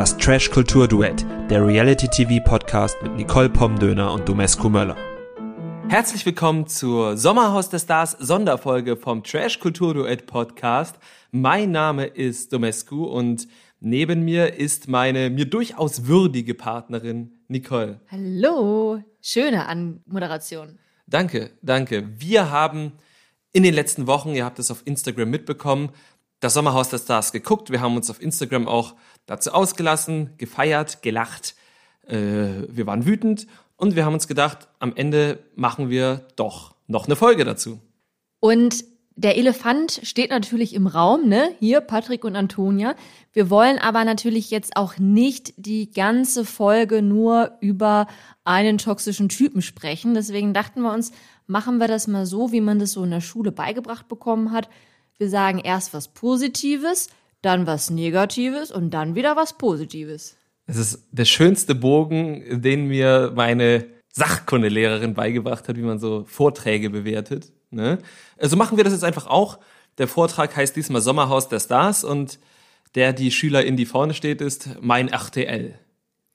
Das 0.00 0.16
Trash 0.16 0.50
Kultur 0.50 0.88
Duett, 0.88 1.26
der 1.50 1.62
Reality 1.66 2.08
TV 2.08 2.42
Podcast 2.42 2.96
mit 3.02 3.16
Nicole 3.16 3.50
Pomdöner 3.50 4.14
und 4.14 4.26
Domescu 4.26 4.70
Möller. 4.70 4.96
Herzlich 5.90 6.24
willkommen 6.24 6.66
zur 6.66 7.18
Sommerhaus 7.18 7.68
der 7.68 7.80
Stars 7.80 8.12
Sonderfolge 8.12 8.96
vom 8.96 9.22
Trash 9.22 9.60
Kultur 9.60 9.92
Duett 9.92 10.24
Podcast. 10.24 10.96
Mein 11.32 11.72
Name 11.72 12.06
ist 12.06 12.50
Domescu 12.50 13.04
und 13.04 13.46
neben 13.80 14.24
mir 14.24 14.54
ist 14.54 14.88
meine 14.88 15.28
mir 15.28 15.44
durchaus 15.44 16.06
würdige 16.06 16.54
Partnerin 16.54 17.32
Nicole. 17.48 18.00
Hallo, 18.10 19.04
schöne 19.20 19.66
Anmoderation. 19.66 20.78
Danke, 21.08 21.50
danke. 21.60 22.08
Wir 22.16 22.50
haben 22.50 22.92
in 23.52 23.64
den 23.64 23.74
letzten 23.74 24.06
Wochen, 24.06 24.30
ihr 24.30 24.46
habt 24.46 24.58
es 24.60 24.70
auf 24.70 24.80
Instagram 24.86 25.28
mitbekommen, 25.28 25.90
das 26.40 26.54
Sommerhaus 26.54 26.88
der 26.88 26.96
Stars 26.96 27.32
geguckt. 27.32 27.70
Wir 27.70 27.82
haben 27.82 27.96
uns 27.96 28.08
auf 28.08 28.22
Instagram 28.22 28.66
auch 28.66 28.94
dazu 29.30 29.52
ausgelassen, 29.52 30.30
gefeiert, 30.38 31.02
gelacht. 31.02 31.54
Äh, 32.06 32.16
wir 32.68 32.86
waren 32.86 33.06
wütend 33.06 33.46
und 33.76 33.94
wir 33.94 34.04
haben 34.04 34.14
uns 34.14 34.26
gedacht, 34.26 34.66
am 34.80 34.92
Ende 34.96 35.38
machen 35.54 35.88
wir 35.88 36.26
doch 36.34 36.74
noch 36.88 37.06
eine 37.06 37.14
Folge 37.14 37.44
dazu. 37.44 37.78
Und 38.40 38.84
der 39.14 39.36
Elefant 39.36 40.00
steht 40.02 40.30
natürlich 40.30 40.74
im 40.74 40.88
Raum, 40.88 41.28
ne? 41.28 41.54
Hier 41.60 41.80
Patrick 41.80 42.24
und 42.24 42.34
Antonia. 42.34 42.96
Wir 43.32 43.50
wollen 43.50 43.78
aber 43.78 44.04
natürlich 44.04 44.50
jetzt 44.50 44.76
auch 44.76 44.98
nicht 44.98 45.52
die 45.56 45.92
ganze 45.92 46.44
Folge 46.44 47.00
nur 47.00 47.52
über 47.60 48.08
einen 48.42 48.78
toxischen 48.78 49.28
Typen 49.28 49.62
sprechen. 49.62 50.14
Deswegen 50.14 50.54
dachten 50.54 50.80
wir 50.80 50.92
uns, 50.92 51.12
machen 51.46 51.78
wir 51.78 51.86
das 51.86 52.08
mal 52.08 52.26
so, 52.26 52.50
wie 52.50 52.60
man 52.60 52.80
das 52.80 52.92
so 52.92 53.04
in 53.04 53.10
der 53.10 53.20
Schule 53.20 53.52
beigebracht 53.52 54.08
bekommen 54.08 54.50
hat. 54.50 54.68
Wir 55.18 55.28
sagen 55.28 55.60
erst 55.60 55.94
was 55.94 56.08
Positives, 56.08 57.10
dann 57.42 57.66
was 57.66 57.90
Negatives 57.90 58.70
und 58.70 58.90
dann 58.90 59.14
wieder 59.14 59.36
was 59.36 59.56
Positives. 59.56 60.36
Es 60.66 60.76
ist 60.76 61.08
der 61.10 61.24
schönste 61.24 61.74
Bogen, 61.74 62.62
den 62.62 62.86
mir 62.86 63.32
meine 63.34 63.86
Sachkundelehrerin 64.12 65.14
beigebracht 65.14 65.68
hat, 65.68 65.76
wie 65.76 65.82
man 65.82 65.98
so 65.98 66.24
Vorträge 66.26 66.90
bewertet. 66.90 67.52
Ne? 67.70 67.98
Also 68.38 68.56
machen 68.56 68.76
wir 68.76 68.84
das 68.84 68.92
jetzt 68.92 69.04
einfach 69.04 69.26
auch. 69.26 69.58
Der 69.98 70.08
Vortrag 70.08 70.54
heißt 70.56 70.76
diesmal 70.76 71.00
Sommerhaus 71.00 71.48
der 71.48 71.60
Stars 71.60 72.04
und 72.04 72.38
der 72.94 73.12
die 73.12 73.30
Schülerin, 73.30 73.76
die 73.76 73.86
vorne 73.86 74.14
steht, 74.14 74.40
ist 74.40 74.70
mein 74.80 75.08
RTL. 75.08 75.78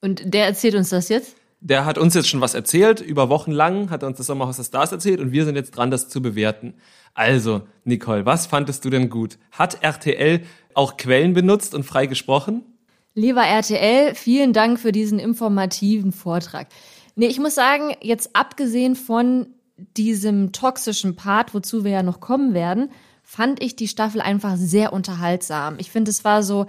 Und 0.00 0.22
der 0.34 0.46
erzählt 0.46 0.74
uns 0.74 0.90
das 0.90 1.08
jetzt? 1.08 1.36
Der 1.60 1.84
hat 1.84 1.98
uns 1.98 2.14
jetzt 2.14 2.28
schon 2.28 2.40
was 2.40 2.54
erzählt, 2.54 3.00
über 3.00 3.28
Wochen 3.28 3.50
lang 3.50 3.90
hat 3.90 4.02
er 4.02 4.08
uns 4.08 4.18
das 4.18 4.26
Sommerhaus 4.26 4.56
der 4.56 4.64
Stars 4.64 4.92
erzählt 4.92 5.20
und 5.20 5.32
wir 5.32 5.44
sind 5.44 5.56
jetzt 5.56 5.72
dran, 5.72 5.90
das 5.90 6.08
zu 6.08 6.20
bewerten. 6.22 6.74
Also, 7.14 7.62
Nicole, 7.84 8.26
was 8.26 8.46
fandest 8.46 8.84
du 8.84 8.90
denn 8.90 9.08
gut? 9.08 9.38
Hat 9.50 9.82
RTL 9.82 10.42
auch 10.76 10.96
Quellen 10.96 11.32
benutzt 11.32 11.74
und 11.74 11.84
frei 11.84 12.06
gesprochen? 12.06 12.62
Lieber 13.14 13.42
RTL, 13.42 14.14
vielen 14.14 14.52
Dank 14.52 14.78
für 14.78 14.92
diesen 14.92 15.18
informativen 15.18 16.12
Vortrag. 16.12 16.68
Nee, 17.14 17.28
ich 17.28 17.38
muss 17.38 17.54
sagen, 17.54 17.94
jetzt 18.02 18.36
abgesehen 18.36 18.94
von 18.94 19.46
diesem 19.96 20.52
toxischen 20.52 21.16
Part, 21.16 21.54
wozu 21.54 21.84
wir 21.84 21.92
ja 21.92 22.02
noch 22.02 22.20
kommen 22.20 22.52
werden, 22.52 22.90
fand 23.22 23.62
ich 23.62 23.74
die 23.74 23.88
Staffel 23.88 24.20
einfach 24.20 24.56
sehr 24.56 24.92
unterhaltsam. 24.92 25.76
Ich 25.78 25.90
finde, 25.90 26.10
es 26.10 26.24
war 26.24 26.42
so 26.42 26.66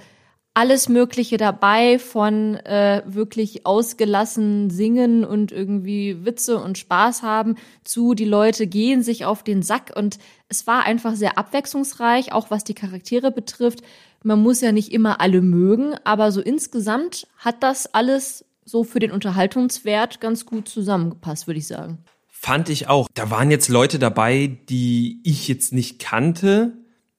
alles 0.58 0.90
Mögliche 0.90 1.38
dabei, 1.38 2.00
von 2.00 2.56
äh, 2.56 3.04
wirklich 3.06 3.68
ausgelassen 3.68 4.72
singen 4.72 5.24
und 5.24 5.52
irgendwie 5.52 6.26
Witze 6.26 6.58
und 6.58 6.80
Spaß 6.80 7.22
haben, 7.22 7.58
zu 7.84 8.16
die 8.16 8.26
Leute 8.26 8.66
gehen 8.66 9.04
sich 9.04 9.24
auf 9.24 9.44
den 9.44 9.62
Sack 9.62 9.94
und 9.96 10.18
es 10.50 10.66
war 10.66 10.84
einfach 10.84 11.14
sehr 11.14 11.38
abwechslungsreich, 11.38 12.32
auch 12.32 12.50
was 12.50 12.64
die 12.64 12.74
Charaktere 12.74 13.30
betrifft. 13.30 13.84
Man 14.24 14.42
muss 14.42 14.62
ja 14.62 14.72
nicht 14.72 14.92
immer 14.92 15.22
alle 15.22 15.42
mögen, 15.44 15.94
aber 16.04 16.32
so 16.32 16.42
insgesamt 16.42 17.28
hat 17.38 17.62
das 17.62 17.94
alles 17.94 18.44
so 18.66 18.84
für 18.84 18.98
den 18.98 19.12
Unterhaltungswert 19.12 20.20
ganz 20.20 20.48
gut 20.48 20.68
zusammengepasst, 20.68 21.46
würde 21.46 21.60
ich 21.60 21.68
sagen. 21.68 22.00
Fand 22.28 22.70
ich 22.70 22.88
auch. 22.88 23.08
Da 23.14 23.30
waren 23.30 23.52
jetzt 23.52 23.70
Leute 23.70 24.00
dabei, 24.00 24.58
die 24.70 25.22
ich 25.24 25.48
jetzt 25.48 25.72
nicht 25.72 26.00
kannte, 26.00 26.74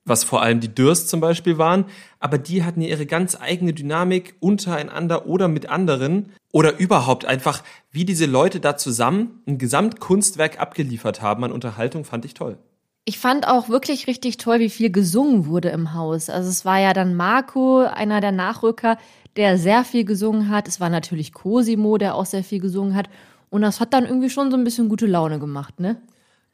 was 0.08 0.24
vor 0.24 0.42
allem 0.42 0.60
die 0.60 0.74
Dürst 0.74 1.08
zum 1.08 1.20
Beispiel 1.20 1.58
waren, 1.58 1.84
aber 2.20 2.38
die 2.38 2.64
hatten 2.64 2.80
ja 2.80 2.88
ihre 2.88 3.06
ganz 3.06 3.36
eigene 3.40 3.72
Dynamik 3.72 4.36
untereinander 4.40 5.26
oder 5.26 5.48
mit 5.48 5.68
anderen 5.68 6.32
oder 6.52 6.78
überhaupt 6.78 7.24
einfach, 7.24 7.62
wie 7.90 8.04
diese 8.04 8.26
Leute 8.26 8.60
da 8.60 8.76
zusammen 8.76 9.42
ein 9.46 9.58
Gesamtkunstwerk 9.58 10.60
abgeliefert 10.60 11.22
haben 11.22 11.44
an 11.44 11.52
Unterhaltung, 11.52 12.04
fand 12.04 12.24
ich 12.24 12.34
toll. 12.34 12.58
Ich 13.04 13.18
fand 13.18 13.48
auch 13.48 13.70
wirklich 13.70 14.06
richtig 14.06 14.36
toll, 14.36 14.60
wie 14.60 14.68
viel 14.68 14.90
gesungen 14.90 15.46
wurde 15.46 15.70
im 15.70 15.94
Haus. 15.94 16.28
Also 16.28 16.50
es 16.50 16.66
war 16.66 16.78
ja 16.78 16.92
dann 16.92 17.14
Marco, 17.14 17.80
einer 17.80 18.20
der 18.20 18.32
Nachrücker, 18.32 18.98
der 19.36 19.56
sehr 19.56 19.84
viel 19.84 20.04
gesungen 20.04 20.50
hat. 20.50 20.68
Es 20.68 20.78
war 20.78 20.90
natürlich 20.90 21.32
Cosimo, 21.32 21.96
der 21.96 22.14
auch 22.14 22.26
sehr 22.26 22.44
viel 22.44 22.60
gesungen 22.60 22.94
hat. 22.94 23.08
Und 23.48 23.62
das 23.62 23.80
hat 23.80 23.94
dann 23.94 24.04
irgendwie 24.04 24.28
schon 24.28 24.50
so 24.50 24.58
ein 24.58 24.64
bisschen 24.64 24.90
gute 24.90 25.06
Laune 25.06 25.38
gemacht, 25.38 25.80
ne? 25.80 25.96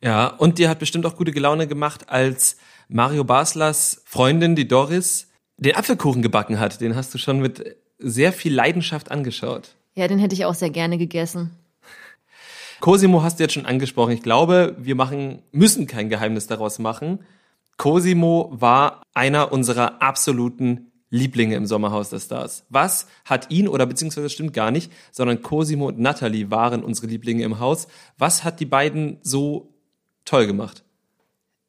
Ja, 0.00 0.26
und 0.26 0.58
dir 0.58 0.68
hat 0.68 0.78
bestimmt 0.78 1.06
auch 1.06 1.16
gute 1.16 1.32
Laune 1.32 1.66
gemacht, 1.66 2.10
als 2.10 2.58
Mario 2.94 3.24
Baslers 3.24 4.02
Freundin, 4.04 4.54
die 4.54 4.68
Doris, 4.68 5.26
den 5.56 5.74
Apfelkuchen 5.74 6.22
gebacken 6.22 6.60
hat. 6.60 6.80
Den 6.80 6.94
hast 6.94 7.12
du 7.12 7.18
schon 7.18 7.40
mit 7.40 7.76
sehr 7.98 8.32
viel 8.32 8.54
Leidenschaft 8.54 9.10
angeschaut. 9.10 9.74
Ja, 9.96 10.06
den 10.06 10.20
hätte 10.20 10.36
ich 10.36 10.44
auch 10.44 10.54
sehr 10.54 10.70
gerne 10.70 10.96
gegessen. 10.96 11.50
Cosimo 12.78 13.24
hast 13.24 13.40
du 13.40 13.42
jetzt 13.42 13.54
schon 13.54 13.66
angesprochen. 13.66 14.12
Ich 14.12 14.22
glaube, 14.22 14.76
wir 14.78 14.94
machen, 14.94 15.42
müssen 15.50 15.88
kein 15.88 16.08
Geheimnis 16.08 16.46
daraus 16.46 16.78
machen. 16.78 17.18
Cosimo 17.78 18.50
war 18.52 19.02
einer 19.12 19.50
unserer 19.50 20.00
absoluten 20.00 20.92
Lieblinge 21.10 21.56
im 21.56 21.66
Sommerhaus 21.66 22.10
der 22.10 22.20
Stars. 22.20 22.64
Was 22.68 23.08
hat 23.24 23.50
ihn, 23.50 23.66
oder 23.66 23.86
beziehungsweise 23.86 24.30
stimmt 24.30 24.52
gar 24.52 24.70
nicht, 24.70 24.92
sondern 25.10 25.42
Cosimo 25.42 25.88
und 25.88 25.98
Natalie 25.98 26.52
waren 26.52 26.84
unsere 26.84 27.08
Lieblinge 27.08 27.42
im 27.42 27.58
Haus. 27.58 27.88
Was 28.18 28.44
hat 28.44 28.60
die 28.60 28.66
beiden 28.66 29.18
so 29.22 29.74
toll 30.24 30.46
gemacht? 30.46 30.84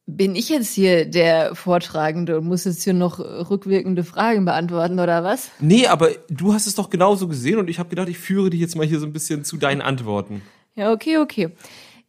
Bin 0.08 0.36
ich 0.36 0.50
jetzt 0.50 0.74
hier 0.74 1.06
der 1.06 1.56
Vortragende 1.56 2.38
und 2.38 2.46
muss 2.46 2.66
jetzt 2.66 2.84
hier 2.84 2.94
noch 2.94 3.18
rückwirkende 3.20 4.04
Fragen 4.04 4.46
beantworten 4.46 5.00
oder 5.00 5.24
was? 5.24 5.50
Nee, 5.60 5.88
aber 5.88 6.10
du 6.30 6.54
hast 6.54 6.68
es 6.68 6.76
doch 6.76 6.92
genauso 6.92 7.28
gesehen 7.28 7.58
und 7.58 7.70
ich 7.72 7.80
habe 7.80 7.90
gedacht, 7.90 8.10
ich 8.10 8.20
führe 8.20 8.52
dich 8.52 8.60
jetzt 8.60 8.76
mal 8.76 8.86
hier 8.86 9.00
so 9.00 9.08
ein 9.08 9.14
bisschen 9.14 9.44
zu 9.44 9.58
deinen 9.58 9.82
Antworten. 9.82 10.44
Ja, 10.76 10.92
okay, 10.92 11.18
okay. 11.18 11.50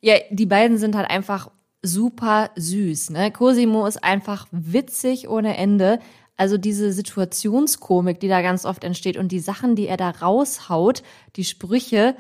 Ja, 0.03 0.17
die 0.31 0.45
beiden 0.45 0.77
sind 0.77 0.95
halt 0.95 1.09
einfach 1.09 1.51
super 1.83 2.51
süß, 2.57 3.11
ne? 3.11 3.31
Cosimo 3.31 3.87
ist 3.87 4.05
einfach 4.05 4.47
witzig 4.51 5.29
ohne 5.29 5.57
Ende. 5.57 5.99
Also 6.37 6.59
diese 6.59 6.93
Situationskomik, 6.93 8.21
die 8.21 8.29
da 8.29 8.43
ganz 8.43 8.67
oft 8.67 8.85
entsteht 8.85 9.17
und 9.17 9.33
die 9.33 9.41
Sachen, 9.41 9.75
die 9.75 9.87
er 9.87 9.97
da 9.97 10.11
raushaut, 10.11 11.03
die 11.37 11.45
Sprüche, 11.45 12.15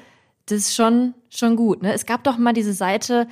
das 0.46 0.58
ist 0.58 0.74
schon, 0.74 1.12
schon 1.28 1.56
gut, 1.56 1.82
ne? 1.82 1.92
Es 1.92 2.06
gab 2.06 2.24
doch 2.24 2.38
mal 2.38 2.54
diese 2.54 2.72
Seite, 2.72 3.28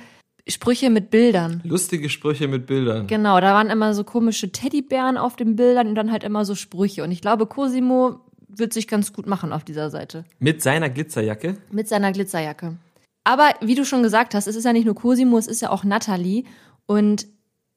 Sprüche 0.47 0.89
mit 0.91 1.09
Bildern. 1.09 1.61
Lustige 1.63 2.09
Sprüche 2.09 2.47
mit 2.47 2.67
Bildern. 2.67 3.07
Genau, 3.07 3.39
da 3.41 3.53
waren 3.53 3.69
immer 3.69 3.95
so 3.95 4.03
komische 4.03 4.51
Teddybären 4.51 5.17
auf 5.17 5.35
den 5.35 5.55
Bildern 5.55 5.87
und 5.87 5.95
dann 5.95 6.11
halt 6.11 6.23
immer 6.23 6.45
so 6.45 6.53
Sprüche. 6.53 7.03
Und 7.03 7.11
ich 7.11 7.21
glaube, 7.21 7.47
Cosimo 7.47 8.19
wird 8.47 8.71
sich 8.71 8.87
ganz 8.87 9.11
gut 9.11 9.25
machen 9.25 9.51
auf 9.51 9.63
dieser 9.63 9.89
Seite. 9.89 10.23
Mit 10.39 10.61
seiner 10.61 10.89
Glitzerjacke? 10.89 11.57
Mit 11.71 11.87
seiner 11.87 12.11
Glitzerjacke. 12.11 12.77
Aber 13.23 13.49
wie 13.61 13.73
du 13.73 13.85
schon 13.85 14.03
gesagt 14.03 14.35
hast, 14.35 14.47
es 14.47 14.55
ist 14.55 14.65
ja 14.65 14.73
nicht 14.73 14.85
nur 14.85 14.95
Cosimo, 14.95 15.37
es 15.37 15.47
ist 15.47 15.61
ja 15.61 15.71
auch 15.71 15.83
Natalie. 15.83 16.43
Und 16.85 17.25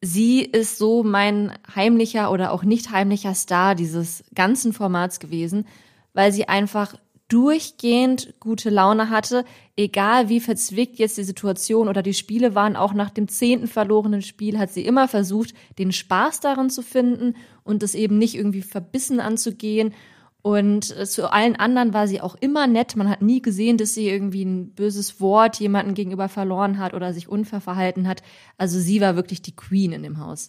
sie 0.03 0.43
ist 0.43 0.77
so 0.77 1.03
mein 1.03 1.53
heimlicher 1.75 2.31
oder 2.31 2.53
auch 2.53 2.65
nicht 2.65 2.91
heimlicher 2.91 3.34
Star 3.34 3.75
dieses 3.75 4.25
ganzen 4.34 4.75
Formats 4.75 5.21
gewesen, 5.21 5.67
weil 6.12 6.33
sie 6.33 6.49
einfach 6.49 6.95
durchgehend 7.28 8.34
gute 8.41 8.71
Laune 8.71 9.11
hatte, 9.11 9.44
egal 9.77 10.31
wie 10.31 10.41
verzwickt 10.41 10.99
jetzt 10.99 11.19
die 11.19 11.25
Situation 11.25 11.89
oder 11.89 12.03
die 12.03 12.15
Spiele 12.15 12.55
waren, 12.55 12.75
auch 12.75 12.94
nach 12.94 13.11
dem 13.11 13.28
zehnten 13.28 13.69
verlorenen 13.69 14.22
Spiel 14.22 14.59
hat 14.59 14.71
sie 14.72 14.84
immer 14.84 15.09
versucht, 15.09 15.53
den 15.78 15.93
Spaß 15.93 16.41
darin 16.41 16.71
zu 16.71 16.83
finden 16.83 17.37
und 17.65 17.83
es 17.83 17.94
eben 17.94 18.16
nicht 18.16 18.34
irgendwie 18.34 18.63
verbissen 18.63 19.21
anzugehen. 19.21 19.95
Und 20.41 20.97
äh, 20.97 21.04
zu 21.04 21.30
allen 21.30 21.57
anderen 21.57 21.92
war 21.92 22.09
sie 22.09 22.22
auch 22.22 22.36
immer 22.41 22.66
nett. 22.66 22.97
Man 22.97 23.10
hat 23.10 23.21
nie 23.21 23.42
gesehen, 23.42 23.77
dass 23.77 23.92
sie 23.92 24.09
irgendwie 24.09 24.45
ein 24.45 24.71
böses 24.71 25.21
Wort 25.21 25.60
jemandem 25.60 25.95
gegenüber 25.95 26.28
verloren 26.28 26.78
hat 26.78 26.95
oder 26.95 27.13
sich 27.13 27.28
unfair 27.28 27.60
verhalten 27.60 28.09
hat. 28.09 28.22
Also 28.57 28.78
sie 28.78 29.01
war 29.03 29.16
wirklich 29.16 29.42
die 29.42 29.54
Queen 29.54 29.92
in 29.92 30.03
dem 30.03 30.19
Haus. 30.19 30.48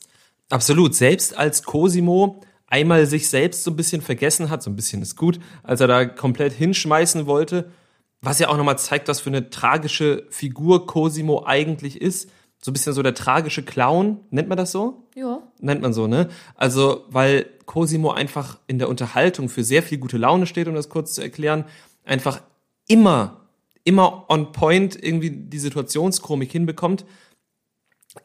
Absolut. 0.49 0.95
Selbst 0.95 1.37
als 1.37 1.63
Cosimo 1.63 2.41
einmal 2.69 3.05
sich 3.05 3.29
selbst 3.29 3.63
so 3.63 3.71
ein 3.71 3.75
bisschen 3.75 4.01
vergessen 4.01 4.49
hat, 4.49 4.63
so 4.63 4.69
ein 4.69 4.75
bisschen 4.75 5.01
ist 5.01 5.15
gut, 5.15 5.39
als 5.63 5.81
er 5.81 5.87
da 5.87 6.05
komplett 6.05 6.53
hinschmeißen 6.53 7.25
wollte, 7.25 7.71
was 8.21 8.39
ja 8.39 8.49
auch 8.49 8.57
nochmal 8.57 8.77
zeigt, 8.77 9.07
was 9.07 9.19
für 9.19 9.29
eine 9.29 9.49
tragische 9.49 10.25
Figur 10.29 10.85
Cosimo 10.85 11.45
eigentlich 11.45 12.01
ist. 12.01 12.29
So 12.61 12.71
ein 12.71 12.73
bisschen 12.73 12.93
so 12.93 13.01
der 13.01 13.13
tragische 13.13 13.63
Clown, 13.63 14.19
nennt 14.31 14.49
man 14.49 14.57
das 14.57 14.71
so? 14.71 15.07
Ja. 15.15 15.41
Nennt 15.61 15.81
man 15.81 15.93
so, 15.93 16.07
ne? 16.07 16.27
Also, 16.55 17.05
weil 17.09 17.45
Cosimo 17.65 18.11
einfach 18.11 18.59
in 18.67 18.79
der 18.79 18.89
Unterhaltung 18.89 19.47
für 19.47 19.63
sehr 19.63 19.81
viel 19.81 19.97
gute 19.97 20.17
Laune 20.17 20.45
steht, 20.45 20.67
um 20.67 20.75
das 20.75 20.89
kurz 20.89 21.13
zu 21.13 21.21
erklären, 21.21 21.63
einfach 22.03 22.41
immer, 22.87 23.45
immer 23.85 24.25
on 24.29 24.51
point 24.51 25.01
irgendwie 25.01 25.31
die 25.31 25.59
Situationskomik 25.59 26.51
hinbekommt 26.51 27.05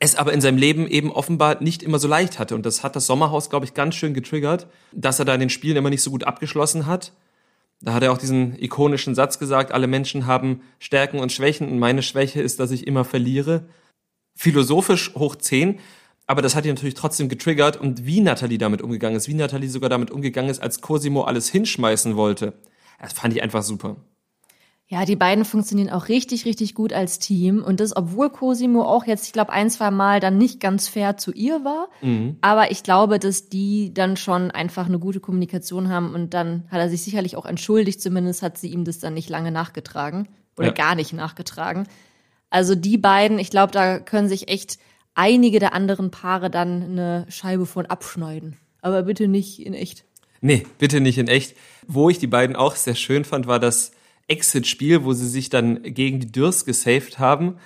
es 0.01 0.17
aber 0.17 0.33
in 0.33 0.41
seinem 0.41 0.59
Leben 0.59 0.87
eben 0.87 1.11
offenbar 1.13 1.63
nicht 1.63 1.83
immer 1.83 1.99
so 1.99 2.09
leicht 2.09 2.39
hatte. 2.39 2.55
Und 2.55 2.67
das 2.67 2.83
hat 2.83 2.97
das 2.97 3.07
Sommerhaus, 3.07 3.51
glaube 3.51 3.67
ich, 3.67 3.75
ganz 3.75 3.95
schön 3.95 4.15
getriggert, 4.15 4.67
dass 4.93 5.19
er 5.19 5.25
da 5.25 5.35
in 5.35 5.41
den 5.41 5.51
Spielen 5.51 5.77
immer 5.77 5.91
nicht 5.91 6.03
so 6.03 6.11
gut 6.11 6.25
abgeschlossen 6.25 6.87
hat. 6.87 7.13
Da 7.81 7.93
hat 7.93 8.03
er 8.03 8.13
auch 8.13 8.19
diesen 8.19 8.59
ikonischen 8.59 9.15
Satz 9.15 9.39
gesagt, 9.39 9.73
alle 9.73 9.87
Menschen 9.87 10.27
haben 10.27 10.63
Stärken 10.79 11.19
und 11.19 11.33
Schwächen 11.33 11.69
und 11.69 11.79
meine 11.79 12.03
Schwäche 12.03 12.41
ist, 12.41 12.61
dass 12.61 12.71
ich 12.71 12.87
immer 12.87 13.05
verliere. 13.05 13.67
Philosophisch 14.35 15.15
hoch 15.15 15.37
10, 15.37 15.79
aber 16.27 16.41
das 16.41 16.57
hat 16.57 16.65
ihn 16.65 16.75
natürlich 16.75 16.95
trotzdem 16.95 17.29
getriggert 17.29 17.77
und 17.77 18.07
wie 18.07 18.21
Natalie 18.21 18.59
damit 18.59 18.81
umgegangen 18.81 19.17
ist, 19.17 19.29
wie 19.29 19.35
Natalie 19.35 19.69
sogar 19.69 19.91
damit 19.91 20.11
umgegangen 20.11 20.51
ist, 20.51 20.63
als 20.63 20.81
Cosimo 20.81 21.23
alles 21.23 21.51
hinschmeißen 21.51 22.17
wollte. 22.17 22.55
Das 23.01 23.13
fand 23.13 23.35
ich 23.35 23.43
einfach 23.43 23.63
super. 23.63 23.97
Ja, 24.87 25.07
die 25.07 25.17
beiden 25.17 25.47
funktionieren 25.47 25.89
auch 25.89 26.09
richtig, 26.09 26.45
richtig 26.45 26.75
gut 26.75 26.93
als 26.93 27.19
Team. 27.19 27.63
Und 27.63 27.81
das, 27.81 27.97
obwohl 27.97 28.29
Cosimo 28.29 28.83
auch 28.83 29.07
jetzt, 29.07 29.27
ich 29.27 29.33
glaube, 29.33 29.53
ein, 29.53 29.71
zwei 29.71 29.91
Mal 29.91 30.21
dann 30.21 30.37
nicht 30.37 30.61
ganz 30.61 30.89
fair 30.89 31.17
zu 31.17 31.33
ihr 31.33 31.65
war. 31.65 31.89
Mhm. 32.03 32.37
Aber 32.43 32.71
ich 32.71 32.83
glaube, 32.83 33.19
dass 33.19 33.49
die 33.49 33.95
dann 33.95 34.19
schon 34.19 34.51
einfach 34.51 34.87
eine 34.87 34.99
gute 34.99 35.21
Kommunikation 35.21 35.89
haben. 35.89 36.15
Und 36.15 36.35
dann 36.35 36.65
hat 36.71 36.81
er 36.81 36.91
sich 36.91 37.03
sicherlich 37.03 37.37
auch 37.37 37.47
entschuldigt. 37.47 38.03
Zumindest 38.03 38.43
hat 38.43 38.59
sie 38.59 38.69
ihm 38.69 38.85
das 38.85 38.99
dann 38.99 39.15
nicht 39.15 39.31
lange 39.31 39.51
nachgetragen. 39.51 40.29
Oder 40.59 40.69
ja. 40.69 40.75
gar 40.75 40.95
nicht 40.95 41.15
nachgetragen. 41.15 41.89
Also 42.51 42.75
die 42.75 42.99
beiden, 42.99 43.39
ich 43.39 43.51
glaube, 43.51 43.73
da 43.73 43.99
können 43.99 44.29
sich 44.29 44.49
echt 44.49 44.79
einige 45.15 45.61
der 45.61 45.73
anderen 45.73 46.11
Paare 46.11 46.51
dann 46.51 46.83
eine 46.83 47.27
Scheibe 47.31 47.65
von 47.65 47.87
abschneiden. 47.87 48.59
Aber 48.83 49.05
bitte 49.05 49.29
nicht 49.29 49.65
in 49.65 49.73
echt. 49.73 50.05
Nee, 50.43 50.67
bitte 50.79 51.01
nicht 51.01 51.17
in 51.17 51.27
echt. 51.27 51.57
Wo 51.87 52.11
ich 52.11 52.19
die 52.19 52.27
beiden 52.27 52.55
auch 52.55 52.77
sehr 52.77 52.95
schön 52.95 53.25
fand, 53.25 53.47
war 53.47 53.59
das 53.59 53.93
Exit-Spiel, 54.29 55.05
wo 55.05 55.13
sie 55.13 55.29
sich 55.29 55.51
dann 55.51 55.83
gegen 55.83 56.21
die 56.21 56.33
Dürrs 56.33 56.65
gesaved 56.65 57.19
haben, 57.19 57.57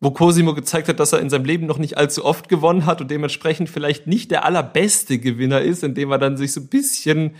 wo 0.00 0.10
Cosimo 0.10 0.54
gezeigt 0.54 0.88
hat, 0.88 1.00
dass 1.00 1.12
er 1.12 1.20
in 1.20 1.30
seinem 1.30 1.44
Leben 1.44 1.66
noch 1.66 1.78
nicht 1.78 1.96
allzu 1.96 2.24
oft 2.24 2.48
gewonnen 2.48 2.86
hat 2.86 3.00
und 3.00 3.10
dementsprechend 3.10 3.70
vielleicht 3.70 4.06
nicht 4.06 4.30
der 4.30 4.44
allerbeste 4.44 5.18
Gewinner 5.18 5.62
ist, 5.62 5.82
indem 5.82 6.10
er 6.10 6.18
dann 6.18 6.36
sich 6.36 6.52
so 6.52 6.60
ein 6.60 6.68
bisschen 6.68 7.34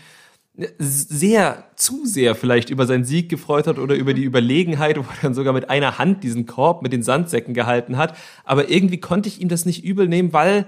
sehr, 0.78 1.64
zu 1.76 2.06
sehr 2.06 2.34
vielleicht 2.34 2.70
über 2.70 2.86
seinen 2.86 3.04
Sieg 3.04 3.28
gefreut 3.28 3.66
hat 3.66 3.78
oder 3.78 3.94
über 3.94 4.14
die 4.14 4.24
Überlegenheit, 4.24 4.96
wo 4.96 5.02
er 5.02 5.16
dann 5.20 5.34
sogar 5.34 5.52
mit 5.52 5.68
einer 5.68 5.98
Hand 5.98 6.24
diesen 6.24 6.46
Korb 6.46 6.82
mit 6.82 6.92
den 6.92 7.02
Sandsäcken 7.02 7.52
gehalten 7.52 7.98
hat. 7.98 8.16
Aber 8.44 8.70
irgendwie 8.70 8.98
konnte 8.98 9.28
ich 9.28 9.40
ihm 9.40 9.48
das 9.48 9.66
nicht 9.66 9.84
übel 9.84 10.08
nehmen, 10.08 10.32
weil 10.32 10.66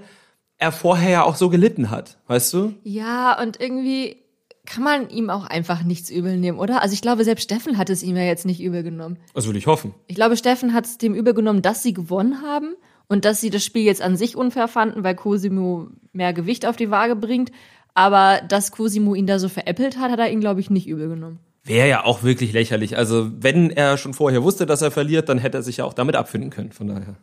er 0.59 0.71
vorher 0.71 1.09
ja 1.09 1.23
auch 1.23 1.35
so 1.35 1.49
gelitten 1.49 1.89
hat, 1.89 2.17
weißt 2.27 2.53
du? 2.53 2.73
Ja, 2.83 3.41
und 3.41 3.59
irgendwie, 3.59 4.17
kann 4.65 4.83
man 4.83 5.09
ihm 5.09 5.29
auch 5.29 5.45
einfach 5.45 5.83
nichts 5.83 6.09
übel 6.09 6.37
nehmen, 6.37 6.59
oder? 6.59 6.81
Also 6.81 6.93
ich 6.93 7.01
glaube, 7.01 7.23
selbst 7.23 7.43
Steffen 7.43 7.77
hat 7.77 7.89
es 7.89 8.03
ihm 8.03 8.15
ja 8.15 8.23
jetzt 8.23 8.45
nicht 8.45 8.61
übel 8.61 8.83
genommen. 8.83 9.17
Das 9.33 9.47
will 9.47 9.55
ich 9.55 9.67
hoffen. 9.67 9.93
Ich 10.07 10.15
glaube, 10.15 10.37
Steffen 10.37 10.73
hat 10.73 10.85
es 10.85 10.97
dem 10.97 11.15
übel 11.15 11.33
genommen, 11.33 11.61
dass 11.61 11.83
sie 11.83 11.93
gewonnen 11.93 12.41
haben 12.41 12.75
und 13.07 13.25
dass 13.25 13.41
sie 13.41 13.49
das 13.49 13.65
Spiel 13.65 13.83
jetzt 13.83 14.01
an 14.01 14.15
sich 14.15 14.35
unfair 14.35 14.67
fanden, 14.67 15.03
weil 15.03 15.15
Cosimo 15.15 15.87
mehr 16.13 16.33
Gewicht 16.33 16.65
auf 16.65 16.75
die 16.75 16.91
Waage 16.91 17.15
bringt. 17.15 17.51
Aber 17.93 18.41
dass 18.47 18.71
Cosimo 18.71 19.15
ihn 19.15 19.27
da 19.27 19.39
so 19.39 19.49
veräppelt 19.49 19.97
hat, 19.97 20.11
hat 20.11 20.19
er 20.19 20.31
ihn, 20.31 20.39
glaube 20.39 20.59
ich, 20.59 20.69
nicht 20.69 20.87
übel 20.87 21.09
genommen. 21.09 21.39
Wäre 21.63 21.89
ja 21.89 22.05
auch 22.05 22.23
wirklich 22.23 22.53
lächerlich. 22.53 22.95
Also, 22.97 23.29
wenn 23.41 23.71
er 23.71 23.97
schon 23.97 24.13
vorher 24.13 24.43
wusste, 24.43 24.65
dass 24.65 24.81
er 24.81 24.91
verliert, 24.91 25.27
dann 25.27 25.39
hätte 25.39 25.57
er 25.57 25.63
sich 25.63 25.77
ja 25.77 25.85
auch 25.85 25.93
damit 25.93 26.15
abfinden 26.15 26.49
können. 26.49 26.71
Von 26.71 26.87
daher. 26.87 27.15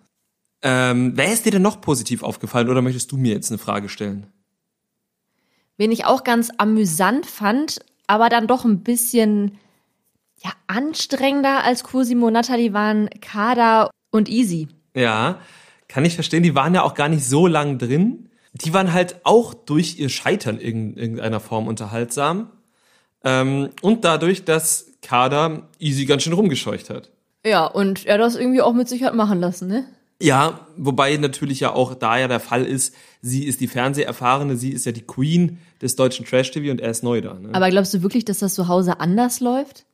Ähm, 0.62 1.12
wer 1.14 1.32
ist 1.32 1.46
dir 1.46 1.52
denn 1.52 1.62
noch 1.62 1.80
positiv 1.80 2.22
aufgefallen 2.22 2.68
oder 2.68 2.82
möchtest 2.82 3.12
du 3.12 3.16
mir 3.16 3.32
jetzt 3.32 3.50
eine 3.50 3.58
Frage 3.58 3.88
stellen? 3.88 4.26
Wen 5.76 5.92
ich 5.92 6.04
auch 6.04 6.24
ganz 6.24 6.50
amüsant 6.56 7.26
fand, 7.26 7.80
aber 8.06 8.28
dann 8.28 8.46
doch 8.46 8.64
ein 8.64 8.82
bisschen 8.82 9.58
ja, 10.42 10.50
anstrengender 10.66 11.64
als 11.64 11.84
Cosimo 11.84 12.26
und 12.26 12.32
Natalie 12.32 12.72
waren 12.72 13.08
Kada 13.20 13.90
und 14.10 14.28
Easy. 14.28 14.68
Ja, 14.94 15.40
kann 15.88 16.04
ich 16.04 16.14
verstehen. 16.14 16.42
Die 16.42 16.54
waren 16.54 16.74
ja 16.74 16.82
auch 16.82 16.94
gar 16.94 17.08
nicht 17.08 17.24
so 17.24 17.46
lang 17.46 17.78
drin. 17.78 18.30
Die 18.52 18.72
waren 18.72 18.92
halt 18.92 19.20
auch 19.24 19.54
durch 19.54 19.98
ihr 19.98 20.08
Scheitern 20.08 20.58
in 20.58 20.96
irgendeiner 20.96 21.40
Form 21.40 21.66
unterhaltsam. 21.68 22.50
Ähm, 23.24 23.70
und 23.82 24.04
dadurch, 24.04 24.44
dass 24.44 24.92
Kada 25.02 25.68
Easy 25.78 26.06
ganz 26.06 26.22
schön 26.22 26.32
rumgescheucht 26.32 26.90
hat. 26.90 27.10
Ja, 27.44 27.66
und 27.66 28.06
er 28.06 28.18
das 28.18 28.36
irgendwie 28.36 28.62
auch 28.62 28.72
mit 28.72 28.88
sich 28.88 29.04
hat 29.04 29.14
machen 29.14 29.40
lassen, 29.40 29.68
ne? 29.68 29.84
Ja, 30.20 30.66
wobei 30.76 31.16
natürlich 31.18 31.60
ja 31.60 31.72
auch 31.72 31.94
da 31.94 32.18
ja 32.18 32.26
der 32.26 32.40
Fall 32.40 32.64
ist, 32.64 32.94
sie 33.20 33.44
ist 33.44 33.60
die 33.60 33.68
Fernseherfahrene, 33.68 34.56
sie 34.56 34.70
ist 34.70 34.86
ja 34.86 34.92
die 34.92 35.02
Queen 35.02 35.58
des 35.82 35.96
deutschen 35.96 36.24
Trash-TV 36.24 36.70
und 36.70 36.80
er 36.80 36.90
ist 36.90 37.02
neu 37.02 37.20
da. 37.20 37.34
Ne? 37.34 37.50
Aber 37.52 37.68
glaubst 37.68 37.92
du 37.92 38.02
wirklich, 38.02 38.24
dass 38.24 38.38
das 38.38 38.54
zu 38.54 38.68
Hause 38.68 39.00
anders 39.00 39.40
läuft? 39.40 39.84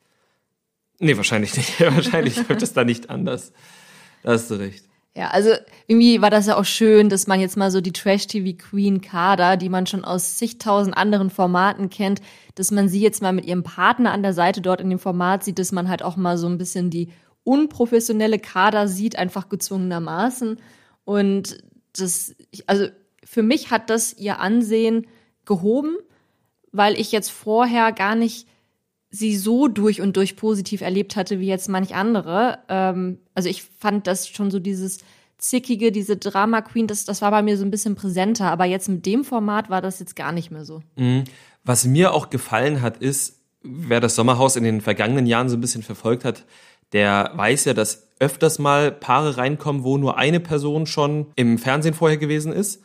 Nee, 1.01 1.17
wahrscheinlich 1.17 1.57
nicht. 1.57 1.81
wahrscheinlich 1.81 2.37
läuft 2.37 2.63
es 2.63 2.73
da 2.73 2.85
nicht 2.85 3.11
anders. 3.11 3.53
Da 4.23 4.33
hast 4.33 4.49
du 4.51 4.55
recht. 4.55 4.85
Ja, 5.15 5.29
also 5.29 5.51
irgendwie 5.89 6.23
war 6.23 6.31
das 6.31 6.47
ja 6.47 6.57
auch 6.57 6.65
schön, 6.65 7.11
dass 7.11 7.27
man 7.27 7.41
jetzt 7.41 7.57
mal 7.57 7.71
so 7.71 7.83
die 7.83 7.93
Trash-TV-Queen 7.93 9.03
Kader, 9.03 9.59
die 9.59 9.69
man 9.69 9.87
schon 9.87 10.05
aus 10.05 10.39
zigtausend 10.39 10.97
anderen 10.97 11.29
Formaten 11.29 11.91
kennt, 11.91 12.23
dass 12.55 12.71
man 12.71 12.89
sie 12.89 13.01
jetzt 13.01 13.21
mal 13.21 13.33
mit 13.33 13.45
ihrem 13.45 13.63
Partner 13.63 14.13
an 14.13 14.23
der 14.23 14.33
Seite 14.33 14.63
dort 14.63 14.81
in 14.81 14.89
dem 14.89 14.99
Format 14.99 15.45
sieht, 15.45 15.59
dass 15.59 15.73
man 15.73 15.89
halt 15.89 16.03
auch 16.03 16.17
mal 16.17 16.39
so 16.39 16.47
ein 16.47 16.57
bisschen 16.57 16.89
die 16.89 17.09
unprofessionelle 17.45 18.39
Kader 18.39 18.89
sieht, 18.89 19.17
einfach 19.17 19.49
gezwungenermaßen. 19.49 20.59
Und 21.05 21.59
das, 21.97 22.35
also 22.67 22.87
für 23.25 23.43
mich 23.43 23.71
hat 23.71 23.91
das 23.91 24.17
ihr 24.17 24.41
Ansehen 24.41 25.07
gehoben, 25.45 25.97
weil 26.71 26.99
ich 26.99 27.13
jetzt 27.13 27.31
vorher 27.31 27.93
gar 27.93 28.15
nicht 28.15 28.47
sie 29.11 29.37
so 29.37 29.69
durch 29.69 30.01
und 30.01 30.17
durch 30.17 30.37
positiv 30.37 30.81
erlebt 30.81 31.17
hatte 31.17 31.39
wie 31.39 31.47
jetzt 31.47 31.69
manch 31.69 31.95
andere. 31.95 32.61
Ähm, 32.69 33.19
also 33.35 33.49
ich 33.49 33.63
fand 33.63 34.07
das 34.07 34.27
schon 34.29 34.51
so 34.51 34.59
dieses 34.59 35.01
zickige, 35.37 35.93
diese 35.93 36.17
Drama 36.17 36.63
Queen, 36.63 36.87
das, 36.87 37.05
das 37.05 37.21
war 37.21 37.31
bei 37.31 37.43
mir 37.43 37.59
so 37.59 37.65
ein 37.65 37.71
bisschen 37.71 37.95
präsenter. 37.95 38.51
Aber 38.51 38.65
jetzt 38.65 38.89
mit 38.89 39.05
dem 39.05 39.25
Format 39.25 39.69
war 39.69 39.83
das 39.83 39.99
jetzt 39.99 40.17
gar 40.17 40.33
nicht 40.33 40.51
mehr 40.51 40.65
so. 40.65 40.83
Mhm. 40.97 41.25
Was 41.63 41.85
mir 41.85 42.15
auch 42.15 42.31
gefallen 42.31 42.81
hat, 42.81 42.97
ist, 42.99 43.41
wer 43.63 44.01
das 44.01 44.15
Sommerhaus 44.15 44.57
in 44.57 44.65
den 44.65 44.81
vergangenen 44.81 45.27
Jahren 45.27 45.49
so 45.49 45.57
ein 45.57 45.61
bisschen 45.61 45.83
verfolgt 45.83 46.25
hat, 46.25 46.45
der 46.93 47.33
weiß 47.35 47.65
ja, 47.67 47.75
dass 47.75 48.09
öfters 48.19 48.59
mal 48.59 48.93
Paare 48.93 49.37
reinkommen, 49.37 49.83
wo 49.83 49.99
nur 49.99 50.17
eine 50.17 50.41
Person 50.41 50.87
schon 50.87 51.27
im 51.35 51.59
Fernsehen 51.59 51.95
vorher 51.95 52.19
gewesen 52.19 52.53
ist. 52.53 52.83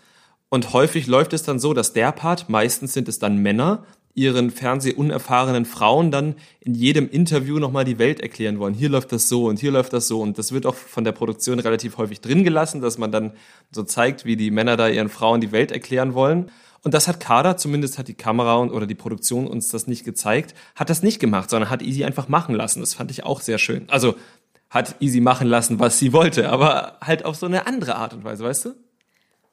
Und 0.49 0.73
häufig 0.73 1.07
läuft 1.07 1.33
es 1.33 1.43
dann 1.43 1.59
so, 1.59 1.73
dass 1.73 1.93
der 1.93 2.11
Part, 2.11 2.49
meistens 2.49 2.93
sind 2.93 3.07
es 3.07 3.19
dann 3.19 3.37
Männer, 3.37 3.83
ihren 4.17 4.49
fernsehunerfahrenen 4.49 5.65
Frauen 5.65 6.09
dann 6.09 6.35
in 6.61 6.73
jedem 6.73 7.07
Interview 7.07 7.59
nochmal 7.59 7.85
die 7.85 7.99
Welt 7.99 8.19
erklären 8.19 8.57
wollen. 8.57 8.73
Hier 8.73 8.89
läuft 8.89 9.11
das 9.11 9.29
so 9.29 9.45
und 9.45 9.59
hier 9.59 9.71
läuft 9.71 9.93
das 9.93 10.07
so. 10.07 10.21
Und 10.21 10.39
das 10.39 10.51
wird 10.51 10.65
auch 10.65 10.73
von 10.73 11.03
der 11.03 11.11
Produktion 11.11 11.59
relativ 11.59 11.99
häufig 11.99 12.19
drin 12.19 12.43
gelassen, 12.43 12.81
dass 12.81 12.97
man 12.97 13.11
dann 13.11 13.33
so 13.71 13.83
zeigt, 13.83 14.25
wie 14.25 14.35
die 14.35 14.49
Männer 14.49 14.75
da 14.75 14.87
ihren 14.87 15.09
Frauen 15.09 15.39
die 15.39 15.51
Welt 15.51 15.71
erklären 15.71 16.15
wollen. 16.15 16.49
Und 16.83 16.93
das 16.93 17.07
hat 17.07 17.19
Kader, 17.19 17.57
zumindest 17.57 17.97
hat 17.97 18.07
die 18.07 18.13
Kamera 18.13 18.59
oder 18.61 18.87
die 18.87 18.95
Produktion 18.95 19.47
uns 19.47 19.69
das 19.69 19.87
nicht 19.87 20.05
gezeigt, 20.05 20.55
hat 20.75 20.89
das 20.89 21.03
nicht 21.03 21.19
gemacht, 21.19 21.49
sondern 21.49 21.69
hat 21.69 21.81
Easy 21.81 22.03
einfach 22.03 22.27
machen 22.27 22.55
lassen. 22.55 22.79
Das 22.79 22.93
fand 22.93 23.11
ich 23.11 23.23
auch 23.23 23.41
sehr 23.41 23.57
schön. 23.57 23.85
Also 23.89 24.15
hat 24.69 24.95
Easy 24.99 25.21
machen 25.21 25.47
lassen, 25.47 25.79
was 25.79 25.99
sie 25.99 26.13
wollte, 26.13 26.49
aber 26.49 26.97
halt 27.01 27.25
auf 27.25 27.35
so 27.35 27.45
eine 27.45 27.67
andere 27.67 27.95
Art 27.95 28.13
und 28.13 28.23
Weise, 28.23 28.43
weißt 28.43 28.65
du? 28.65 28.75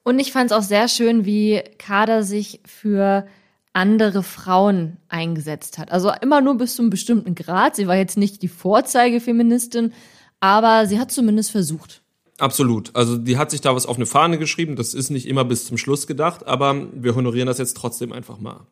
Und 0.02 0.18
ich 0.18 0.32
fand 0.32 0.50
es 0.50 0.56
auch 0.56 0.62
sehr 0.62 0.88
schön, 0.88 1.24
wie 1.24 1.62
Kader 1.78 2.22
sich 2.22 2.60
für 2.66 3.26
andere 3.72 4.22
Frauen 4.22 4.98
eingesetzt 5.08 5.78
hat. 5.78 5.90
Also 5.90 6.12
immer 6.20 6.40
nur 6.40 6.56
bis 6.56 6.76
zu 6.76 6.82
einem 6.82 6.90
bestimmten 6.90 7.34
Grad. 7.34 7.74
Sie 7.74 7.88
war 7.88 7.96
jetzt 7.96 8.16
nicht 8.16 8.42
die 8.42 8.48
Vorzeigefeministin, 8.48 9.92
aber 10.40 10.86
sie 10.86 11.00
hat 11.00 11.10
zumindest 11.10 11.50
versucht. 11.50 12.03
Absolut. 12.38 12.94
Also 12.94 13.16
die 13.16 13.38
hat 13.38 13.50
sich 13.50 13.60
da 13.60 13.74
was 13.74 13.86
auf 13.86 13.96
eine 13.96 14.06
Fahne 14.06 14.38
geschrieben. 14.38 14.76
Das 14.76 14.94
ist 14.94 15.10
nicht 15.10 15.26
immer 15.26 15.44
bis 15.44 15.66
zum 15.66 15.78
Schluss 15.78 16.06
gedacht, 16.06 16.46
aber 16.46 16.88
wir 16.92 17.14
honorieren 17.14 17.46
das 17.46 17.58
jetzt 17.58 17.76
trotzdem 17.76 18.12
einfach 18.12 18.38
mal. 18.38 18.66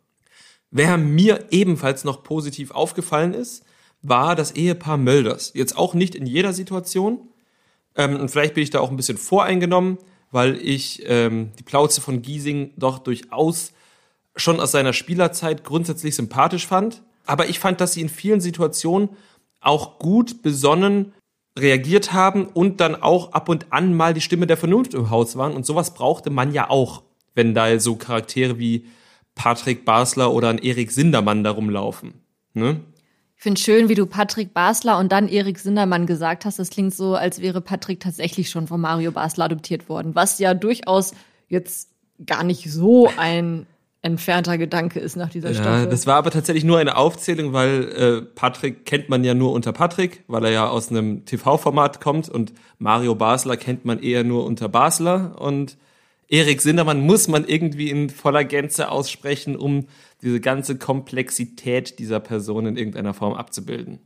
Wer 0.70 0.96
mir 0.98 1.46
ebenfalls 1.50 2.02
noch 2.04 2.22
positiv 2.22 2.70
aufgefallen 2.72 3.34
ist, 3.34 3.64
war 4.00 4.34
das 4.34 4.52
Ehepaar 4.52 4.96
Mölders. 4.96 5.52
Jetzt 5.54 5.76
auch 5.76 5.94
nicht 5.94 6.14
in 6.14 6.26
jeder 6.26 6.52
Situation. 6.52 7.28
Ähm, 7.94 8.18
und 8.18 8.30
vielleicht 8.30 8.54
bin 8.54 8.64
ich 8.64 8.70
da 8.70 8.80
auch 8.80 8.90
ein 8.90 8.96
bisschen 8.96 9.18
voreingenommen, 9.18 9.98
weil 10.30 10.56
ich 10.56 11.02
ähm, 11.06 11.52
die 11.58 11.62
Plauze 11.62 12.00
von 12.00 12.22
Giesing 12.22 12.72
doch 12.76 12.98
durchaus 12.98 13.72
schon 14.34 14.60
aus 14.60 14.72
seiner 14.72 14.94
Spielerzeit 14.94 15.62
grundsätzlich 15.62 16.16
sympathisch 16.16 16.66
fand. 16.66 17.02
Aber 17.26 17.48
ich 17.48 17.60
fand, 17.60 17.80
dass 17.80 17.92
sie 17.92 18.00
in 18.00 18.08
vielen 18.08 18.40
Situationen 18.40 19.10
auch 19.60 19.98
gut 19.98 20.42
besonnen 20.42 21.12
reagiert 21.58 22.12
haben 22.12 22.46
und 22.46 22.80
dann 22.80 22.94
auch 22.94 23.32
ab 23.32 23.48
und 23.48 23.72
an 23.72 23.94
mal 23.94 24.14
die 24.14 24.20
Stimme 24.20 24.46
der 24.46 24.56
Vernunft 24.56 24.94
im 24.94 25.10
Haus 25.10 25.36
waren. 25.36 25.54
Und 25.54 25.66
sowas 25.66 25.94
brauchte 25.94 26.30
man 26.30 26.52
ja 26.52 26.70
auch, 26.70 27.02
wenn 27.34 27.54
da 27.54 27.78
so 27.78 27.96
Charaktere 27.96 28.58
wie 28.58 28.86
Patrick 29.34 29.84
Basler 29.84 30.32
oder 30.32 30.48
ein 30.48 30.58
Erik 30.58 30.90
Sindermann 30.90 31.44
darum 31.44 31.70
laufen. 31.70 32.14
Ne? 32.54 32.80
Ich 33.36 33.42
finde 33.42 33.60
schön, 33.60 33.88
wie 33.88 33.94
du 33.94 34.06
Patrick 34.06 34.54
Basler 34.54 34.98
und 34.98 35.10
dann 35.10 35.28
Erik 35.28 35.58
Sindermann 35.58 36.06
gesagt 36.06 36.44
hast. 36.44 36.58
Das 36.58 36.70
klingt 36.70 36.94
so, 36.94 37.16
als 37.16 37.40
wäre 37.40 37.60
Patrick 37.60 38.00
tatsächlich 38.00 38.50
schon 38.50 38.66
von 38.66 38.80
Mario 38.80 39.10
Basler 39.10 39.46
adoptiert 39.46 39.88
worden, 39.88 40.14
was 40.14 40.38
ja 40.38 40.54
durchaus 40.54 41.12
jetzt 41.48 41.90
gar 42.24 42.44
nicht 42.44 42.70
so 42.70 43.10
ein 43.16 43.66
entfernter 44.02 44.58
Gedanke 44.58 44.98
ist 44.98 45.16
nach 45.16 45.30
dieser 45.30 45.50
ja, 45.50 45.54
Staffel. 45.54 45.86
Das 45.88 46.06
war 46.06 46.16
aber 46.16 46.32
tatsächlich 46.32 46.64
nur 46.64 46.78
eine 46.78 46.96
Aufzählung, 46.96 47.52
weil 47.52 47.84
äh, 47.84 48.22
Patrick 48.22 48.84
kennt 48.84 49.08
man 49.08 49.22
ja 49.22 49.32
nur 49.32 49.52
unter 49.52 49.72
Patrick, 49.72 50.24
weil 50.26 50.44
er 50.44 50.50
ja 50.50 50.68
aus 50.68 50.90
einem 50.90 51.24
TV-Format 51.24 52.00
kommt 52.00 52.28
und 52.28 52.52
Mario 52.78 53.14
Basler 53.14 53.56
kennt 53.56 53.84
man 53.84 54.00
eher 54.00 54.24
nur 54.24 54.44
unter 54.44 54.68
Basler 54.68 55.40
und 55.40 55.78
Erik 56.28 56.62
Sindermann 56.62 57.00
muss 57.00 57.28
man 57.28 57.44
irgendwie 57.44 57.90
in 57.90 58.10
voller 58.10 58.44
Gänze 58.44 58.90
aussprechen, 58.90 59.54
um 59.54 59.86
diese 60.22 60.40
ganze 60.40 60.78
Komplexität 60.78 61.98
dieser 61.98 62.20
Person 62.20 62.66
in 62.66 62.76
irgendeiner 62.76 63.14
Form 63.14 63.34
abzubilden. 63.34 64.00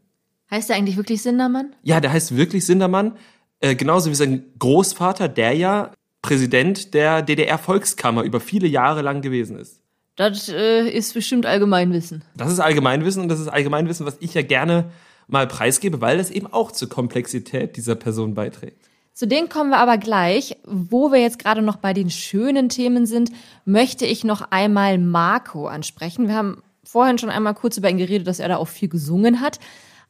Heißt 0.50 0.70
er 0.70 0.76
eigentlich 0.76 0.96
wirklich 0.96 1.22
Sindermann? 1.22 1.74
Ja, 1.82 2.00
der 2.00 2.12
heißt 2.12 2.36
wirklich 2.36 2.66
Sindermann. 2.66 3.16
Äh, 3.60 3.76
genauso 3.76 4.10
wie 4.10 4.14
sein 4.14 4.44
Großvater, 4.58 5.28
der 5.28 5.52
ja 5.52 5.92
Präsident 6.20 6.94
der 6.94 7.22
DDR-Volkskammer 7.22 8.24
über 8.24 8.40
viele 8.40 8.66
Jahre 8.66 9.02
lang 9.02 9.22
gewesen 9.22 9.56
ist. 9.56 9.80
Das 10.16 10.49
äh, 10.49 10.88
ist 10.88 11.14
bestimmt 11.14 11.46
Allgemeinwissen. 11.46 12.25
Das 12.35 12.50
ist 12.50 12.58
Allgemeinwissen 12.58 13.23
und 13.23 13.28
das 13.28 13.38
ist 13.38 13.49
Allgemeinwissen, 13.49 14.06
was 14.06 14.16
ich 14.20 14.35
ja 14.35 14.42
gerne 14.42 14.90
mal 15.28 15.46
preisgebe, 15.46 16.00
weil 16.00 16.18
das 16.18 16.30
eben 16.30 16.46
auch 16.46 16.73
zur 16.73 16.88
Komplexität 16.88 17.76
dieser 17.76 17.94
Person 17.94 18.35
beiträgt. 18.35 18.87
Zu 19.12 19.26
denen 19.26 19.49
kommen 19.49 19.70
wir 19.70 19.78
aber 19.78 19.99
gleich. 19.99 20.56
Wo 20.64 21.11
wir 21.11 21.20
jetzt 21.20 21.38
gerade 21.38 21.62
noch 21.62 21.76
bei 21.76 21.92
den 21.92 22.11
schönen 22.11 22.68
Themen 22.68 23.06
sind, 23.06 23.30
möchte 23.64 24.04
ich 24.04 24.25
noch 24.25 24.50
einmal 24.50 24.99
Marco 24.99 25.66
ansprechen. 25.68 26.28
Wir 26.28 26.35
haben 26.35 26.62
vorhin 26.85 27.18
schon 27.18 27.30
einmal 27.30 27.54
kurz 27.54 27.76
über 27.76 27.90
ihn 27.90 27.99
geredet, 27.99 28.26
dass 28.26 28.40
er 28.40 28.49
da 28.49 28.56
auch 28.56 28.68
viel 28.68 28.88
gesungen 28.88 29.40
hat. 29.40 29.58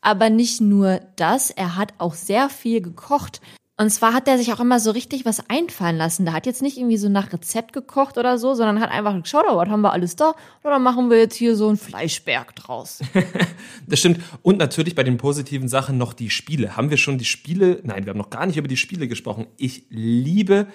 Aber 0.00 0.30
nicht 0.30 0.60
nur 0.60 1.00
das, 1.16 1.50
er 1.50 1.76
hat 1.76 1.94
auch 1.98 2.14
sehr 2.14 2.48
viel 2.48 2.80
gekocht. 2.80 3.40
Und 3.78 3.90
zwar 3.90 4.14
hat 4.14 4.26
er 4.26 4.38
sich 4.38 4.54
auch 4.54 4.60
immer 4.60 4.80
so 4.80 4.90
richtig 4.90 5.26
was 5.26 5.50
einfallen 5.50 5.98
lassen. 5.98 6.24
Der 6.24 6.32
hat 6.32 6.46
jetzt 6.46 6.62
nicht 6.62 6.78
irgendwie 6.78 6.96
so 6.96 7.10
nach 7.10 7.30
Rezept 7.30 7.74
gekocht 7.74 8.16
oder 8.16 8.38
so, 8.38 8.54
sondern 8.54 8.80
hat 8.80 8.90
einfach 8.90 9.20
geschaut, 9.22 9.44
oh, 9.50 9.56
was 9.56 9.68
haben 9.68 9.82
wir 9.82 9.92
alles 9.92 10.16
da? 10.16 10.34
Oder 10.64 10.78
machen 10.78 11.10
wir 11.10 11.18
jetzt 11.18 11.34
hier 11.34 11.56
so 11.56 11.68
einen 11.68 11.76
Fleischberg 11.76 12.56
draus. 12.56 13.00
das 13.86 13.98
stimmt. 13.98 14.20
Und 14.40 14.56
natürlich 14.56 14.94
bei 14.94 15.02
den 15.02 15.18
positiven 15.18 15.68
Sachen 15.68 15.98
noch 15.98 16.14
die 16.14 16.30
Spiele. 16.30 16.74
Haben 16.74 16.88
wir 16.88 16.96
schon 16.96 17.18
die 17.18 17.26
Spiele? 17.26 17.80
Nein, 17.82 18.06
wir 18.06 18.10
haben 18.10 18.18
noch 18.18 18.30
gar 18.30 18.46
nicht 18.46 18.56
über 18.56 18.68
die 18.68 18.78
Spiele 18.78 19.08
gesprochen. 19.08 19.46
Ich 19.58 19.84
liebe 19.90 20.68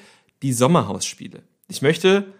die 0.43 0.53
Sommerhausspiele. 0.53 1.41
Ich 1.69 1.81
möchte 1.81 2.31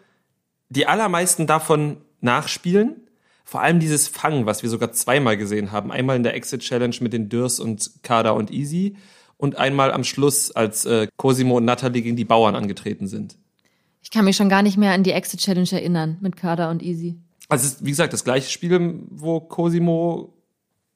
die 0.69 0.85
allermeisten 0.85 1.47
davon 1.47 1.97
nachspielen. 2.19 3.07
Vor 3.43 3.61
allem 3.61 3.79
dieses 3.79 4.07
Fangen, 4.07 4.45
was 4.45 4.61
wir 4.61 4.69
sogar 4.69 4.91
zweimal 4.91 5.37
gesehen 5.37 5.71
haben. 5.71 5.91
Einmal 5.91 6.17
in 6.17 6.23
der 6.23 6.35
Exit 6.35 6.61
Challenge 6.61 6.95
mit 6.99 7.13
den 7.13 7.29
Dürs 7.29 7.59
und 7.59 8.03
Kada 8.03 8.29
und 8.31 8.51
Easy 8.51 8.95
und 9.41 9.57
einmal 9.57 9.91
am 9.91 10.03
Schluss, 10.03 10.51
als 10.51 10.86
äh, 10.86 11.07
Cosimo 11.17 11.57
und 11.57 11.65
Natalie 11.65 12.03
gegen 12.03 12.15
die 12.15 12.25
Bauern 12.25 12.55
angetreten 12.55 13.07
sind. 13.07 13.38
Ich 14.03 14.12
kann 14.12 14.24
mich 14.24 14.36
schon 14.36 14.50
gar 14.50 14.62
nicht 14.62 14.77
mehr 14.77 14.93
an 14.93 15.01
die 15.01 15.13
Exit 15.13 15.39
Challenge 15.39 15.71
erinnern 15.71 16.17
mit 16.21 16.36
Kada 16.36 16.69
und 16.69 16.83
Easy. 16.83 17.17
Also 17.50 17.65
es 17.65 17.74
ist, 17.74 17.86
wie 17.86 17.89
gesagt, 17.89 18.13
das 18.13 18.24
gleiche 18.24 18.51
Spiel, 18.51 19.00
wo 19.10 19.39
Cosimo, 19.39 20.36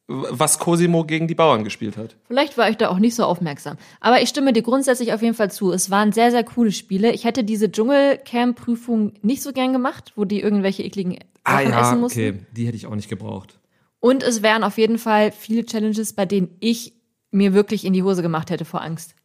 was 0.07 0.59
Cosimo 0.59 1.05
gegen 1.05 1.27
die 1.27 1.33
Bauern 1.33 1.63
gespielt 1.63 1.97
hat. 1.97 2.15
Vielleicht 2.27 2.55
war 2.55 2.69
ich 2.69 2.77
da 2.77 2.89
auch 2.89 2.99
nicht 2.99 3.15
so 3.15 3.23
aufmerksam. 3.23 3.77
Aber 3.99 4.21
ich 4.21 4.29
stimme 4.29 4.53
dir 4.53 4.61
grundsätzlich 4.61 5.11
auf 5.11 5.23
jeden 5.23 5.33
Fall 5.33 5.49
zu. 5.49 5.71
Es 5.71 5.89
waren 5.89 6.11
sehr, 6.11 6.29
sehr 6.29 6.43
coole 6.43 6.71
Spiele. 6.71 7.13
Ich 7.13 7.23
hätte 7.23 7.43
diese 7.43 7.71
Dschungelcamp-Prüfung 7.71 9.13
nicht 9.23 9.41
so 9.41 9.53
gern 9.53 9.73
gemacht, 9.73 10.13
wo 10.15 10.23
die 10.23 10.39
irgendwelche 10.39 10.83
ekligen 10.83 11.17
ah, 11.45 11.57
Sachen 11.57 11.71
ja, 11.71 11.81
essen 11.81 11.99
mussten. 11.99 12.19
okay. 12.19 12.39
Die 12.55 12.67
hätte 12.67 12.77
ich 12.77 12.85
auch 12.85 12.95
nicht 12.95 13.09
gebraucht. 13.09 13.59
Und 13.99 14.21
es 14.21 14.43
wären 14.43 14.63
auf 14.63 14.77
jeden 14.77 14.99
Fall 14.99 15.31
viele 15.31 15.65
Challenges, 15.65 16.13
bei 16.13 16.27
denen 16.27 16.55
ich 16.59 16.93
mir 17.35 17.53
wirklich 17.53 17.85
in 17.85 17.93
die 17.93 18.03
Hose 18.03 18.21
gemacht 18.21 18.49
hätte 18.49 18.65
vor 18.65 18.81
Angst. 18.81 19.15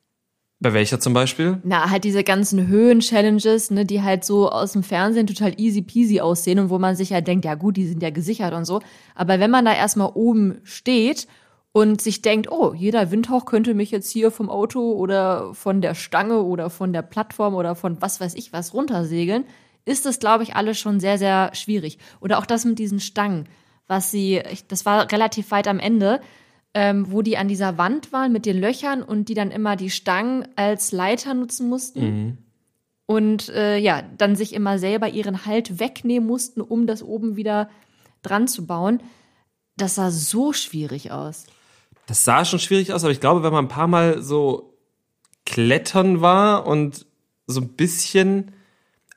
Bei 0.62 0.75
welcher 0.75 1.00
zum 1.00 1.14
Beispiel? 1.14 1.59
Na, 1.64 1.88
halt 1.88 2.05
diese 2.05 2.23
ganzen 2.23 2.67
Höhen-Challenges, 2.67 3.71
ne, 3.71 3.87
die 3.87 4.02
halt 4.02 4.26
so 4.26 4.50
aus 4.50 4.73
dem 4.73 4.83
Fernsehen 4.83 5.26
total 5.26 5.59
easy 5.59 5.81
peasy 5.81 6.21
aussehen 6.21 6.59
und 6.59 6.69
wo 6.69 6.79
man 6.79 6.97
sich 6.97 7.11
ja 7.11 7.23
denkt, 7.23 7.47
ja 7.47 7.55
gut, 7.55 7.79
die 7.79 7.87
sind 7.87 8.02
ja 8.02 8.11
gesichert 8.11 8.52
und 8.52 8.67
so. 8.67 8.83
Aber 9.14 9.40
wenn 9.40 9.50
man 9.50 9.64
da 9.64 9.73
erstmal 9.73 10.11
oben 10.12 10.59
steht 10.64 11.29
und 11.73 12.02
sich 12.02 12.21
denkt, 12.21 12.52
oh, 12.52 12.75
jeder 12.75 13.11
Windhauch 13.11 13.47
könnte 13.47 13.73
mich 13.73 13.90
jetzt 13.90 14.11
hier 14.11 14.31
vom 14.31 14.50
Auto 14.50 14.93
oder 14.93 15.55
von 15.55 15.81
der 15.81 15.95
Stange 15.95 16.43
oder 16.43 16.69
von 16.69 16.93
der 16.93 17.02
Plattform 17.02 17.55
oder 17.55 17.75
von 17.75 18.02
was 18.02 18.21
weiß 18.21 18.35
ich 18.35 18.52
was 18.52 18.75
runtersegeln, 18.75 19.45
ist 19.87 20.05
das, 20.05 20.19
glaube 20.19 20.43
ich, 20.43 20.57
alles 20.57 20.79
schon 20.79 21.00
sehr, 21.00 21.17
sehr 21.17 21.52
schwierig. 21.55 21.97
Oder 22.21 22.38
auch 22.38 22.45
das 22.45 22.67
mit 22.67 22.79
diesen 22.79 23.00
Stangen, 23.00 23.49
was 23.87 24.11
sie, 24.11 24.43
das 24.69 24.85
war 24.85 25.11
relativ 25.11 25.50
weit 25.52 25.69
am 25.69 25.79
Ende, 25.79 26.21
ähm, 26.75 27.11
wo 27.11 27.23
die 27.23 27.37
an 27.37 27.49
dieser 27.49 27.79
Wand 27.79 28.12
waren 28.12 28.33
mit 28.33 28.47
den 28.47 28.61
Löchern 28.61 29.03
und 29.03 29.29
die 29.29 29.35
dann 29.35 29.50
immer 29.50 29.77
die 29.77 29.91
Stangen 29.91 30.47
als 30.57 30.93
Leiter 30.93 31.35
nutzen 31.35 31.69
mussten. 31.69 32.00
Mhm. 32.00 32.39
Und 33.07 33.49
äh, 33.49 33.77
ja, 33.77 34.03
dann 34.03 34.37
sich 34.37 34.53
immer 34.53 34.79
selber 34.79 35.09
ihren 35.09 35.45
Halt 35.45 35.81
wegnehmen 35.81 36.29
mussten, 36.29 36.61
um 36.61 36.87
das 36.87 37.03
oben 37.03 37.37
wieder 37.37 37.69
dran 38.23 38.47
zu 38.47 38.67
bauen. 38.67 39.03
Das 39.77 39.97
sah 39.97 40.12
so 40.12 40.53
schwierig 40.53 41.11
aus. 41.11 41.47
Das 42.07 42.25
sah 42.25 42.45
schon 42.45 42.61
schwierig 42.61 42.93
aus, 42.93 43.03
aber 43.03 43.12
ich 43.12 43.21
glaube, 43.21 43.43
wenn 43.43 43.53
man 43.53 43.65
ein 43.65 43.69
paar 43.69 43.89
Mal 43.89 44.23
so 44.23 44.75
klettern 45.45 46.21
war 46.21 46.67
und 46.67 47.07
so 47.47 47.61
ein 47.61 47.71
bisschen 47.71 48.53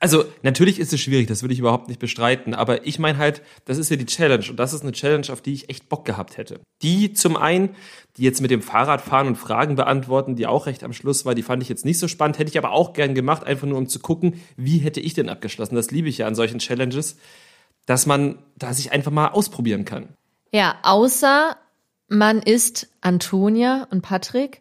also 0.04 0.26
natürlich 0.42 0.78
ist 0.80 0.92
es 0.92 1.00
schwierig, 1.00 1.28
das 1.28 1.42
würde 1.42 1.54
ich 1.54 1.60
überhaupt 1.60 1.88
nicht 1.88 1.98
bestreiten, 1.98 2.52
aber 2.52 2.86
ich 2.86 2.98
meine 2.98 3.16
halt, 3.16 3.40
das 3.64 3.78
ist 3.78 3.90
ja 3.90 3.96
die 3.96 4.04
Challenge 4.04 4.44
und 4.50 4.58
das 4.58 4.74
ist 4.74 4.82
eine 4.82 4.92
Challenge, 4.92 5.26
auf 5.30 5.40
die 5.40 5.54
ich 5.54 5.70
echt 5.70 5.88
Bock 5.88 6.04
gehabt 6.04 6.36
hätte. 6.36 6.60
Die 6.82 7.14
zum 7.14 7.38
einen, 7.38 7.70
die 8.18 8.22
jetzt 8.22 8.42
mit 8.42 8.50
dem 8.50 8.60
Fahrrad 8.60 9.00
fahren 9.00 9.28
und 9.28 9.36
Fragen 9.36 9.76
beantworten, 9.76 10.36
die 10.36 10.46
auch 10.46 10.66
recht 10.66 10.84
am 10.84 10.92
Schluss 10.92 11.24
war, 11.24 11.34
die 11.34 11.42
fand 11.42 11.62
ich 11.62 11.70
jetzt 11.70 11.86
nicht 11.86 11.98
so 11.98 12.06
spannend, 12.06 12.38
hätte 12.38 12.50
ich 12.50 12.58
aber 12.58 12.72
auch 12.72 12.92
gern 12.92 13.14
gemacht, 13.14 13.46
einfach 13.46 13.66
nur 13.66 13.78
um 13.78 13.88
zu 13.88 13.98
gucken, 13.98 14.42
wie 14.58 14.76
hätte 14.76 15.00
ich 15.00 15.14
denn 15.14 15.30
abgeschlossen. 15.30 15.74
Das 15.74 15.90
liebe 15.90 16.10
ich 16.10 16.18
ja 16.18 16.26
an 16.26 16.34
solchen 16.34 16.58
Challenges, 16.58 17.16
dass 17.86 18.04
man 18.04 18.40
da 18.58 18.74
sich 18.74 18.92
einfach 18.92 19.10
mal 19.10 19.28
ausprobieren 19.28 19.86
kann. 19.86 20.10
Ja, 20.52 20.74
außer 20.82 21.56
man 22.08 22.42
ist 22.42 22.88
Antonia 23.00 23.88
und 23.90 24.02
Patrick, 24.02 24.60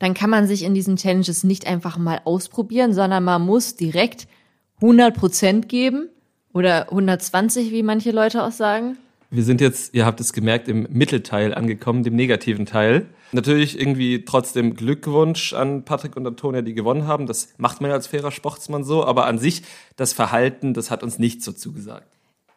dann 0.00 0.14
kann 0.14 0.30
man 0.30 0.48
sich 0.48 0.64
in 0.64 0.74
diesen 0.74 0.96
Challenges 0.96 1.44
nicht 1.44 1.68
einfach 1.68 1.96
mal 1.96 2.22
ausprobieren, 2.24 2.92
sondern 2.92 3.22
man 3.22 3.42
muss 3.42 3.76
direkt 3.76 4.26
100 4.80 5.14
Prozent 5.16 5.68
geben 5.68 6.08
oder 6.52 6.90
120, 6.90 7.70
wie 7.70 7.82
manche 7.82 8.10
Leute 8.10 8.42
auch 8.42 8.52
sagen. 8.52 8.96
Wir 9.30 9.44
sind 9.44 9.60
jetzt, 9.60 9.94
ihr 9.94 10.06
habt 10.06 10.20
es 10.20 10.32
gemerkt, 10.32 10.66
im 10.66 10.88
Mittelteil 10.90 11.54
angekommen, 11.54 12.02
dem 12.02 12.16
negativen 12.16 12.66
Teil. 12.66 13.06
Natürlich 13.30 13.78
irgendwie 13.78 14.24
trotzdem 14.24 14.74
Glückwunsch 14.74 15.52
an 15.52 15.84
Patrick 15.84 16.16
und 16.16 16.26
Antonia, 16.26 16.62
die 16.62 16.74
gewonnen 16.74 17.06
haben. 17.06 17.26
Das 17.26 17.54
macht 17.56 17.80
man 17.80 17.90
ja 17.90 17.96
als 17.96 18.08
fairer 18.08 18.32
Sportsmann 18.32 18.82
so. 18.82 19.04
Aber 19.04 19.26
an 19.26 19.38
sich, 19.38 19.62
das 19.94 20.12
Verhalten, 20.12 20.74
das 20.74 20.90
hat 20.90 21.04
uns 21.04 21.20
nicht 21.20 21.44
so 21.44 21.52
zugesagt. 21.52 22.08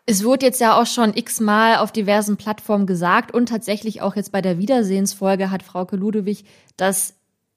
Es 0.08 0.24
wurde 0.24 0.48
jetzt 0.48 0.60
ja 0.60 0.82
auch 0.82 0.88
schon 0.88 1.16
x-mal 1.16 1.78
auf 1.78 1.92
diversen 1.92 2.38
Plattformen 2.38 2.88
gesagt 2.88 3.34
und 3.34 3.48
tatsächlich 3.48 4.02
auch 4.02 4.16
jetzt 4.16 4.32
bei 4.32 4.42
der 4.42 4.58
Wiedersehensfolge 4.58 5.52
hat 5.52 5.62
Frauke 5.64 5.96
Ludewig 5.96 6.44
das 6.76 7.14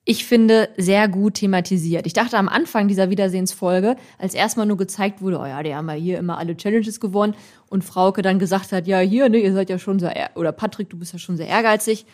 ich 0.09 0.25
finde, 0.25 0.69
sehr 0.77 1.09
gut 1.09 1.33
thematisiert. 1.33 2.07
Ich 2.07 2.13
dachte 2.13 2.37
am 2.37 2.47
Anfang 2.47 2.87
dieser 2.87 3.09
Wiedersehensfolge, 3.09 3.97
als 4.17 4.33
erstmal 4.33 4.65
nur 4.65 4.77
gezeigt 4.77 5.21
wurde, 5.21 5.37
oh 5.37 5.45
ja, 5.45 5.61
die 5.61 5.75
haben 5.75 5.89
ja 5.89 5.95
hier 5.95 6.17
immer 6.17 6.37
alle 6.37 6.55
Challenges 6.55 7.01
gewonnen 7.01 7.35
und 7.67 7.83
Frauke 7.83 8.21
dann 8.21 8.39
gesagt 8.39 8.71
hat, 8.71 8.87
ja, 8.87 8.99
hier, 8.99 9.27
ne, 9.27 9.39
ihr 9.39 9.51
seid 9.51 9.69
ja 9.69 9.77
schon 9.77 9.99
sehr, 9.99 10.31
oder 10.35 10.53
Patrick, 10.53 10.89
du 10.89 10.97
bist 10.97 11.11
ja 11.11 11.19
schon 11.19 11.35
sehr 11.35 11.47
ehrgeizig. 11.47 12.05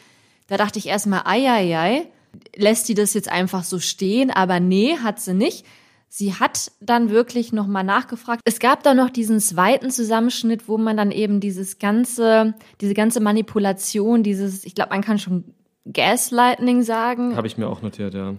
Da 0.48 0.58
dachte 0.58 0.80
ich 0.80 0.88
erstmal, 0.88 1.22
ei, 1.26 1.48
ei, 1.48 1.78
ei, 1.78 2.08
lässt 2.56 2.90
die 2.90 2.96
das 2.96 3.14
jetzt 3.14 3.30
einfach 3.30 3.64
so 3.64 3.78
stehen? 3.78 4.32
Aber 4.32 4.60
nee, 4.60 4.98
hat 4.98 5.22
sie 5.22 5.36
nicht. 5.36 5.64
Sie 6.10 6.34
hat 6.34 6.72
dann 6.82 7.12
wirklich 7.12 7.54
nochmal 7.54 7.84
nachgefragt. 7.84 8.42
Es 8.44 8.58
gab 8.58 8.82
da 8.82 8.96
noch 8.96 9.12
diesen 9.12 9.40
zweiten 9.40 9.92
Zusammenschnitt, 9.92 10.68
wo 10.68 10.80
man 10.80 10.98
dann 10.98 11.12
eben 11.12 11.40
dieses 11.40 11.78
ganze, 11.78 12.56
diese 12.82 12.96
ganze 12.96 13.20
Manipulation, 13.20 14.24
dieses, 14.24 14.66
ich 14.66 14.74
glaube, 14.74 14.90
man 14.90 15.02
kann 15.02 15.20
schon 15.20 15.54
Gaslightning 15.92 16.84
sagen. 16.84 17.36
Habe 17.36 17.48
ich 17.48 17.58
mir 17.58 17.68
auch 17.68 17.82
notiert, 17.82 18.14
ja. 18.14 18.36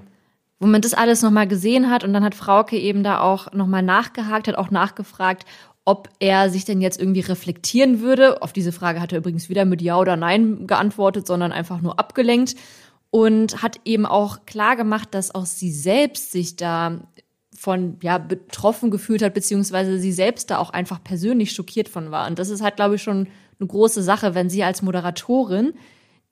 Wo 0.60 0.66
man 0.66 0.80
das 0.80 0.94
alles 0.94 1.22
nochmal 1.22 1.46
gesehen 1.46 1.90
hat 1.90 2.04
und 2.04 2.12
dann 2.12 2.24
hat 2.24 2.34
Frauke 2.34 2.78
eben 2.78 3.02
da 3.02 3.20
auch 3.20 3.52
nochmal 3.52 3.82
nachgehakt, 3.82 4.48
hat 4.48 4.56
auch 4.56 4.70
nachgefragt, 4.70 5.44
ob 5.84 6.08
er 6.18 6.48
sich 6.48 6.64
denn 6.64 6.80
jetzt 6.80 6.98
irgendwie 6.98 7.20
reflektieren 7.20 8.00
würde. 8.00 8.40
Auf 8.40 8.52
diese 8.52 8.72
Frage 8.72 9.00
hat 9.00 9.12
er 9.12 9.18
übrigens 9.18 9.48
wieder 9.48 9.64
mit 9.64 9.82
Ja 9.82 9.98
oder 9.98 10.16
Nein 10.16 10.66
geantwortet, 10.66 11.26
sondern 11.26 11.52
einfach 11.52 11.82
nur 11.82 11.98
abgelenkt 11.98 12.54
und 13.10 13.62
hat 13.62 13.80
eben 13.84 14.06
auch 14.06 14.46
klar 14.46 14.76
gemacht, 14.76 15.08
dass 15.12 15.34
auch 15.34 15.46
sie 15.46 15.70
selbst 15.70 16.32
sich 16.32 16.56
da 16.56 17.00
von 17.54 17.98
ja 18.02 18.18
betroffen 18.18 18.90
gefühlt 18.90 19.22
hat, 19.22 19.34
beziehungsweise 19.34 19.98
sie 19.98 20.12
selbst 20.12 20.50
da 20.50 20.58
auch 20.58 20.70
einfach 20.70 21.02
persönlich 21.02 21.52
schockiert 21.52 21.88
von 21.88 22.10
war. 22.10 22.26
Und 22.26 22.38
das 22.38 22.48
ist 22.48 22.62
halt, 22.62 22.76
glaube 22.76 22.96
ich, 22.96 23.02
schon 23.02 23.28
eine 23.60 23.68
große 23.68 24.02
Sache, 24.02 24.34
wenn 24.34 24.50
sie 24.50 24.64
als 24.64 24.82
Moderatorin 24.82 25.74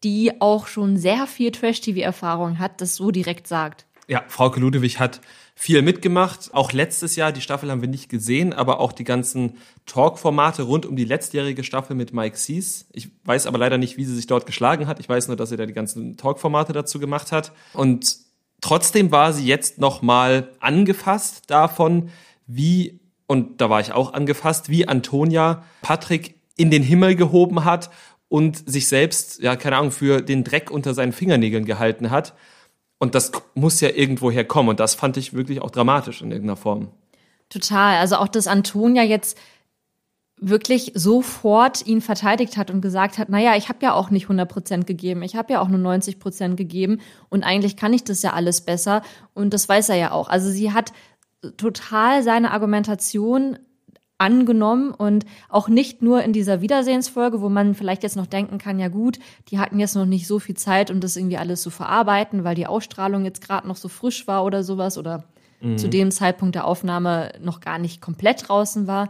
die 0.04 0.40
auch 0.40 0.66
schon 0.66 0.96
sehr 0.96 1.26
viel 1.26 1.50
Trash-TV-Erfahrung 1.50 2.58
hat, 2.58 2.80
das 2.80 2.96
so 2.96 3.10
direkt 3.10 3.46
sagt. 3.46 3.86
Ja, 4.08 4.24
Frauke 4.26 4.60
Ludewig 4.60 4.98
hat 4.98 5.20
viel 5.54 5.82
mitgemacht. 5.82 6.50
Auch 6.52 6.72
letztes 6.72 7.14
Jahr, 7.14 7.30
die 7.30 7.40
Staffel 7.40 7.70
haben 7.70 7.82
wir 7.82 7.88
nicht 7.88 8.08
gesehen, 8.08 8.52
aber 8.52 8.80
auch 8.80 8.92
die 8.92 9.04
ganzen 9.04 9.58
Talk-Formate 9.86 10.62
rund 10.62 10.86
um 10.86 10.96
die 10.96 11.04
letztjährige 11.04 11.62
Staffel 11.62 11.94
mit 11.94 12.12
Mike 12.12 12.36
Sees. 12.36 12.88
Ich 12.92 13.10
weiß 13.24 13.46
aber 13.46 13.58
leider 13.58 13.78
nicht, 13.78 13.96
wie 13.96 14.04
sie 14.04 14.14
sich 14.14 14.26
dort 14.26 14.46
geschlagen 14.46 14.86
hat. 14.86 14.98
Ich 14.98 15.08
weiß 15.08 15.28
nur, 15.28 15.36
dass 15.36 15.50
sie 15.50 15.56
da 15.56 15.66
die 15.66 15.72
ganzen 15.72 16.16
Talk-Formate 16.16 16.72
dazu 16.72 16.98
gemacht 16.98 17.30
hat. 17.30 17.52
Und 17.74 18.16
trotzdem 18.60 19.12
war 19.12 19.32
sie 19.32 19.46
jetzt 19.46 19.78
nochmal 19.78 20.50
angefasst 20.58 21.44
davon, 21.48 22.10
wie, 22.46 23.00
und 23.26 23.60
da 23.60 23.70
war 23.70 23.80
ich 23.80 23.92
auch 23.92 24.14
angefasst, 24.14 24.68
wie 24.68 24.88
Antonia 24.88 25.64
Patrick 25.80 26.40
in 26.56 26.70
den 26.70 26.82
Himmel 26.82 27.14
gehoben 27.14 27.64
hat 27.64 27.90
und 28.32 28.66
sich 28.66 28.88
selbst, 28.88 29.42
ja, 29.42 29.56
keine 29.56 29.76
Ahnung, 29.76 29.90
für 29.90 30.22
den 30.22 30.42
Dreck 30.42 30.70
unter 30.70 30.94
seinen 30.94 31.12
Fingernägeln 31.12 31.66
gehalten 31.66 32.10
hat. 32.10 32.32
Und 32.96 33.14
das 33.14 33.30
muss 33.54 33.78
ja 33.82 33.90
irgendwo 33.90 34.30
herkommen. 34.30 34.70
Und 34.70 34.80
das 34.80 34.94
fand 34.94 35.18
ich 35.18 35.34
wirklich 35.34 35.60
auch 35.60 35.70
dramatisch 35.70 36.22
in 36.22 36.30
irgendeiner 36.30 36.56
Form. 36.56 36.88
Total. 37.50 37.98
Also 37.98 38.16
auch, 38.16 38.28
dass 38.28 38.46
Antonia 38.46 39.02
jetzt 39.02 39.36
wirklich 40.40 40.92
sofort 40.94 41.86
ihn 41.86 42.00
verteidigt 42.00 42.56
hat 42.56 42.70
und 42.70 42.80
gesagt 42.80 43.18
hat, 43.18 43.28
naja, 43.28 43.54
ich 43.54 43.68
habe 43.68 43.80
ja 43.82 43.92
auch 43.92 44.08
nicht 44.08 44.24
100 44.24 44.48
Prozent 44.48 44.86
gegeben, 44.86 45.22
ich 45.22 45.36
habe 45.36 45.52
ja 45.52 45.60
auch 45.60 45.68
nur 45.68 45.78
90 45.78 46.18
Prozent 46.18 46.56
gegeben 46.56 47.02
und 47.28 47.44
eigentlich 47.44 47.76
kann 47.76 47.92
ich 47.92 48.02
das 48.02 48.22
ja 48.22 48.32
alles 48.32 48.62
besser 48.62 49.02
und 49.34 49.52
das 49.52 49.68
weiß 49.68 49.90
er 49.90 49.96
ja 49.96 50.10
auch. 50.10 50.28
Also 50.28 50.50
sie 50.50 50.72
hat 50.72 50.92
total 51.58 52.22
seine 52.22 52.50
Argumentation 52.50 53.58
angenommen 54.22 54.92
und 54.92 55.26
auch 55.48 55.68
nicht 55.68 56.00
nur 56.00 56.22
in 56.22 56.32
dieser 56.32 56.60
Wiedersehensfolge, 56.60 57.40
wo 57.40 57.48
man 57.48 57.74
vielleicht 57.74 58.04
jetzt 58.04 58.16
noch 58.16 58.26
denken 58.26 58.58
kann, 58.58 58.78
ja 58.78 58.86
gut, 58.86 59.18
die 59.48 59.58
hatten 59.58 59.80
jetzt 59.80 59.96
noch 59.96 60.06
nicht 60.06 60.28
so 60.28 60.38
viel 60.38 60.56
Zeit, 60.56 60.92
um 60.92 61.00
das 61.00 61.16
irgendwie 61.16 61.38
alles 61.38 61.60
zu 61.60 61.70
verarbeiten, 61.70 62.44
weil 62.44 62.54
die 62.54 62.68
Ausstrahlung 62.68 63.24
jetzt 63.24 63.44
gerade 63.44 63.66
noch 63.66 63.74
so 63.74 63.88
frisch 63.88 64.28
war 64.28 64.44
oder 64.44 64.62
sowas 64.62 64.96
oder 64.96 65.24
mhm. 65.60 65.76
zu 65.76 65.88
dem 65.88 66.12
Zeitpunkt 66.12 66.54
der 66.54 66.66
Aufnahme 66.68 67.32
noch 67.42 67.58
gar 67.58 67.80
nicht 67.80 68.00
komplett 68.00 68.48
draußen 68.48 68.86
war. 68.86 69.08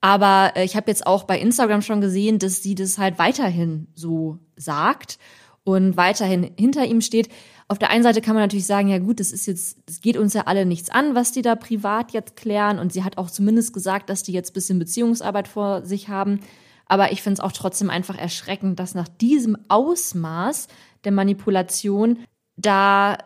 Aber 0.00 0.56
äh, 0.56 0.64
ich 0.64 0.74
habe 0.74 0.90
jetzt 0.90 1.06
auch 1.06 1.22
bei 1.22 1.38
Instagram 1.38 1.80
schon 1.80 2.00
gesehen, 2.00 2.40
dass 2.40 2.64
sie 2.64 2.74
das 2.74 2.98
halt 2.98 3.20
weiterhin 3.20 3.86
so 3.94 4.38
sagt 4.56 5.18
und 5.62 5.96
weiterhin 5.96 6.50
hinter 6.58 6.84
ihm 6.84 7.00
steht. 7.00 7.28
Auf 7.72 7.78
der 7.78 7.88
einen 7.88 8.02
Seite 8.02 8.20
kann 8.20 8.34
man 8.34 8.42
natürlich 8.42 8.66
sagen, 8.66 8.88
ja 8.88 8.98
gut, 8.98 9.18
das 9.18 9.32
ist 9.32 9.46
jetzt, 9.46 9.78
das 9.86 10.02
geht 10.02 10.18
uns 10.18 10.34
ja 10.34 10.42
alle 10.42 10.66
nichts 10.66 10.90
an, 10.90 11.14
was 11.14 11.32
die 11.32 11.40
da 11.40 11.54
privat 11.54 12.12
jetzt 12.12 12.36
klären. 12.36 12.78
Und 12.78 12.92
sie 12.92 13.02
hat 13.02 13.16
auch 13.16 13.30
zumindest 13.30 13.72
gesagt, 13.72 14.10
dass 14.10 14.22
die 14.22 14.32
jetzt 14.32 14.52
bisschen 14.52 14.78
Beziehungsarbeit 14.78 15.48
vor 15.48 15.82
sich 15.86 16.10
haben. 16.10 16.40
Aber 16.84 17.12
ich 17.12 17.22
finde 17.22 17.38
es 17.38 17.40
auch 17.40 17.52
trotzdem 17.52 17.88
einfach 17.88 18.18
erschreckend, 18.18 18.78
dass 18.78 18.94
nach 18.94 19.08
diesem 19.08 19.56
Ausmaß 19.68 20.68
der 21.04 21.12
Manipulation 21.12 22.18
da 22.58 23.16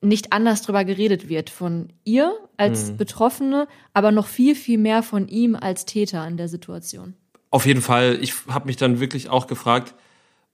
nicht 0.00 0.32
anders 0.32 0.62
drüber 0.62 0.84
geredet 0.84 1.28
wird 1.28 1.48
von 1.48 1.92
ihr 2.02 2.36
als 2.56 2.90
mhm. 2.90 2.96
Betroffene, 2.96 3.68
aber 3.92 4.10
noch 4.10 4.26
viel, 4.26 4.56
viel 4.56 4.78
mehr 4.78 5.04
von 5.04 5.28
ihm 5.28 5.54
als 5.54 5.84
Täter 5.84 6.26
in 6.26 6.36
der 6.36 6.48
Situation. 6.48 7.14
Auf 7.50 7.64
jeden 7.64 7.80
Fall. 7.80 8.18
Ich 8.20 8.34
habe 8.48 8.66
mich 8.66 8.76
dann 8.76 8.98
wirklich 8.98 9.28
auch 9.28 9.46
gefragt, 9.46 9.94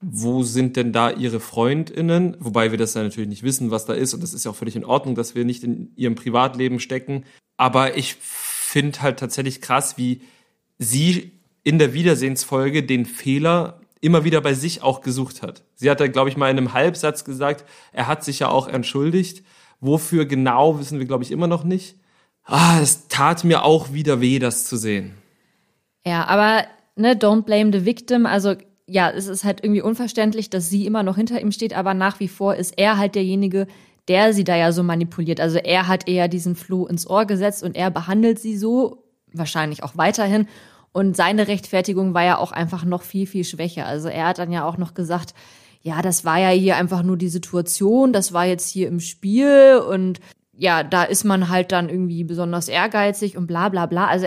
wo 0.01 0.43
sind 0.43 0.77
denn 0.77 0.93
da 0.93 1.11
ihre 1.11 1.41
Freundinnen? 1.41 2.37
Wobei 2.41 2.71
wir 2.71 2.79
das 2.79 2.95
ja 2.95 3.03
natürlich 3.03 3.29
nicht 3.29 3.43
wissen, 3.43 3.71
was 3.71 3.85
da 3.85 3.93
ist. 3.93 4.15
Und 4.15 4.23
das 4.23 4.33
ist 4.33 4.45
ja 4.45 4.51
auch 4.51 4.57
völlig 4.57 4.77
in 4.77 4.85
Ordnung, 4.85 5.15
dass 5.15 5.35
wir 5.35 5.45
nicht 5.45 5.63
in 5.63 5.93
ihrem 5.97 6.15
Privatleben 6.15 6.81
stecken. 6.81 7.25
Aber 7.59 7.97
ich 7.97 8.15
finde 8.15 9.03
halt 9.03 9.19
tatsächlich 9.19 9.61
krass, 9.61 9.99
wie 9.99 10.23
sie 10.79 11.33
in 11.63 11.79
der 11.79 11.93
Wiedersehensfolge 11.93 12.83
den 12.83 13.05
Fehler 13.05 13.81
immer 14.01 14.25
wieder 14.25 14.41
bei 14.41 14.55
sich 14.55 14.83
auch 14.83 15.03
gesucht 15.03 15.43
hat. 15.43 15.65
Sie 15.75 15.91
hat 15.91 16.01
da, 16.01 16.07
glaube 16.07 16.31
ich, 16.31 16.37
mal 16.39 16.51
in 16.51 16.57
einem 16.57 16.73
Halbsatz 16.73 17.25
gesagt, 17.25 17.67
er 17.93 18.07
hat 18.07 18.25
sich 18.25 18.39
ja 18.39 18.49
auch 18.49 18.69
entschuldigt. 18.69 19.45
Wofür 19.81 20.25
genau, 20.25 20.79
wissen 20.79 20.99
wir, 20.99 21.07
glaube 21.07 21.25
ich, 21.25 21.31
immer 21.31 21.47
noch 21.47 21.65
nicht. 21.65 21.97
Ah, 22.45 22.81
es 22.81 23.09
tat 23.09 23.45
mir 23.45 23.65
auch 23.65 23.93
wieder 23.93 24.23
weh, 24.23 24.39
das 24.39 24.65
zu 24.65 24.79
sehen. 24.79 25.13
Ja, 26.07 26.27
aber 26.27 26.65
ne, 26.97 27.13
don't 27.13 27.43
blame 27.43 27.71
the 27.79 27.85
victim. 27.85 28.25
Also 28.25 28.57
ja, 28.91 29.09
es 29.09 29.29
ist 29.29 29.45
halt 29.45 29.63
irgendwie 29.63 29.83
unverständlich, 29.83 30.51
dass 30.51 30.69
sie 30.69 30.85
immer 30.85 31.05
noch 31.05 31.17
hinter 31.17 31.41
ihm 31.41 31.53
steht, 31.53 31.77
aber 31.77 31.95
nach 31.95 32.19
wie 32.19 32.27
vor 32.27 32.57
ist 32.57 32.75
er 32.77 32.99
halt 32.99 33.15
derjenige, 33.15 33.69
der 34.09 34.35
sie 34.35 34.43
da 34.43 34.57
ja 34.57 34.73
so 34.73 34.83
manipuliert. 34.83 35.41
Also 35.41 35.59
er 35.59 35.87
hat 35.87 36.09
eher 36.09 36.27
diesen 36.27 36.57
Floh 36.57 36.87
ins 36.87 37.09
Ohr 37.09 37.25
gesetzt 37.25 37.63
und 37.63 37.77
er 37.77 37.91
behandelt 37.93 38.41
sie 38.41 38.57
so, 38.57 39.05
wahrscheinlich 39.33 39.85
auch 39.85 39.97
weiterhin. 39.97 40.49
Und 40.93 41.17
seine 41.17 41.47
Rechtfertigung 41.47 42.15
war 42.15 42.25
ja 42.25 42.39
auch 42.39 42.51
einfach 42.51 42.85
noch 42.85 43.03
viel, 43.03 43.29
viel 43.29 43.45
schwächer. 43.45 43.87
Also 43.87 44.09
er 44.09 44.27
hat 44.27 44.39
dann 44.39 44.51
ja 44.51 44.65
auch 44.65 44.77
noch 44.77 44.95
gesagt, 44.95 45.35
ja, 45.83 46.03
das 46.03 46.25
war 46.25 46.41
ja 46.41 46.49
hier 46.49 46.77
einfach 46.77 47.05
nur 47.05 47.17
die 47.17 47.29
Situation, 47.29 48.13
das 48.13 48.33
war 48.33 48.45
jetzt 48.45 48.69
hier 48.69 48.89
im 48.89 48.99
Spiel 48.99 49.81
und 49.89 50.19
ja, 50.53 50.83
da 50.83 51.05
ist 51.05 51.25
man 51.25 51.49
halt 51.49 51.71
dann 51.71 51.89
irgendwie 51.89 52.25
besonders 52.25 52.69
ehrgeizig 52.69 53.37
und 53.37 53.47
bla 53.47 53.69
bla 53.69 53.87
bla. 53.87 54.09
Also 54.09 54.27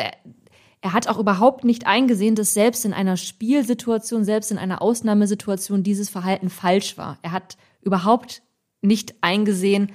er, 0.83 0.93
hat 0.93 1.07
auch 1.07 1.17
überhaupt 1.17 1.63
nicht 1.63 1.87
eingesehen, 1.87 2.35
dass 2.35 2.53
selbst 2.53 2.85
in 2.85 2.93
einer 2.93 3.17
Spielsituation, 3.17 4.25
selbst 4.25 4.51
in 4.51 4.57
einer 4.57 4.81
Ausnahmesituation 4.81 5.81
dieses 5.83 6.09
Verhalten 6.09 6.49
falsch 6.49 6.97
war. 6.97 7.17
Er 7.21 7.31
hat 7.31 7.57
überhaupt 7.81 8.41
nicht 8.81 9.15
eingesehen, 9.21 9.91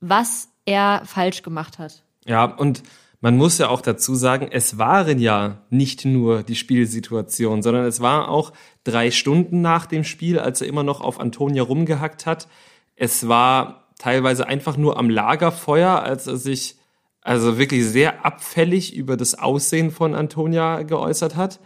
was 0.00 0.48
er 0.66 1.02
falsch 1.04 1.42
gemacht 1.42 1.78
hat. 1.78 2.04
Ja, 2.24 2.44
und 2.44 2.82
man 3.22 3.36
muss 3.36 3.58
ja 3.58 3.68
auch 3.68 3.80
dazu 3.82 4.14
sagen, 4.14 4.48
es 4.50 4.78
waren 4.78 5.18
ja 5.18 5.62
nicht 5.68 6.04
nur 6.04 6.42
die 6.42 6.54
Spielsituation, 6.54 7.62
sondern 7.62 7.84
es 7.84 8.00
war 8.00 8.28
auch 8.28 8.52
drei 8.84 9.10
Stunden 9.10 9.60
nach 9.60 9.86
dem 9.86 10.04
Spiel, 10.04 10.38
als 10.38 10.60
er 10.60 10.68
immer 10.68 10.82
noch 10.82 11.00
auf 11.00 11.20
Antonia 11.20 11.62
rumgehackt 11.62 12.24
hat. 12.24 12.48
Es 12.96 13.28
war 13.28 13.88
teilweise 13.98 14.46
einfach 14.46 14.76
nur 14.76 14.96
am 14.98 15.10
Lagerfeuer, 15.10 16.02
als 16.02 16.26
er 16.26 16.36
sich 16.36 16.76
also 17.22 17.58
wirklich 17.58 17.84
sehr 17.86 18.24
abfällig 18.24 18.94
über 18.94 19.16
das 19.16 19.34
Aussehen 19.34 19.90
von 19.90 20.14
Antonia 20.14 20.82
geäußert 20.82 21.36
hat. 21.36 21.60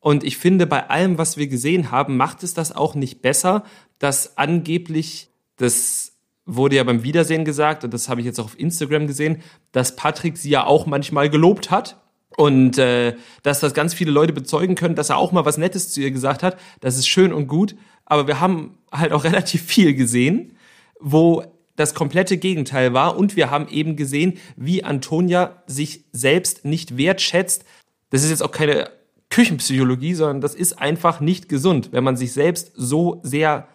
Und 0.00 0.24
ich 0.24 0.36
finde, 0.36 0.66
bei 0.66 0.88
allem, 0.88 1.18
was 1.18 1.36
wir 1.36 1.48
gesehen 1.48 1.90
haben, 1.90 2.16
macht 2.16 2.42
es 2.42 2.54
das 2.54 2.74
auch 2.74 2.94
nicht 2.94 3.22
besser, 3.22 3.64
dass 3.98 4.36
angeblich, 4.36 5.30
das 5.56 6.12
wurde 6.44 6.76
ja 6.76 6.84
beim 6.84 7.02
Wiedersehen 7.02 7.44
gesagt, 7.44 7.82
und 7.82 7.92
das 7.92 8.08
habe 8.08 8.20
ich 8.20 8.26
jetzt 8.26 8.38
auch 8.38 8.44
auf 8.44 8.58
Instagram 8.58 9.06
gesehen, 9.06 9.42
dass 9.72 9.96
Patrick 9.96 10.36
sie 10.36 10.50
ja 10.50 10.64
auch 10.64 10.86
manchmal 10.86 11.28
gelobt 11.28 11.70
hat. 11.70 12.00
Und 12.36 12.76
äh, 12.76 13.16
dass 13.42 13.60
das 13.60 13.72
ganz 13.72 13.94
viele 13.94 14.10
Leute 14.10 14.34
bezeugen 14.34 14.74
können, 14.74 14.94
dass 14.94 15.08
er 15.08 15.16
auch 15.16 15.32
mal 15.32 15.46
was 15.46 15.56
Nettes 15.56 15.90
zu 15.90 16.02
ihr 16.02 16.10
gesagt 16.10 16.42
hat. 16.42 16.58
Das 16.80 16.98
ist 16.98 17.08
schön 17.08 17.32
und 17.32 17.46
gut. 17.46 17.76
Aber 18.04 18.26
wir 18.26 18.40
haben 18.40 18.78
halt 18.92 19.12
auch 19.12 19.24
relativ 19.24 19.62
viel 19.62 19.94
gesehen, 19.94 20.56
wo 21.00 21.44
das 21.76 21.94
komplette 21.94 22.38
Gegenteil 22.38 22.92
war. 22.92 23.16
Und 23.16 23.36
wir 23.36 23.50
haben 23.50 23.68
eben 23.68 23.96
gesehen, 23.96 24.38
wie 24.56 24.84
Antonia 24.84 25.62
sich 25.66 26.04
selbst 26.12 26.64
nicht 26.64 26.96
wertschätzt. 26.96 27.64
Das 28.10 28.24
ist 28.24 28.30
jetzt 28.30 28.42
auch 28.42 28.52
keine 28.52 28.90
Küchenpsychologie, 29.30 30.14
sondern 30.14 30.40
das 30.40 30.54
ist 30.54 30.78
einfach 30.80 31.20
nicht 31.20 31.48
gesund, 31.48 31.90
wenn 31.92 32.04
man 32.04 32.16
sich 32.16 32.32
selbst 32.32 32.72
so 32.74 33.20
sehr 33.22 33.68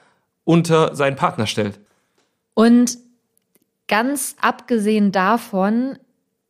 unter 0.44 0.96
seinen 0.96 1.16
Partner 1.16 1.48
stellt. 1.48 1.80
Und 2.54 2.98
ganz 3.88 4.36
abgesehen 4.42 5.12
davon 5.12 5.98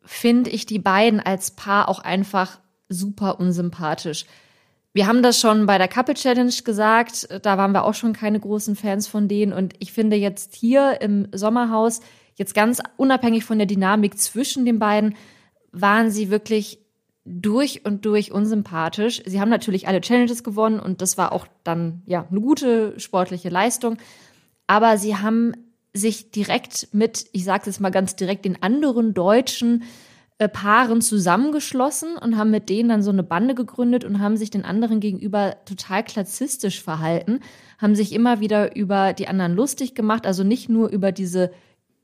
finde 0.03 0.49
ich 0.49 0.65
die 0.65 0.79
beiden 0.79 1.19
als 1.19 1.51
Paar 1.51 1.89
auch 1.89 1.99
einfach 1.99 2.59
super 2.89 3.39
unsympathisch. 3.39 4.25
Wir 4.93 5.08
haben 5.08 5.23
das 5.23 5.39
schon 5.39 5.65
bei 5.65 5.77
der 5.77 5.88
Couple 5.88 6.15
Challenge 6.15 6.54
gesagt, 6.65 7.27
da 7.43 7.58
waren 7.58 7.71
wir 7.71 7.86
auch 7.86 7.93
schon 7.93 8.13
keine 8.13 8.39
großen 8.39 8.75
Fans 8.75 9.08
von 9.08 9.27
denen. 9.30 9.54
Und 9.54 9.73
ich 9.80 9.93
finde 9.93 10.17
jetzt 10.17 10.54
hier 10.54 10.99
im 11.01 11.27
Sommerhaus, 11.32 12.01
jetzt 12.36 12.54
ganz 12.54 12.82
unabhängig 12.97 13.45
von 13.45 13.58
der 13.58 13.67
Dynamik 13.67 14.17
zwischen 14.17 14.65
den 14.65 14.80
beiden, 14.80 15.15
waren 15.71 16.12
sie 16.12 16.30
wirklich 16.30 16.80
durch 17.23 17.86
und 17.86 18.06
durch 18.06 18.32
unsympathisch. 18.32 19.21
Sie 19.25 19.39
haben 19.39 19.49
natürlich 19.49 19.88
alle 19.88 20.01
Challenges 20.01 20.43
gewonnen 20.43 20.80
und 20.80 21.01
das 21.01 21.17
war 21.17 21.32
auch 21.32 21.47
dann 21.63 22.01
ja 22.06 22.27
eine 22.30 22.41
gute 22.41 22.99
sportliche 22.99 23.49
Leistung. 23.49 23.97
Aber 24.67 24.97
sie 24.97 25.15
haben 25.15 25.54
sich 25.93 26.32
direkt 26.32 26.89
mit, 26.93 27.27
ich 27.32 27.43
sage 27.43 27.62
es 27.62 27.65
jetzt 27.67 27.80
mal 27.80 27.91
ganz 27.91 28.15
direkt, 28.15 28.43
den 28.45 28.62
anderen 28.62 29.13
Deutschen 29.13 29.84
Paaren 30.47 31.01
zusammengeschlossen 31.01 32.17
und 32.17 32.38
haben 32.38 32.51
mit 32.51 32.69
denen 32.69 32.89
dann 32.89 33.04
so 33.04 33.12
eine 33.12 33.23
Bande 33.23 33.56
gegründet 33.56 34.04
und 34.04 34.19
haben 34.19 34.38
sich 34.38 34.49
den 34.49 34.65
anderen 34.65 34.99
gegenüber 34.99 35.58
total 35.65 36.04
klassistisch 36.04 36.82
verhalten, 36.82 37.39
haben 37.77 37.95
sich 37.95 38.13
immer 38.13 38.39
wieder 38.39 38.75
über 38.75 39.13
die 39.13 39.27
anderen 39.27 39.54
lustig 39.54 39.95
gemacht, 39.95 40.25
also 40.25 40.43
nicht 40.43 40.69
nur 40.69 40.89
über 40.89 41.12
diese 41.12 41.51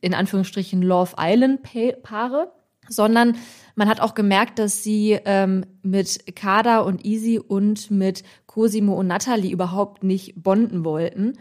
in 0.01 0.13
Anführungsstrichen 0.13 0.81
Love 0.81 1.15
Island 1.19 1.61
Paare, 2.03 2.51
sondern 2.87 3.35
man 3.75 3.89
hat 3.89 3.99
auch 3.99 4.13
gemerkt, 4.13 4.59
dass 4.59 4.83
sie 4.83 5.19
ähm, 5.25 5.65
mit 5.81 6.35
Kada 6.35 6.79
und 6.79 7.05
Easy 7.05 7.39
und 7.39 7.91
mit 7.91 8.23
Cosimo 8.45 8.93
und 8.93 9.07
Natalie 9.07 9.51
überhaupt 9.51 10.03
nicht 10.03 10.41
bonden 10.41 10.85
wollten 10.85 11.33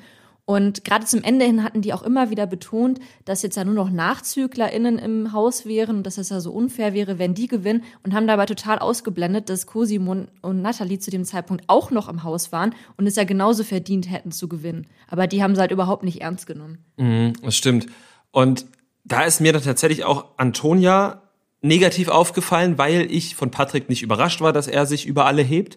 und 0.48 0.85
gerade 0.85 1.04
zum 1.04 1.24
Ende 1.24 1.44
hin 1.44 1.64
hatten 1.64 1.82
die 1.82 1.92
auch 1.92 2.04
immer 2.04 2.30
wieder 2.30 2.46
betont, 2.46 3.00
dass 3.24 3.42
jetzt 3.42 3.56
ja 3.56 3.64
nur 3.64 3.74
noch 3.74 3.90
NachzüglerInnen 3.90 4.96
im 4.96 5.32
Haus 5.32 5.66
wären 5.66 5.96
und 5.96 6.02
dass 6.04 6.18
es 6.18 6.28
ja 6.28 6.38
so 6.38 6.52
unfair 6.52 6.94
wäre, 6.94 7.18
wenn 7.18 7.35
die 7.35 7.48
gewinnen 7.48 7.82
und 8.04 8.14
haben 8.14 8.28
dabei 8.28 8.46
total 8.46 8.78
ausgeblendet, 8.78 9.50
dass 9.50 9.66
Cosimo 9.66 10.24
und 10.42 10.62
Nathalie 10.62 11.00
zu 11.00 11.11
dem 11.11 11.24
Zeitpunkt 11.24 11.64
auch 11.66 11.90
noch 11.90 12.09
im 12.09 12.22
Haus 12.22 12.52
waren 12.52 12.76
und 12.96 13.09
es 13.09 13.16
ja 13.16 13.24
genauso 13.24 13.64
verdient 13.64 14.09
hätten 14.09 14.30
zu 14.30 14.48
gewinnen. 14.48 14.87
Aber 15.09 15.26
die 15.26 15.42
haben 15.42 15.56
sie 15.56 15.61
halt 15.61 15.72
überhaupt 15.72 16.04
nicht 16.04 16.20
ernst 16.20 16.46
genommen. 16.46 16.78
Mhm, 16.96 17.32
das 17.42 17.56
stimmt. 17.56 17.88
Und 18.30 18.66
da 19.02 19.24
ist 19.24 19.40
mir 19.40 19.52
dann 19.52 19.62
tatsächlich 19.62 20.04
auch 20.04 20.26
Antonia 20.37 21.22
negativ 21.61 22.06
aufgefallen, 22.06 22.78
weil 22.78 23.11
ich 23.11 23.35
von 23.35 23.50
Patrick 23.50 23.88
nicht 23.88 24.04
überrascht 24.04 24.40
war, 24.40 24.52
dass 24.52 24.68
er 24.68 24.87
sich 24.87 25.06
über 25.06 25.26
alle 25.26 25.42
hebt 25.42 25.76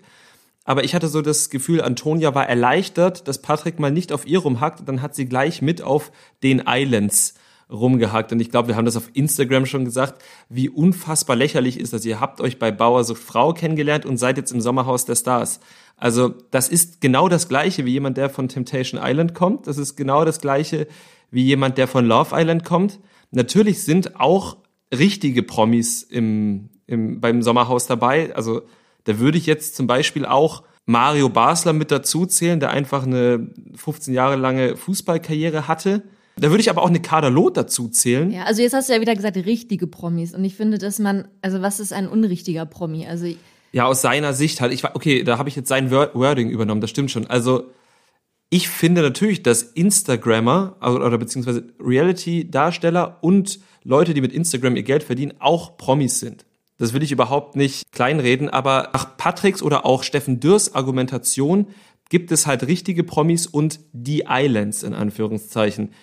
aber 0.65 0.84
ich 0.84 0.93
hatte 0.93 1.08
so 1.08 1.22
das 1.22 1.50
Gefühl, 1.50 1.82
Antonia 1.82 2.36
war 2.36 2.48
erleichtert, 2.48 3.28
dass 3.28 3.41
Patrick 3.41 3.80
mal 3.80 3.91
nicht 3.91 4.12
auf 4.12 4.28
ihr 4.28 4.39
rumhackt. 4.39 4.88
Dann 4.88 5.02
hat 5.02 5.15
sie 5.15 5.26
gleich 5.26 5.62
mit 5.62 5.82
auf 5.82 6.12
den 6.43 6.63
Islands 6.67 7.34
rumgehackt. 7.72 8.32
Und 8.32 8.39
ich 8.39 8.50
glaube, 8.50 8.67
wir 8.67 8.76
haben 8.76 8.86
das 8.86 8.98
auf 8.98 9.10
Instagram 9.13 9.65
schon 9.65 9.86
gesagt, 9.86 10.24
wie 10.50 10.69
unfassbar 10.69 11.36
lächerlich 11.36 11.80
ist 11.80 11.93
das. 11.93 12.06
Ihr 12.06 12.19
habt 12.19 12.41
euch 12.41 12.60
bei 12.60 12.72
Bauer 12.72 13.04
so 13.04 13.15
Frau 13.15 13.54
kennengelernt 13.54 14.06
und 14.06 14.17
seid 14.17 14.38
jetzt 14.38 14.52
im 14.52 14.62
Sommerhaus 14.62 15.06
der 15.06 15.15
Stars. 15.15 15.60
Also 15.95 16.30
das 16.52 16.69
ist 16.69 17.02
genau 17.02 17.30
das 17.30 17.48
gleiche 17.48 17.86
wie 17.86 17.91
jemand, 17.91 18.17
der 18.17 18.30
von 18.30 18.48
Temptation 18.48 19.00
Island 19.04 19.36
kommt. 19.36 19.67
Das 19.67 19.78
ist 19.78 19.95
genau 19.95 20.26
das 20.26 20.41
gleiche 20.41 20.88
wie 21.32 21.43
jemand, 21.43 21.78
der 21.78 21.88
von 21.88 22.06
Love 22.06 22.36
Island 22.36 22.65
kommt. 22.65 23.00
Natürlich 23.32 23.84
sind 23.84 24.19
auch 24.19 24.58
richtige 24.91 25.43
Promis 25.43 26.02
im 26.02 26.69
im, 26.89 27.22
beim 27.22 27.41
Sommerhaus 27.41 27.86
dabei. 27.88 28.36
Also 28.36 28.63
da 29.10 29.17
würde 29.17 29.39
ich 29.39 29.48
jetzt 29.48 29.76
zum 29.76 29.88
Beispiel 29.88 30.24
auch 30.24 30.62
Mario 30.86 31.30
Basler 31.30 31.74
mit 31.74 31.89
dazu 31.89 32.28
zählen, 32.28 32.60
der 32.60 32.69
einfach 32.69 33.08
eine 33.08 33.50
15 33.74 34.13
Jahre 34.13 34.36
lange 34.36 34.78
Fußballkarriere 34.78 35.67
hatte. 35.67 36.04
Da 36.38 36.52
würde 36.52 36.62
ich 36.62 36.69
aber 36.69 36.84
auch 36.84 36.89
eine 36.89 37.02
Kader 37.02 37.32
Loth 37.32 37.58
dazu 37.58 37.89
zählen. 37.89 38.30
Ja, 38.30 38.43
also 38.43 38.62
jetzt 38.62 38.74
hast 38.74 38.88
du 38.88 38.93
ja 38.93 39.02
wieder 39.02 39.15
gesagt, 39.15 39.36
richtige 39.36 39.88
Promis. 39.88 40.36
Und 40.36 40.45
ich 40.45 40.54
finde, 40.56 40.78
dass 40.78 41.00
man, 41.00 41.28
also 41.41 41.63
was 41.63 41.80
ist 41.80 41.91
ein 41.91 42.08
unrichtiger 42.08 42.67
Promi? 42.67 43.08
Also 43.08 43.34
ja, 43.72 43.86
aus 43.86 44.04
seiner 44.04 44.34
Sicht 44.34 44.62
halt. 44.62 44.74
Ich 44.74 44.84
war, 44.84 44.95
okay, 44.95 45.24
da 45.24 45.39
habe 45.39 45.50
ich 45.50 45.56
jetzt 45.56 45.69
sein 45.69 45.89
Wording 45.89 46.52
übernommen, 46.52 46.82
das 46.82 46.91
stimmt 46.91 47.10
schon. 47.10 47.26
Also 47.26 47.72
ich 48.52 48.69
finde 48.69 49.02
natürlich, 49.02 49.41
dass 49.41 49.63
Instagrammer 49.63 50.76
oder, 50.82 51.08
oder 51.08 51.17
beziehungsweise 51.17 51.63
Reality-Darsteller 51.80 53.17
und 53.22 53.60
Leute, 53.84 54.13
die 54.13 54.22
mit 54.22 54.34
Instagram 54.34 54.76
ihr 54.76 54.84
Geld 54.84 55.02
verdienen, 55.02 55.34
auch 55.39 55.78
Promis 55.78 56.19
sind. 56.19 56.45
Das 56.79 56.93
will 56.93 57.03
ich 57.03 57.11
überhaupt 57.11 57.55
nicht 57.55 57.91
kleinreden, 57.91 58.49
aber 58.49 58.89
nach 58.93 59.17
Patricks 59.17 59.61
oder 59.61 59.85
auch 59.85 60.01
Steffen 60.03 60.39
Dürrs 60.39 60.73
Argumentation 60.73 61.67
gibt 62.09 62.31
es 62.31 62.47
halt 62.47 62.65
richtige 62.65 63.03
Promis 63.03 63.45
und 63.45 63.81
die 63.91 64.23
Islands 64.27 64.81
in 64.81 64.93
Anführungszeichen. 64.93 65.93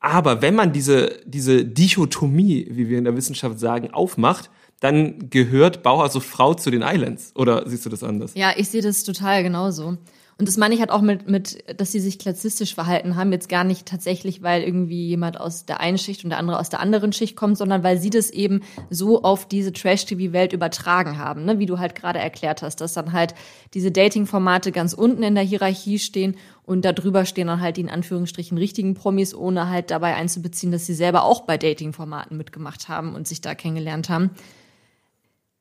Aber 0.00 0.42
wenn 0.42 0.54
man 0.54 0.72
diese, 0.72 1.20
diese 1.24 1.64
Dichotomie, 1.64 2.66
wie 2.70 2.90
wir 2.90 2.98
in 2.98 3.04
der 3.04 3.16
Wissenschaft 3.16 3.58
sagen, 3.58 3.92
aufmacht, 3.92 4.50
dann 4.80 5.30
gehört 5.30 5.82
Bauer 5.82 6.10
so 6.10 6.20
Frau 6.20 6.52
zu 6.52 6.70
den 6.70 6.82
Islands. 6.82 7.32
Oder 7.36 7.66
siehst 7.66 7.86
du 7.86 7.90
das 7.90 8.02
anders? 8.02 8.34
Ja, 8.34 8.52
ich 8.54 8.68
sehe 8.68 8.82
das 8.82 9.04
total 9.04 9.42
genauso. 9.42 9.96
Und 10.36 10.48
das 10.48 10.56
meine 10.56 10.74
ich 10.74 10.80
halt 10.80 10.90
auch 10.90 11.00
mit, 11.00 11.28
mit, 11.28 11.64
dass 11.78 11.92
sie 11.92 12.00
sich 12.00 12.18
klassistisch 12.18 12.74
verhalten 12.74 13.14
haben. 13.14 13.30
Jetzt 13.30 13.48
gar 13.48 13.62
nicht 13.62 13.86
tatsächlich, 13.86 14.42
weil 14.42 14.62
irgendwie 14.62 15.06
jemand 15.06 15.38
aus 15.38 15.64
der 15.64 15.78
einen 15.78 15.96
Schicht 15.96 16.24
und 16.24 16.30
der 16.30 16.40
andere 16.40 16.58
aus 16.58 16.70
der 16.70 16.80
anderen 16.80 17.12
Schicht 17.12 17.36
kommt, 17.36 17.56
sondern 17.56 17.84
weil 17.84 17.98
sie 17.98 18.10
das 18.10 18.30
eben 18.30 18.62
so 18.90 19.22
auf 19.22 19.46
diese 19.46 19.72
Trash-TV-Welt 19.72 20.52
übertragen 20.52 21.18
haben, 21.18 21.44
ne? 21.44 21.60
wie 21.60 21.66
du 21.66 21.78
halt 21.78 21.94
gerade 21.94 22.18
erklärt 22.18 22.62
hast, 22.62 22.80
dass 22.80 22.94
dann 22.94 23.12
halt 23.12 23.34
diese 23.74 23.92
Dating-Formate 23.92 24.72
ganz 24.72 24.92
unten 24.92 25.22
in 25.22 25.36
der 25.36 25.44
Hierarchie 25.44 26.00
stehen 26.00 26.36
und 26.64 26.84
darüber 26.84 27.26
stehen 27.26 27.46
dann 27.46 27.60
halt 27.60 27.76
die 27.76 27.82
in 27.82 27.90
Anführungsstrichen 27.90 28.58
richtigen 28.58 28.94
Promis, 28.94 29.34
ohne 29.34 29.68
halt 29.70 29.92
dabei 29.92 30.16
einzubeziehen, 30.16 30.72
dass 30.72 30.86
sie 30.86 30.94
selber 30.94 31.22
auch 31.24 31.42
bei 31.42 31.58
Dating-Formaten 31.58 32.36
mitgemacht 32.36 32.88
haben 32.88 33.14
und 33.14 33.28
sich 33.28 33.40
da 33.40 33.54
kennengelernt 33.54 34.08
haben. 34.08 34.30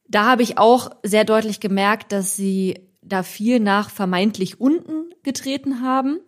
Da 0.07 0.25
habe 0.25 0.41
ich 0.41 0.57
auch 0.57 0.91
sehr 1.03 1.25
deutlich 1.25 1.59
gemerkt, 1.59 2.12
dass 2.12 2.36
sie 2.36 2.89
da 3.06 3.24
viel 3.24 3.60
nach 3.60 3.89
vermeintlich 3.89 4.60
unten 4.60 5.13
getreten 5.24 5.82
haben 5.82 6.20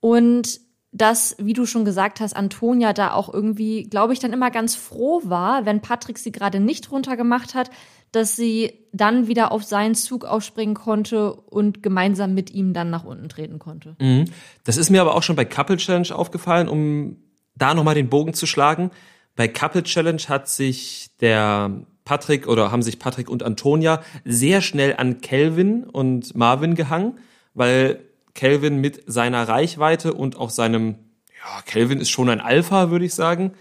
und 0.00 0.60
dass, 0.92 1.36
wie 1.38 1.52
du 1.52 1.66
schon 1.66 1.84
gesagt 1.84 2.20
hast, 2.20 2.34
Antonia 2.34 2.92
da 2.92 3.12
auch 3.12 3.32
irgendwie, 3.32 3.84
glaube 3.84 4.12
ich, 4.12 4.18
dann 4.18 4.32
immer 4.32 4.50
ganz 4.50 4.74
froh 4.74 5.22
war, 5.24 5.64
wenn 5.64 5.80
Patrick 5.80 6.18
sie 6.18 6.32
gerade 6.32 6.58
nicht 6.58 6.90
runtergemacht 6.90 7.54
hat, 7.54 7.70
dass 8.10 8.34
sie 8.34 8.72
dann 8.92 9.28
wieder 9.28 9.52
auf 9.52 9.62
seinen 9.62 9.94
Zug 9.94 10.24
aufspringen 10.24 10.74
konnte 10.74 11.32
und 11.32 11.82
gemeinsam 11.82 12.34
mit 12.34 12.50
ihm 12.50 12.72
dann 12.72 12.90
nach 12.90 13.04
unten 13.04 13.28
treten 13.28 13.60
konnte. 13.60 13.94
Mhm. 14.00 14.24
Das 14.64 14.76
ist 14.76 14.90
mir 14.90 15.00
aber 15.00 15.14
auch 15.14 15.22
schon 15.22 15.36
bei 15.36 15.44
Couple 15.44 15.76
Challenge 15.76 16.12
aufgefallen, 16.12 16.68
um 16.68 17.18
da 17.54 17.74
nochmal 17.74 17.94
den 17.94 18.08
Bogen 18.08 18.34
zu 18.34 18.46
schlagen. 18.46 18.90
Bei 19.36 19.46
Couple 19.46 19.84
Challenge 19.84 20.22
hat 20.28 20.48
sich 20.48 21.10
der 21.20 21.70
Patrick 22.04 22.48
oder 22.48 22.70
haben 22.70 22.82
sich 22.82 22.98
Patrick 22.98 23.28
und 23.28 23.42
Antonia 23.42 24.02
sehr 24.24 24.60
schnell 24.60 24.96
an 24.96 25.20
Kelvin 25.20 25.84
und 25.84 26.34
Marvin 26.34 26.74
gehangen, 26.74 27.18
weil 27.54 28.00
Kelvin 28.34 28.80
mit 28.80 29.02
seiner 29.06 29.48
Reichweite 29.48 30.14
und 30.14 30.36
auch 30.36 30.50
seinem, 30.50 30.96
ja, 31.28 31.62
Kelvin 31.66 32.00
ist 32.00 32.10
schon 32.10 32.28
ein 32.28 32.40
Alpha, 32.40 32.90
würde 32.90 33.04
ich 33.04 33.14
sagen, 33.14 33.52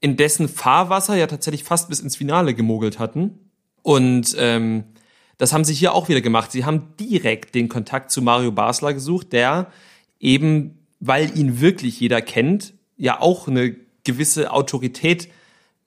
in 0.00 0.16
dessen 0.16 0.48
Fahrwasser 0.48 1.16
ja 1.16 1.26
tatsächlich 1.26 1.64
fast 1.64 1.88
bis 1.88 2.00
ins 2.00 2.16
Finale 2.16 2.54
gemogelt 2.54 2.98
hatten. 2.98 3.50
Und 3.82 4.36
ähm, 4.38 4.84
das 5.38 5.52
haben 5.52 5.64
sie 5.64 5.74
hier 5.74 5.94
auch 5.94 6.08
wieder 6.08 6.20
gemacht. 6.20 6.52
Sie 6.52 6.64
haben 6.64 6.94
direkt 7.00 7.54
den 7.54 7.68
Kontakt 7.68 8.10
zu 8.10 8.22
Mario 8.22 8.52
Basler 8.52 8.92
gesucht, 8.92 9.32
der 9.32 9.72
eben, 10.20 10.78
weil 11.00 11.36
ihn 11.38 11.60
wirklich 11.60 11.98
jeder 12.00 12.20
kennt, 12.20 12.74
ja 12.96 13.20
auch 13.20 13.48
eine 13.48 13.76
gewisse 14.04 14.52
Autorität 14.52 15.28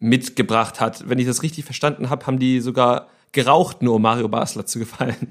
mitgebracht 0.01 0.81
hat. 0.81 1.07
Wenn 1.07 1.19
ich 1.19 1.27
das 1.27 1.43
richtig 1.43 1.63
verstanden 1.63 2.09
habe, 2.09 2.25
haben 2.25 2.39
die 2.39 2.59
sogar 2.59 3.07
geraucht, 3.31 3.81
nur 3.81 3.95
um 3.95 4.01
Mario 4.01 4.27
Basler 4.27 4.65
zu 4.65 4.79
gefallen. 4.79 5.29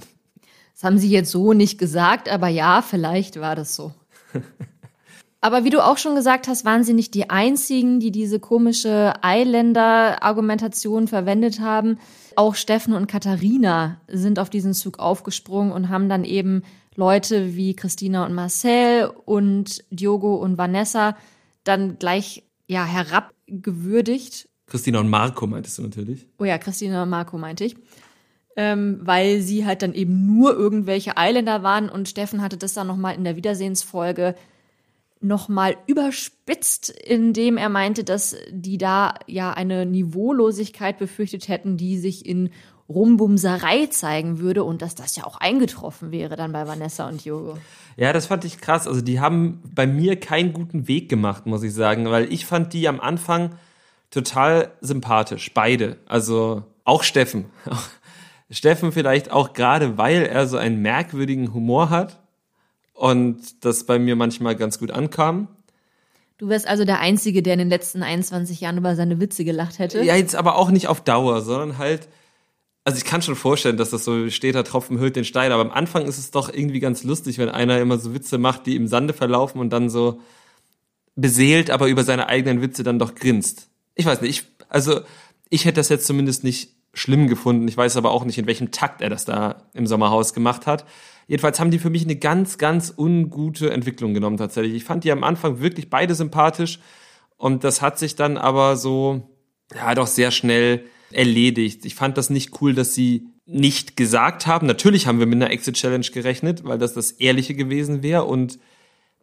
Das 0.72 0.84
haben 0.84 0.98
sie 0.98 1.10
jetzt 1.10 1.30
so 1.30 1.52
nicht 1.52 1.78
gesagt, 1.78 2.30
aber 2.30 2.48
ja, 2.48 2.80
vielleicht 2.80 3.40
war 3.40 3.56
das 3.56 3.74
so. 3.74 3.92
aber 5.42 5.64
wie 5.64 5.70
du 5.70 5.84
auch 5.84 5.98
schon 5.98 6.14
gesagt 6.14 6.48
hast, 6.48 6.64
waren 6.64 6.84
sie 6.84 6.94
nicht 6.94 7.14
die 7.14 7.28
einzigen, 7.28 8.00
die 8.00 8.12
diese 8.12 8.40
komische 8.40 9.12
Eiländer-Argumentation 9.22 11.08
verwendet 11.08 11.60
haben. 11.60 11.98
Auch 12.36 12.54
Steffen 12.54 12.94
und 12.94 13.08
Katharina 13.08 14.00
sind 14.06 14.38
auf 14.38 14.48
diesen 14.48 14.72
Zug 14.72 15.00
aufgesprungen 15.00 15.72
und 15.72 15.88
haben 15.88 16.08
dann 16.08 16.24
eben 16.24 16.62
Leute 16.94 17.56
wie 17.56 17.74
Christina 17.74 18.24
und 18.24 18.34
Marcel 18.34 19.10
und 19.26 19.84
Diogo 19.90 20.36
und 20.36 20.58
Vanessa 20.58 21.16
dann 21.64 21.98
gleich 21.98 22.44
ja 22.68 22.84
herabgewürdigt 22.84 24.48
Christina 24.70 25.00
und 25.00 25.10
Marco 25.10 25.46
meintest 25.46 25.78
du 25.78 25.82
natürlich. 25.82 26.26
Oh 26.38 26.44
ja, 26.44 26.56
Christina 26.56 27.02
und 27.02 27.10
Marco 27.10 27.36
meinte 27.36 27.64
ich. 27.64 27.76
Ähm, 28.56 29.00
weil 29.02 29.40
sie 29.42 29.64
halt 29.64 29.82
dann 29.82 29.94
eben 29.94 30.26
nur 30.26 30.56
irgendwelche 30.56 31.16
Eiländer 31.16 31.62
waren 31.62 31.88
und 31.88 32.08
Steffen 32.08 32.42
hatte 32.42 32.56
das 32.56 32.74
dann 32.74 32.86
nochmal 32.86 33.14
in 33.14 33.24
der 33.24 33.36
Wiedersehensfolge 33.36 34.34
nochmal 35.20 35.76
überspitzt, 35.86 36.90
indem 36.90 37.58
er 37.58 37.68
meinte, 37.68 38.04
dass 38.04 38.36
die 38.50 38.78
da 38.78 39.14
ja 39.26 39.52
eine 39.52 39.86
Niveaulosigkeit 39.86 40.98
befürchtet 40.98 41.48
hätten, 41.48 41.76
die 41.76 41.98
sich 41.98 42.26
in 42.26 42.50
Rumbumserei 42.88 43.86
zeigen 43.86 44.40
würde 44.40 44.64
und 44.64 44.82
dass 44.82 44.96
das 44.96 45.14
ja 45.14 45.24
auch 45.24 45.36
eingetroffen 45.36 46.10
wäre 46.10 46.34
dann 46.34 46.52
bei 46.52 46.66
Vanessa 46.66 47.08
und 47.08 47.24
Jogo. 47.24 47.56
Ja, 47.96 48.12
das 48.12 48.26
fand 48.26 48.44
ich 48.44 48.60
krass. 48.60 48.88
Also 48.88 49.00
die 49.00 49.20
haben 49.20 49.62
bei 49.74 49.86
mir 49.86 50.18
keinen 50.18 50.52
guten 50.52 50.88
Weg 50.88 51.08
gemacht, 51.08 51.46
muss 51.46 51.62
ich 51.62 51.72
sagen, 51.72 52.06
weil 52.10 52.32
ich 52.32 52.46
fand 52.46 52.72
die 52.72 52.88
am 52.88 52.98
Anfang 52.98 53.52
total 54.10 54.72
sympathisch, 54.80 55.52
beide. 55.54 55.96
Also 56.06 56.64
auch 56.84 57.02
Steffen. 57.02 57.46
Steffen 58.50 58.90
vielleicht 58.90 59.30
auch 59.30 59.52
gerade, 59.52 59.96
weil 59.96 60.22
er 60.22 60.48
so 60.48 60.56
einen 60.56 60.82
merkwürdigen 60.82 61.54
Humor 61.54 61.90
hat 61.90 62.18
und 62.92 63.64
das 63.64 63.84
bei 63.84 63.98
mir 63.98 64.16
manchmal 64.16 64.56
ganz 64.56 64.78
gut 64.78 64.90
ankam. 64.90 65.48
Du 66.36 66.48
wärst 66.48 66.66
also 66.66 66.84
der 66.84 67.00
Einzige, 67.00 67.42
der 67.42 67.52
in 67.52 67.60
den 67.60 67.68
letzten 67.68 68.02
21 68.02 68.60
Jahren 68.60 68.78
über 68.78 68.96
seine 68.96 69.20
Witze 69.20 69.44
gelacht 69.44 69.78
hätte? 69.78 70.02
Ja, 70.02 70.16
jetzt 70.16 70.34
aber 70.34 70.56
auch 70.56 70.70
nicht 70.70 70.88
auf 70.88 71.00
Dauer, 71.02 71.42
sondern 71.42 71.78
halt, 71.78 72.08
also 72.82 72.98
ich 72.98 73.04
kann 73.04 73.22
schon 73.22 73.36
vorstellen, 73.36 73.76
dass 73.76 73.90
das 73.90 74.04
so 74.04 74.28
steht, 74.30 74.56
der 74.56 74.64
Tropfen 74.64 74.98
hüllt 74.98 75.14
den 75.14 75.24
Stein, 75.24 75.52
aber 75.52 75.62
am 75.62 75.70
Anfang 75.70 76.06
ist 76.06 76.18
es 76.18 76.30
doch 76.32 76.52
irgendwie 76.52 76.80
ganz 76.80 77.04
lustig, 77.04 77.38
wenn 77.38 77.50
einer 77.50 77.78
immer 77.78 77.98
so 77.98 78.14
Witze 78.14 78.38
macht, 78.38 78.66
die 78.66 78.74
im 78.74 78.88
Sande 78.88 79.12
verlaufen 79.12 79.60
und 79.60 79.70
dann 79.70 79.90
so 79.90 80.20
beseelt, 81.14 81.70
aber 81.70 81.86
über 81.86 82.02
seine 82.02 82.28
eigenen 82.28 82.62
Witze 82.62 82.82
dann 82.82 82.98
doch 82.98 83.14
grinst 83.14 83.69
ich 84.00 84.06
weiß 84.06 84.20
nicht, 84.22 84.30
ich, 84.40 84.66
also 84.68 85.00
ich 85.48 85.64
hätte 85.64 85.76
das 85.76 85.88
jetzt 85.88 86.06
zumindest 86.06 86.44
nicht 86.44 86.74
schlimm 86.92 87.28
gefunden. 87.28 87.68
Ich 87.68 87.76
weiß 87.76 87.96
aber 87.96 88.10
auch 88.10 88.24
nicht, 88.24 88.38
in 88.38 88.46
welchem 88.46 88.72
Takt 88.72 89.00
er 89.00 89.10
das 89.10 89.24
da 89.24 89.68
im 89.74 89.86
Sommerhaus 89.86 90.34
gemacht 90.34 90.66
hat. 90.66 90.84
Jedenfalls 91.28 91.60
haben 91.60 91.70
die 91.70 91.78
für 91.78 91.90
mich 91.90 92.04
eine 92.04 92.16
ganz, 92.16 92.58
ganz 92.58 92.92
ungute 92.96 93.70
Entwicklung 93.70 94.14
genommen 94.14 94.36
tatsächlich. 94.36 94.74
Ich 94.74 94.84
fand 94.84 95.04
die 95.04 95.12
am 95.12 95.22
Anfang 95.22 95.60
wirklich 95.60 95.88
beide 95.88 96.14
sympathisch 96.14 96.80
und 97.36 97.62
das 97.62 97.80
hat 97.82 97.98
sich 97.98 98.16
dann 98.16 98.36
aber 98.36 98.76
so, 98.76 99.22
ja, 99.74 99.94
doch 99.94 100.08
sehr 100.08 100.32
schnell 100.32 100.84
erledigt. 101.12 101.84
Ich 101.84 101.94
fand 101.94 102.18
das 102.18 102.30
nicht 102.30 102.60
cool, 102.60 102.74
dass 102.74 102.94
sie 102.94 103.28
nicht 103.46 103.96
gesagt 103.96 104.46
haben. 104.46 104.66
Natürlich 104.66 105.06
haben 105.06 105.20
wir 105.20 105.26
mit 105.26 105.36
einer 105.36 105.50
Exit 105.50 105.76
Challenge 105.76 106.06
gerechnet, 106.06 106.64
weil 106.64 106.78
das 106.78 106.94
das 106.94 107.12
Ehrliche 107.12 107.54
gewesen 107.54 108.02
wäre 108.02 108.24
und 108.24 108.58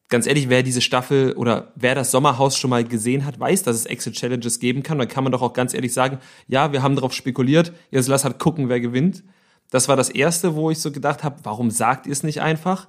ganz 0.09 0.25
ehrlich, 0.27 0.49
wer 0.49 0.63
diese 0.63 0.81
Staffel 0.81 1.33
oder 1.33 1.71
wer 1.75 1.95
das 1.95 2.11
Sommerhaus 2.11 2.57
schon 2.57 2.69
mal 2.69 2.83
gesehen 2.83 3.25
hat, 3.25 3.39
weiß, 3.39 3.63
dass 3.63 3.75
es 3.75 3.85
Exit 3.85 4.15
Challenges 4.15 4.59
geben 4.59 4.83
kann. 4.83 4.97
Dann 4.97 5.07
kann 5.07 5.23
man 5.23 5.31
doch 5.31 5.41
auch 5.41 5.53
ganz 5.53 5.73
ehrlich 5.73 5.93
sagen, 5.93 6.19
ja, 6.47 6.71
wir 6.71 6.81
haben 6.81 6.95
darauf 6.95 7.13
spekuliert, 7.13 7.73
jetzt 7.91 8.07
lass 8.07 8.23
halt 8.23 8.39
gucken, 8.39 8.69
wer 8.69 8.79
gewinnt. 8.79 9.23
Das 9.69 9.89
war 9.89 9.97
das 9.97 10.09
erste, 10.09 10.55
wo 10.55 10.71
ich 10.71 10.79
so 10.79 10.91
gedacht 10.91 11.23
habe, 11.23 11.39
warum 11.43 11.71
sagt 11.71 12.05
ihr 12.05 12.13
es 12.13 12.23
nicht 12.23 12.41
einfach? 12.41 12.87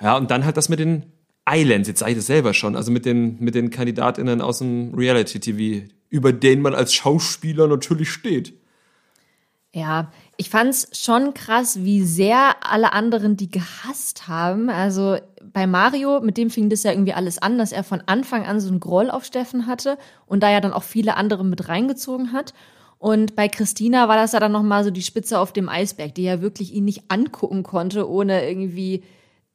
Ja, 0.00 0.16
und 0.16 0.30
dann 0.30 0.44
halt 0.44 0.56
das 0.56 0.68
mit 0.68 0.78
den 0.78 1.12
Islands, 1.48 1.88
jetzt 1.88 2.00
sage 2.00 2.12
ich 2.12 2.18
das 2.18 2.26
selber 2.26 2.54
schon, 2.54 2.76
also 2.76 2.90
mit 2.90 3.04
den, 3.04 3.38
mit 3.40 3.54
den 3.54 3.70
KandidatInnen 3.70 4.40
aus 4.40 4.58
dem 4.58 4.94
Reality-TV, 4.94 5.86
über 6.08 6.32
den 6.32 6.62
man 6.62 6.74
als 6.74 6.94
Schauspieler 6.94 7.66
natürlich 7.66 8.10
steht. 8.10 8.54
Ja, 9.74 10.10
ich 10.38 10.48
fand's 10.48 10.88
schon 10.92 11.34
krass, 11.34 11.80
wie 11.82 12.02
sehr 12.02 12.56
alle 12.62 12.92
anderen 12.92 13.36
die 13.36 13.50
gehasst 13.50 14.26
haben. 14.26 14.70
Also 14.70 15.18
bei 15.52 15.66
Mario, 15.66 16.20
mit 16.20 16.36
dem 16.36 16.50
fing 16.50 16.68
das 16.70 16.82
ja 16.82 16.92
irgendwie 16.92 17.12
alles 17.12 17.38
an, 17.38 17.58
dass 17.58 17.72
er 17.72 17.84
von 17.84 18.02
Anfang 18.06 18.46
an 18.46 18.60
so 18.60 18.68
einen 18.68 18.80
Groll 18.80 19.10
auf 19.10 19.24
Steffen 19.24 19.66
hatte 19.66 19.98
und 20.26 20.42
da 20.42 20.50
ja 20.50 20.60
dann 20.60 20.72
auch 20.72 20.82
viele 20.82 21.16
andere 21.16 21.44
mit 21.44 21.68
reingezogen 21.68 22.32
hat. 22.32 22.54
Und 22.98 23.36
bei 23.36 23.48
Christina 23.48 24.08
war 24.08 24.16
das 24.16 24.32
ja 24.32 24.40
dann 24.40 24.52
nochmal 24.52 24.84
so 24.84 24.90
die 24.90 25.02
Spitze 25.02 25.38
auf 25.38 25.52
dem 25.52 25.68
Eisberg, 25.68 26.14
die 26.14 26.24
ja 26.24 26.40
wirklich 26.40 26.74
ihn 26.74 26.84
nicht 26.84 27.04
angucken 27.08 27.62
konnte, 27.62 28.08
ohne 28.08 28.48
irgendwie 28.48 29.04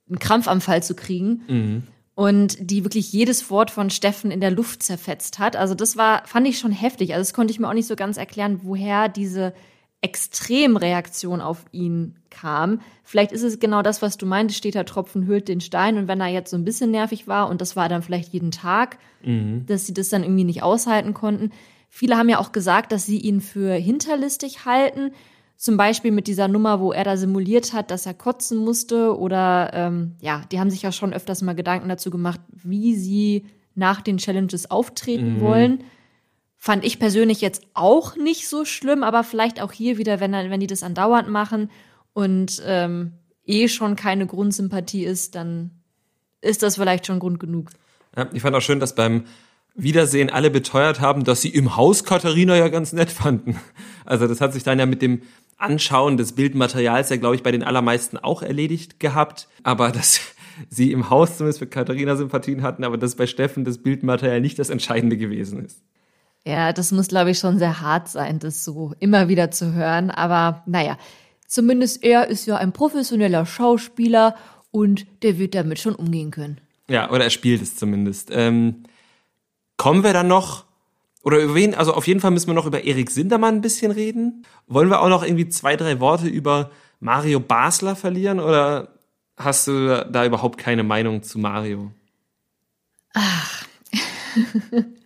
einen 0.07 0.19
Krampfanfall 0.19 0.81
zu 0.81 0.95
kriegen. 0.95 1.41
Mhm. 1.47 1.83
Und 2.15 2.57
die 2.59 2.83
wirklich 2.83 3.11
jedes 3.11 3.49
Wort 3.49 3.71
von 3.71 3.89
Steffen 3.89 4.29
in 4.29 4.39
der 4.39 4.51
Luft 4.51 4.83
zerfetzt 4.83 5.39
hat. 5.39 5.55
Also 5.55 5.73
das 5.73 5.97
war, 5.97 6.25
fand 6.27 6.47
ich 6.47 6.59
schon 6.59 6.71
heftig. 6.71 7.13
Also 7.13 7.21
das 7.21 7.33
konnte 7.33 7.51
ich 7.51 7.59
mir 7.59 7.67
auch 7.67 7.73
nicht 7.73 7.87
so 7.87 7.95
ganz 7.95 8.17
erklären, 8.17 8.59
woher 8.63 9.09
diese 9.09 9.53
Extremreaktion 10.03 11.39
auf 11.39 11.65
ihn 11.71 12.15
kam. 12.29 12.81
Vielleicht 13.03 13.31
ist 13.31 13.41
es 13.41 13.59
genau 13.59 13.81
das, 13.81 14.01
was 14.01 14.17
du 14.17 14.25
meintest, 14.25 14.57
steht 14.57 14.75
der 14.75 14.85
Tropfen 14.85 15.25
hüllt 15.25 15.47
den 15.47 15.61
Stein 15.61 15.97
und 15.97 16.07
wenn 16.09 16.19
er 16.19 16.27
jetzt 16.27 16.51
so 16.51 16.57
ein 16.57 16.65
bisschen 16.65 16.91
nervig 16.91 17.27
war 17.27 17.49
und 17.49 17.61
das 17.61 17.75
war 17.75 17.87
dann 17.87 18.03
vielleicht 18.03 18.33
jeden 18.33 18.51
Tag, 18.51 18.97
mhm. 19.23 19.65
dass 19.65 19.85
sie 19.85 19.93
das 19.93 20.09
dann 20.09 20.23
irgendwie 20.23 20.43
nicht 20.43 20.61
aushalten 20.61 21.13
konnten. 21.13 21.51
Viele 21.89 22.17
haben 22.17 22.27
ja 22.27 22.39
auch 22.39 22.51
gesagt, 22.51 22.91
dass 22.91 23.05
sie 23.05 23.19
ihn 23.19 23.39
für 23.39 23.73
hinterlistig 23.75 24.65
halten. 24.65 25.11
Zum 25.55 25.77
Beispiel 25.77 26.11
mit 26.11 26.27
dieser 26.27 26.49
Nummer, 26.49 26.81
wo 26.81 26.91
er 26.91 27.05
da 27.05 27.15
simuliert 27.15 27.71
hat, 27.71 27.91
dass 27.91 28.05
er 28.05 28.13
kotzen 28.15 28.57
musste. 28.57 29.17
Oder 29.17 29.71
ähm, 29.73 30.15
ja, 30.19 30.41
die 30.51 30.59
haben 30.59 30.71
sich 30.71 30.81
ja 30.81 30.91
schon 30.91 31.13
öfters 31.13 31.41
mal 31.43 31.53
Gedanken 31.53 31.87
dazu 31.87 32.09
gemacht, 32.09 32.41
wie 32.51 32.95
sie 32.95 33.45
nach 33.75 34.01
den 34.01 34.17
Challenges 34.17 34.69
auftreten 34.69 35.35
mhm. 35.35 35.41
wollen. 35.41 35.83
Fand 36.65 36.85
ich 36.85 36.97
persönlich 36.97 37.41
jetzt 37.41 37.67
auch 37.73 38.15
nicht 38.15 38.47
so 38.47 38.63
schlimm, 38.63 39.03
aber 39.03 39.25
vielleicht 39.25 39.61
auch 39.61 39.73
hier 39.73 39.97
wieder, 39.97 40.21
wenn, 40.21 40.31
wenn 40.31 40.61
die 40.61 40.67
das 40.67 40.81
andauernd 40.81 41.27
machen 41.27 41.69
und 42.13 42.63
ähm, 42.65 43.11
eh 43.45 43.67
schon 43.67 43.97
keine 43.97 44.27
Grundsympathie 44.27 45.03
ist, 45.03 45.35
dann 45.35 45.71
ist 46.39 46.63
das 46.63 46.75
vielleicht 46.75 47.05
schon 47.05 47.19
Grund 47.19 47.41
genug. 47.41 47.71
Ja, 48.15 48.29
ich 48.31 48.41
fand 48.41 48.55
auch 48.55 48.61
schön, 48.61 48.79
dass 48.79 48.95
beim 48.95 49.25
Wiedersehen 49.75 50.29
alle 50.29 50.49
beteuert 50.49 51.01
haben, 51.01 51.25
dass 51.25 51.41
sie 51.41 51.49
im 51.49 51.75
Haus 51.75 52.05
Katharina 52.05 52.55
ja 52.55 52.69
ganz 52.69 52.93
nett 52.93 53.11
fanden. 53.11 53.59
Also 54.05 54.25
das 54.25 54.39
hat 54.39 54.53
sich 54.53 54.63
dann 54.63 54.79
ja 54.79 54.85
mit 54.85 55.01
dem 55.01 55.23
Anschauen 55.57 56.15
des 56.15 56.31
Bildmaterials 56.31 57.09
ja, 57.09 57.17
glaube 57.17 57.35
ich, 57.35 57.43
bei 57.43 57.51
den 57.51 57.63
allermeisten 57.63 58.17
auch 58.17 58.41
erledigt 58.41 59.01
gehabt. 59.01 59.49
Aber 59.63 59.91
dass 59.91 60.21
sie 60.69 60.93
im 60.93 61.09
Haus 61.09 61.35
zumindest 61.35 61.59
für 61.59 61.67
Katharina 61.67 62.15
Sympathien 62.15 62.61
hatten, 62.61 62.85
aber 62.85 62.97
dass 62.97 63.15
bei 63.15 63.27
Steffen 63.27 63.65
das 63.65 63.79
Bildmaterial 63.79 64.39
nicht 64.39 64.59
das 64.59 64.69
Entscheidende 64.69 65.17
gewesen 65.17 65.65
ist. 65.65 65.81
Ja, 66.45 66.73
das 66.73 66.91
muss, 66.91 67.07
glaube 67.07 67.31
ich, 67.31 67.39
schon 67.39 67.57
sehr 67.57 67.79
hart 67.79 68.09
sein, 68.09 68.39
das 68.39 68.65
so 68.65 68.93
immer 68.99 69.29
wieder 69.29 69.51
zu 69.51 69.73
hören. 69.73 70.11
Aber 70.11 70.63
naja, 70.65 70.97
zumindest 71.47 72.03
er 72.03 72.27
ist 72.27 72.45
ja 72.45 72.57
ein 72.57 72.73
professioneller 72.73 73.45
Schauspieler 73.45 74.35
und 74.71 75.05
der 75.23 75.37
wird 75.37 75.55
damit 75.55 75.79
schon 75.79 75.95
umgehen 75.95 76.31
können. 76.31 76.59
Ja, 76.89 77.09
oder 77.11 77.23
er 77.23 77.29
spielt 77.29 77.61
es 77.61 77.77
zumindest. 77.77 78.29
Ähm, 78.31 78.83
kommen 79.77 80.03
wir 80.03 80.11
dann 80.11 80.27
noch, 80.27 80.65
oder 81.23 81.37
über 81.39 81.55
wen, 81.55 81.75
also 81.75 81.93
auf 81.93 82.07
jeden 82.07 82.19
Fall 82.19 82.31
müssen 82.31 82.47
wir 82.47 82.53
noch 82.53 82.65
über 82.65 82.83
Erik 82.83 83.09
Sindermann 83.09 83.55
ein 83.55 83.61
bisschen 83.61 83.91
reden. 83.91 84.45
Wollen 84.67 84.89
wir 84.89 85.01
auch 85.01 85.09
noch 85.09 85.23
irgendwie 85.23 85.47
zwei, 85.47 85.77
drei 85.77 86.01
Worte 86.01 86.27
über 86.27 86.71
Mario 86.99 87.39
Basler 87.39 87.95
verlieren 87.95 88.41
oder 88.41 88.99
hast 89.37 89.67
du 89.67 90.05
da 90.11 90.25
überhaupt 90.25 90.57
keine 90.57 90.83
Meinung 90.83 91.23
zu 91.23 91.39
Mario? 91.39 91.91
Ach. 93.13 93.65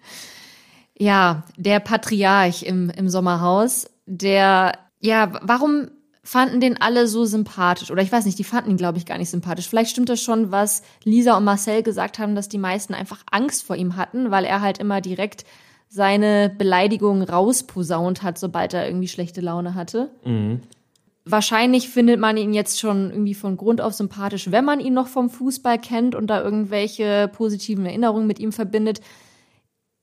Ja, 1.00 1.44
der 1.58 1.80
Patriarch 1.80 2.64
im, 2.64 2.90
im 2.90 3.10
Sommerhaus, 3.10 3.90
der, 4.06 4.74
ja, 5.00 5.32
warum 5.42 5.90
fanden 6.24 6.60
den 6.60 6.82
alle 6.82 7.08
so 7.08 7.24
sympathisch? 7.26 7.92
Oder 7.92 8.02
ich 8.02 8.12
weiß 8.12 8.26
nicht, 8.26 8.40
die 8.40 8.44
fanden 8.44 8.72
ihn, 8.72 8.78
glaube 8.78 8.98
ich, 8.98 9.06
gar 9.06 9.18
nicht 9.18 9.30
sympathisch. 9.30 9.70
Vielleicht 9.70 9.92
stimmt 9.92 10.10
das 10.10 10.22
schon, 10.22 10.52
was 10.52 10.82
Lisa 11.04 11.38
und 11.38 11.46
Marcel 11.46 11.84
gesagt 11.84 12.20
haben, 12.20 12.36
dass 12.36 12.50
die 12.50 12.58
meisten 12.58 12.94
einfach 12.94 13.24
Angst 13.32 13.64
vor 13.64 13.76
ihm 13.76 13.96
hatten, 13.96 14.32
weil 14.32 14.44
er 14.44 14.62
halt 14.62 14.80
immer 14.80 15.00
direkt 15.00 15.46
seine 15.88 16.54
Beleidigungen 16.58 17.24
rausposaunt 17.24 18.24
hat, 18.24 18.38
sobald 18.38 18.74
er 18.74 18.88
irgendwie 18.88 19.08
schlechte 19.08 19.40
Laune 19.40 19.74
hatte. 19.74 20.10
Mhm. 20.26 20.62
Wahrscheinlich 21.24 21.90
findet 21.90 22.20
man 22.20 22.38
ihn 22.38 22.54
jetzt 22.54 22.80
schon 22.80 23.10
irgendwie 23.12 23.34
von 23.34 23.56
Grund 23.56 23.82
auf 23.82 23.94
sympathisch, 23.94 24.52
wenn 24.52 24.66
man 24.66 24.80
ihn 24.80 24.94
noch 24.94 25.08
vom 25.08 25.30
Fußball 25.30 25.78
kennt 25.78 26.16
und 26.16 26.28
da 26.28 26.42
irgendwelche 26.42 27.30
positiven 27.34 27.86
Erinnerungen 27.86 28.28
mit 28.28 28.40
ihm 28.40 28.52
verbindet 28.52 29.02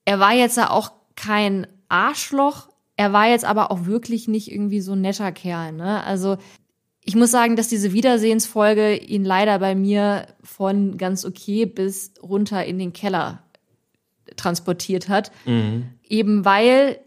er 0.05 0.19
war 0.19 0.33
jetzt 0.33 0.57
ja 0.57 0.69
auch 0.69 0.91
kein 1.15 1.67
Arschloch, 1.89 2.69
er 2.95 3.11
war 3.11 3.27
jetzt 3.27 3.45
aber 3.45 3.71
auch 3.71 3.85
wirklich 3.85 4.27
nicht 4.27 4.51
irgendwie 4.51 4.79
so 4.79 4.93
ein 4.93 5.01
netter 5.01 5.31
Kerl, 5.31 5.73
ne? 5.73 6.03
Also 6.03 6.37
ich 7.07 7.15
muss 7.15 7.29
sagen, 7.29 7.55
dass 7.55 7.67
diese 7.67 7.93
Wiedersehensfolge 7.93 8.95
ihn 8.95 9.23
leider 9.23 9.59
bei 9.59 9.75
mir 9.75 10.27
von 10.41 10.97
ganz 10.97 11.23
okay 11.23 11.65
bis 11.65 12.13
runter 12.21 12.65
in 12.65 12.79
den 12.79 12.93
Keller 12.93 13.43
transportiert 14.37 15.07
hat. 15.07 15.31
Mhm. 15.45 15.89
Eben 16.07 16.45
weil 16.45 16.99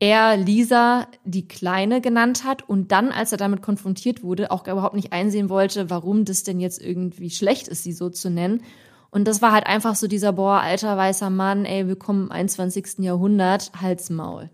er 0.00 0.36
Lisa 0.36 1.06
die 1.24 1.46
Kleine 1.46 2.00
genannt 2.00 2.44
hat 2.44 2.68
und 2.68 2.90
dann, 2.90 3.12
als 3.12 3.30
er 3.30 3.38
damit 3.38 3.62
konfrontiert 3.62 4.22
wurde, 4.22 4.50
auch 4.50 4.66
überhaupt 4.66 4.96
nicht 4.96 5.12
einsehen 5.12 5.48
wollte, 5.48 5.88
warum 5.88 6.24
das 6.24 6.42
denn 6.42 6.58
jetzt 6.58 6.82
irgendwie 6.82 7.30
schlecht 7.30 7.68
ist, 7.68 7.84
sie 7.84 7.92
so 7.92 8.10
zu 8.10 8.30
nennen. 8.30 8.62
Und 9.14 9.26
das 9.26 9.40
war 9.40 9.52
halt 9.52 9.68
einfach 9.68 9.94
so 9.94 10.08
dieser, 10.08 10.32
boah, 10.32 10.58
alter 10.58 10.96
weißer 10.96 11.30
Mann, 11.30 11.66
ey, 11.66 11.86
willkommen 11.86 12.24
im 12.24 12.32
21. 12.32 12.98
Jahrhundert, 12.98 13.70
Halsmaul. 13.80 14.50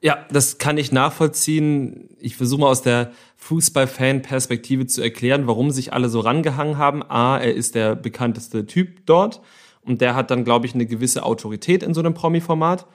Ja, 0.00 0.24
das 0.30 0.56
kann 0.56 0.78
ich 0.78 0.92
nachvollziehen. 0.92 2.08
Ich 2.18 2.38
versuche 2.38 2.62
mal 2.62 2.70
aus 2.70 2.80
der 2.80 3.12
Fußball-Fan-Perspektive 3.36 4.86
zu 4.86 5.02
erklären, 5.02 5.46
warum 5.46 5.70
sich 5.70 5.92
alle 5.92 6.08
so 6.08 6.20
rangehangen 6.20 6.78
haben. 6.78 7.02
A, 7.02 7.36
er 7.36 7.54
ist 7.54 7.74
der 7.74 7.94
bekannteste 7.94 8.64
Typ 8.64 9.04
dort 9.04 9.42
und 9.82 10.00
der 10.00 10.14
hat 10.14 10.30
dann, 10.30 10.44
glaube 10.44 10.64
ich, 10.64 10.74
eine 10.74 10.86
gewisse 10.86 11.22
Autorität 11.22 11.82
in 11.82 11.92
so 11.92 12.00
einem 12.00 12.14
Promi-Format. 12.14 12.86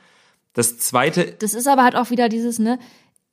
Das 0.53 0.79
zweite. 0.79 1.35
Das 1.37 1.53
ist 1.53 1.67
aber 1.67 1.83
halt 1.83 1.95
auch 1.95 2.09
wieder 2.09 2.27
dieses, 2.27 2.57
ne, 2.57 2.79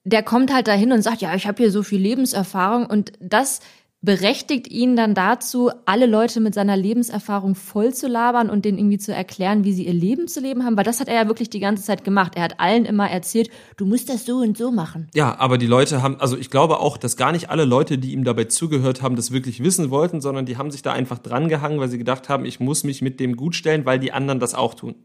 der 0.05 0.23
kommt 0.23 0.53
halt 0.53 0.69
dahin 0.69 0.93
und 0.93 1.01
sagt, 1.01 1.23
ja, 1.23 1.35
ich 1.35 1.47
habe 1.47 1.63
hier 1.63 1.71
so 1.71 1.83
viel 1.83 2.03
Lebenserfahrung 2.03 2.85
und 2.85 3.13
das 3.21 3.61
berechtigt 4.05 4.69
ihn 4.69 4.97
dann 4.97 5.15
dazu, 5.15 5.71
alle 5.87 6.07
Leute 6.07 6.41
mit 6.41 6.55
seiner 6.55 6.77
Lebenserfahrung 6.77 7.55
voll 7.55 7.95
zu 7.95 8.07
labern 8.07 8.51
und 8.51 8.65
denen 8.65 8.79
irgendwie 8.79 8.99
zu 8.99 9.15
erklären, 9.15 9.65
wie 9.65 9.73
sie 9.73 9.87
ihr 9.87 9.95
Leben 9.95 10.29
zu 10.29 10.41
leben 10.41 10.65
haben, 10.65 10.77
weil 10.77 10.85
das 10.85 11.01
hat 11.01 11.09
er 11.09 11.15
ja 11.15 11.27
wirklich 11.27 11.49
die 11.49 11.61
ganze 11.61 11.83
Zeit 11.83 12.05
gemacht. 12.05 12.33
Er 12.37 12.43
hat 12.43 12.61
allen 12.61 12.85
immer 12.85 13.11
erzählt, 13.11 13.51
du 13.77 13.87
musst 13.87 14.11
das 14.11 14.27
so 14.27 14.37
und 14.37 14.59
so 14.59 14.71
machen. 14.71 15.09
Ja, 15.15 15.39
aber 15.39 15.57
die 15.57 15.67
Leute 15.67 16.03
haben, 16.03 16.21
also 16.21 16.37
ich 16.37 16.51
glaube 16.51 16.81
auch, 16.81 16.99
dass 16.99 17.17
gar 17.17 17.33
nicht 17.33 17.49
alle 17.49 17.65
Leute, 17.65 17.97
die 17.97 18.13
ihm 18.13 18.25
dabei 18.25 18.45
zugehört 18.45 19.01
haben, 19.01 19.17
das 19.17 19.31
wirklich 19.31 19.63
wissen 19.63 19.91
wollten, 19.91 20.21
sondern 20.21 20.45
die 20.45 20.59
haben 20.59 20.71
sich 20.71 20.83
da 20.83 20.93
einfach 20.93 21.19
drangehangen, 21.19 21.81
weil 21.81 21.89
sie 21.89 21.99
gedacht 21.99 22.29
haben, 22.29 22.45
ich 22.45 22.61
muss 22.61 22.85
mich 22.85 23.01
mit 23.01 23.21
dem 23.21 23.37
gut 23.37 23.57
stellen, 23.57 23.87
weil 23.87 23.99
die 23.99 24.13
anderen 24.13 24.39
das 24.39 24.55
auch 24.55 24.75
tun. 24.75 24.97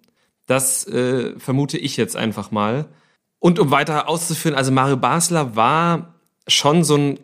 Das 0.46 0.86
äh, 0.88 1.40
vermute 1.40 1.78
ich 1.78 1.96
jetzt 1.96 2.18
einfach 2.18 2.52
mal. 2.52 2.90
Und 3.40 3.60
um 3.60 3.72
weiter 3.72 4.10
auszuführen, 4.10 4.58
also 4.58 4.72
Mario 4.72 4.98
Basler 4.98 5.56
war 5.56 6.16
schon 6.48 6.84
so 6.84 6.96
ein 6.96 7.20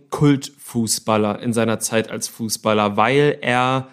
Kultfußballer 0.75 1.41
in 1.41 1.53
seiner 1.53 1.79
Zeit 1.79 2.11
als 2.11 2.27
Fußballer, 2.27 2.97
weil 2.97 3.37
er 3.41 3.87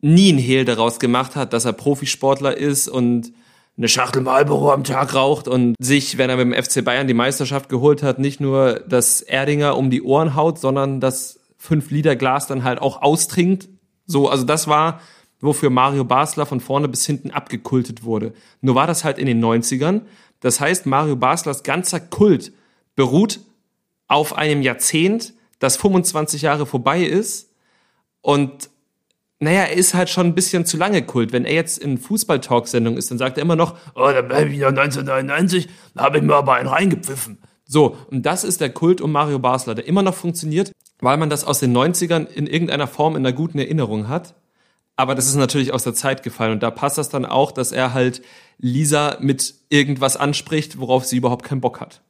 nie 0.00 0.32
ein 0.32 0.38
Hehl 0.38 0.64
daraus 0.64 0.98
gemacht 0.98 1.36
hat, 1.36 1.52
dass 1.52 1.66
er 1.66 1.74
Profisportler 1.74 2.56
ist 2.56 2.88
und 2.88 3.32
eine 3.76 3.88
Schachtel 3.88 4.22
Marlboro 4.22 4.72
am 4.72 4.84
Tag 4.84 5.14
raucht 5.14 5.46
und 5.46 5.74
sich, 5.78 6.16
wenn 6.16 6.30
er 6.30 6.42
mit 6.42 6.56
dem 6.56 6.64
FC 6.64 6.82
Bayern 6.82 7.06
die 7.06 7.14
Meisterschaft 7.14 7.68
geholt 7.68 8.02
hat, 8.02 8.18
nicht 8.18 8.40
nur 8.40 8.80
das 8.88 9.20
Erdinger 9.20 9.76
um 9.76 9.90
die 9.90 10.02
Ohren 10.02 10.34
haut, 10.34 10.58
sondern 10.58 11.00
das 11.00 11.38
5 11.58 11.90
Liter 11.90 12.16
Glas 12.16 12.46
dann 12.46 12.64
halt 12.64 12.80
auch 12.80 13.02
austrinkt. 13.02 13.68
So, 14.06 14.30
also 14.30 14.44
das 14.44 14.68
war, 14.68 15.00
wofür 15.40 15.68
Mario 15.68 16.04
Basler 16.04 16.46
von 16.46 16.60
vorne 16.60 16.88
bis 16.88 17.04
hinten 17.04 17.30
abgekultet 17.30 18.04
wurde. 18.04 18.32
Nur 18.62 18.74
war 18.74 18.86
das 18.86 19.04
halt 19.04 19.18
in 19.18 19.26
den 19.26 19.44
90ern. 19.44 20.02
Das 20.40 20.60
heißt, 20.60 20.86
Mario 20.86 21.16
Baslers 21.16 21.62
ganzer 21.62 22.00
Kult 22.00 22.52
beruht 22.94 23.40
auf 24.08 24.38
einem 24.38 24.62
Jahrzehnt, 24.62 25.34
das 25.58 25.76
25 25.76 26.42
Jahre 26.42 26.66
vorbei 26.66 27.02
ist. 27.02 27.50
Und 28.20 28.70
naja, 29.38 29.62
er 29.62 29.74
ist 29.74 29.94
halt 29.94 30.08
schon 30.08 30.26
ein 30.26 30.34
bisschen 30.34 30.64
zu 30.64 30.76
lange 30.76 31.02
Kult. 31.02 31.32
Wenn 31.32 31.44
er 31.44 31.54
jetzt 31.54 31.78
in 31.78 31.98
Fußball-Talksendung 31.98 32.96
ist, 32.96 33.10
dann 33.10 33.18
sagt 33.18 33.36
er 33.36 33.42
immer 33.42 33.56
noch, 33.56 33.76
oh, 33.94 34.10
da 34.10 34.22
bin 34.22 34.48
ich 34.48 34.52
wieder 34.54 34.68
1999, 34.68 35.68
da 35.94 36.04
habe 36.04 36.18
ich 36.18 36.24
mir 36.24 36.34
aber 36.34 36.54
einen 36.54 36.68
reingepfiffen. 36.68 37.38
So, 37.66 37.96
und 38.10 38.24
das 38.24 38.44
ist 38.44 38.60
der 38.60 38.70
Kult 38.70 39.00
um 39.00 39.12
Mario 39.12 39.38
Basler, 39.38 39.74
der 39.74 39.86
immer 39.86 40.02
noch 40.02 40.14
funktioniert, 40.14 40.72
weil 41.00 41.16
man 41.16 41.28
das 41.28 41.44
aus 41.44 41.58
den 41.58 41.76
90ern 41.76 42.26
in 42.26 42.46
irgendeiner 42.46 42.86
Form 42.86 43.16
in 43.16 43.26
einer 43.26 43.36
guten 43.36 43.58
Erinnerung 43.58 44.08
hat. 44.08 44.34
Aber 44.94 45.14
das 45.14 45.26
ist 45.26 45.34
natürlich 45.34 45.74
aus 45.74 45.84
der 45.84 45.92
Zeit 45.92 46.22
gefallen 46.22 46.52
und 46.52 46.62
da 46.62 46.70
passt 46.70 46.96
das 46.96 47.10
dann 47.10 47.26
auch, 47.26 47.52
dass 47.52 47.72
er 47.72 47.92
halt 47.92 48.22
Lisa 48.58 49.18
mit 49.20 49.54
irgendwas 49.68 50.16
anspricht, 50.16 50.80
worauf 50.80 51.04
sie 51.04 51.18
überhaupt 51.18 51.44
keinen 51.44 51.60
Bock 51.60 51.80
hat. 51.80 52.00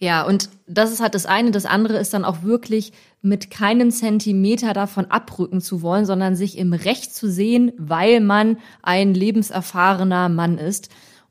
Ja, 0.00 0.22
und 0.22 0.48
das 0.68 0.92
ist 0.92 1.00
halt 1.00 1.14
das 1.14 1.26
eine. 1.26 1.50
Das 1.50 1.66
andere 1.66 1.98
ist 1.98 2.14
dann 2.14 2.24
auch 2.24 2.42
wirklich 2.42 2.92
mit 3.20 3.50
keinen 3.50 3.90
Zentimeter 3.90 4.72
davon 4.72 5.06
abrücken 5.06 5.60
zu 5.60 5.82
wollen, 5.82 6.06
sondern 6.06 6.36
sich 6.36 6.56
im 6.56 6.72
Recht 6.72 7.12
zu 7.12 7.28
sehen, 7.28 7.72
weil 7.78 8.20
man 8.20 8.58
ein 8.82 9.12
lebenserfahrener 9.12 10.28
Mann 10.28 10.56
ist. 10.56 10.88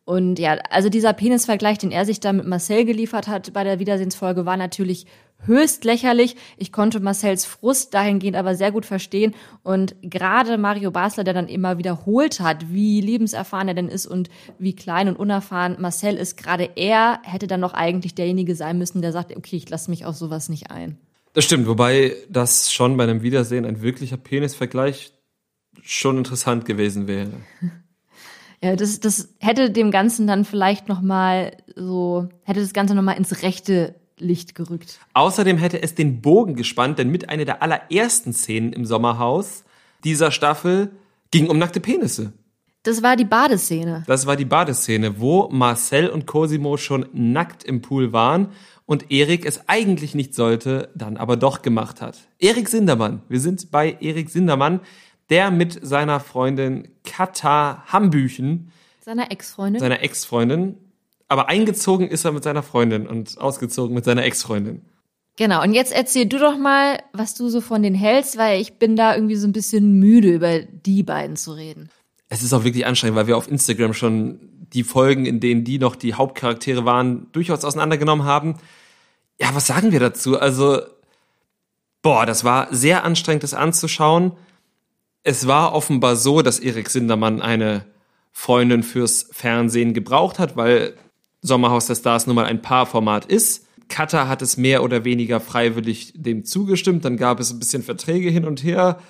Und 0.07 0.39
ja, 0.39 0.53
also 0.69 0.87
dieser 0.87 1.11
Penisvergleich, 1.11 1.79
den 1.79 1.91
er 1.91 2.05
sich 2.05 2.21
da 2.21 2.31
mit 2.31 2.47
Marcel 2.47 2.85
geliefert 2.85 3.27
hat 3.27 3.51
bei 3.51 3.65
der 3.65 3.77
Wiedersehensfolge, 3.79 4.45
war 4.45 4.55
natürlich 4.55 5.05
höchst 5.45 5.83
lächerlich. 5.83 6.37
Ich 6.55 6.71
konnte 6.71 7.01
Marcells 7.01 7.43
Frust 7.43 7.93
dahingehend 7.93 8.37
aber 8.37 8.55
sehr 8.55 8.71
gut 8.71 8.85
verstehen. 8.85 9.35
Und 9.63 9.97
gerade 10.01 10.57
Mario 10.57 10.91
Basler, 10.91 11.25
der 11.25 11.33
dann 11.33 11.49
immer 11.49 11.77
wiederholt 11.77 12.39
hat, 12.39 12.71
wie 12.71 13.01
lebenserfahren 13.01 13.67
er 13.67 13.73
denn 13.73 13.89
ist 13.89 14.05
und 14.05 14.29
wie 14.57 14.73
klein 14.73 15.09
und 15.09 15.19
unerfahren 15.19 15.75
Marcel 15.77 16.15
ist, 16.15 16.37
gerade 16.37 16.69
er 16.77 17.19
hätte 17.23 17.47
dann 17.47 17.59
noch 17.59 17.73
eigentlich 17.73 18.15
derjenige 18.15 18.55
sein 18.55 18.77
müssen, 18.77 19.01
der 19.01 19.11
sagt, 19.11 19.35
okay, 19.35 19.57
ich 19.57 19.69
lasse 19.69 19.89
mich 19.89 20.05
auf 20.05 20.15
sowas 20.15 20.47
nicht 20.47 20.71
ein. 20.71 20.97
Das 21.33 21.43
stimmt, 21.43 21.67
wobei 21.67 22.15
das 22.29 22.71
schon 22.71 22.95
bei 22.95 23.03
einem 23.03 23.23
Wiedersehen 23.23 23.65
ein 23.65 23.81
wirklicher 23.81 24.15
Penisvergleich 24.15 25.11
schon 25.83 26.17
interessant 26.17 26.63
gewesen 26.63 27.09
wäre. 27.09 27.33
Ja, 28.63 28.75
das, 28.75 28.99
das 28.99 29.29
hätte 29.39 29.69
dem 29.69 29.91
Ganzen 29.91 30.25
dann 30.25 30.45
vielleicht 30.45 30.87
noch 30.87 31.01
mal 31.01 31.55
so, 31.75 32.27
hätte 32.43 32.61
das 32.61 32.73
Ganze 32.73 32.95
noch 32.95 33.03
mal 33.03 33.13
ins 33.13 33.43
rechte 33.43 33.95
Licht 34.19 34.55
gerückt. 34.55 34.99
Außerdem 35.13 35.57
hätte 35.57 35.81
es 35.81 35.93
den 35.93 36.21
Bogen 36.21 36.55
gespannt, 36.55 36.97
denn 36.97 37.09
mit 37.09 37.29
einer 37.29 37.45
der 37.45 37.61
allerersten 37.61 38.33
Szenen 38.33 38.73
im 38.73 38.85
Sommerhaus 38.85 39.63
dieser 40.03 40.31
Staffel 40.31 40.91
ging 41.31 41.49
um 41.49 41.59
nackte 41.59 41.79
Penisse. 41.79 42.33
Das 42.83 43.03
war 43.03 43.15
die 43.15 43.25
Badeszene. 43.25 44.03
Das 44.07 44.25
war 44.25 44.37
die 44.37 44.45
Badeszene, 44.45 45.19
wo 45.19 45.49
Marcel 45.49 46.09
und 46.09 46.25
Cosimo 46.25 46.77
schon 46.77 47.05
nackt 47.11 47.63
im 47.63 47.81
Pool 47.81 48.13
waren 48.13 48.49
und 48.85 49.11
Erik 49.11 49.45
es 49.45 49.67
eigentlich 49.67 50.15
nicht 50.15 50.33
sollte, 50.33 50.89
dann 50.95 51.17
aber 51.17 51.35
doch 51.35 51.61
gemacht 51.61 52.01
hat. 52.01 52.17
Erik 52.39 52.69
Sindermann. 52.69 53.21
Wir 53.27 53.41
sind 53.41 53.71
bei 53.71 53.97
Erik 53.99 54.29
Sindermann, 54.29 54.79
der 55.29 55.51
mit 55.51 55.85
seiner 55.85 56.19
Freundin 56.19 56.87
Katha 57.03 57.83
Hambüchen, 57.87 58.71
Seiner 59.01 59.31
Ex-Freundin. 59.31 59.79
seiner 59.79 60.01
Ex-Freundin, 60.01 60.77
aber 61.27 61.49
eingezogen 61.49 62.07
ist 62.07 62.25
er 62.25 62.31
mit 62.31 62.43
seiner 62.43 62.63
Freundin 62.63 63.07
und 63.07 63.37
ausgezogen 63.37 63.93
mit 63.93 64.05
seiner 64.05 64.23
Ex-Freundin. 64.23 64.81
Genau, 65.37 65.61
und 65.61 65.73
jetzt 65.73 65.93
erzähl 65.93 66.25
du 66.25 66.39
doch 66.39 66.57
mal, 66.57 66.99
was 67.13 67.35
du 67.35 67.47
so 67.49 67.61
von 67.61 67.83
denen 67.83 67.95
hältst, 67.95 68.37
weil 68.37 68.59
ich 68.59 68.73
bin 68.79 68.95
da 68.95 69.13
irgendwie 69.13 69.35
so 69.35 69.47
ein 69.47 69.51
bisschen 69.53 69.99
müde, 69.99 70.33
über 70.33 70.59
die 70.61 71.03
beiden 71.03 71.35
zu 71.35 71.51
reden. 71.51 71.89
Es 72.29 72.41
ist 72.41 72.53
auch 72.53 72.63
wirklich 72.63 72.85
anstrengend, 72.85 73.17
weil 73.17 73.27
wir 73.27 73.37
auf 73.37 73.47
Instagram 73.49 73.93
schon 73.93 74.39
die 74.73 74.83
Folgen, 74.83 75.25
in 75.25 75.39
denen 75.39 75.63
die 75.63 75.77
noch 75.79 75.95
die 75.95 76.15
Hauptcharaktere 76.15 76.85
waren, 76.85 77.27
durchaus 77.33 77.63
auseinandergenommen 77.63 78.25
haben. 78.25 78.55
Ja, 79.39 79.53
was 79.53 79.67
sagen 79.67 79.91
wir 79.91 79.99
dazu? 79.99 80.39
Also, 80.39 80.81
boah, 82.01 82.25
das 82.25 82.43
war 82.43 82.73
sehr 82.73 83.03
anstrengend, 83.03 83.43
das 83.43 83.53
anzuschauen. 83.53 84.31
Es 85.27 85.45
war 85.45 85.73
offenbar 85.73 86.15
so, 86.15 86.41
dass 86.41 86.57
Erik 86.57 86.89
Sindermann 86.89 87.41
eine 87.41 87.83
Freundin 88.31 88.81
fürs 88.81 89.27
Fernsehen 89.33 89.93
gebraucht 89.93 90.39
hat, 90.39 90.55
weil 90.55 90.93
Sommerhaus 91.41 91.85
der 91.87 91.95
Stars 91.95 92.27
nun 92.27 92.37
mal 92.37 92.45
ein 92.45 92.61
Paarformat 92.61 93.25
ist. 93.25 93.65
Katha 93.89 94.29
hat 94.29 94.41
es 94.41 94.55
mehr 94.55 94.83
oder 94.83 95.03
weniger 95.03 95.41
freiwillig 95.41 96.13
dem 96.15 96.45
zugestimmt. 96.45 97.03
Dann 97.03 97.17
gab 97.17 97.41
es 97.41 97.51
ein 97.51 97.59
bisschen 97.59 97.83
Verträge 97.83 98.29
hin 98.29 98.45
und 98.45 98.63
her. 98.63 99.01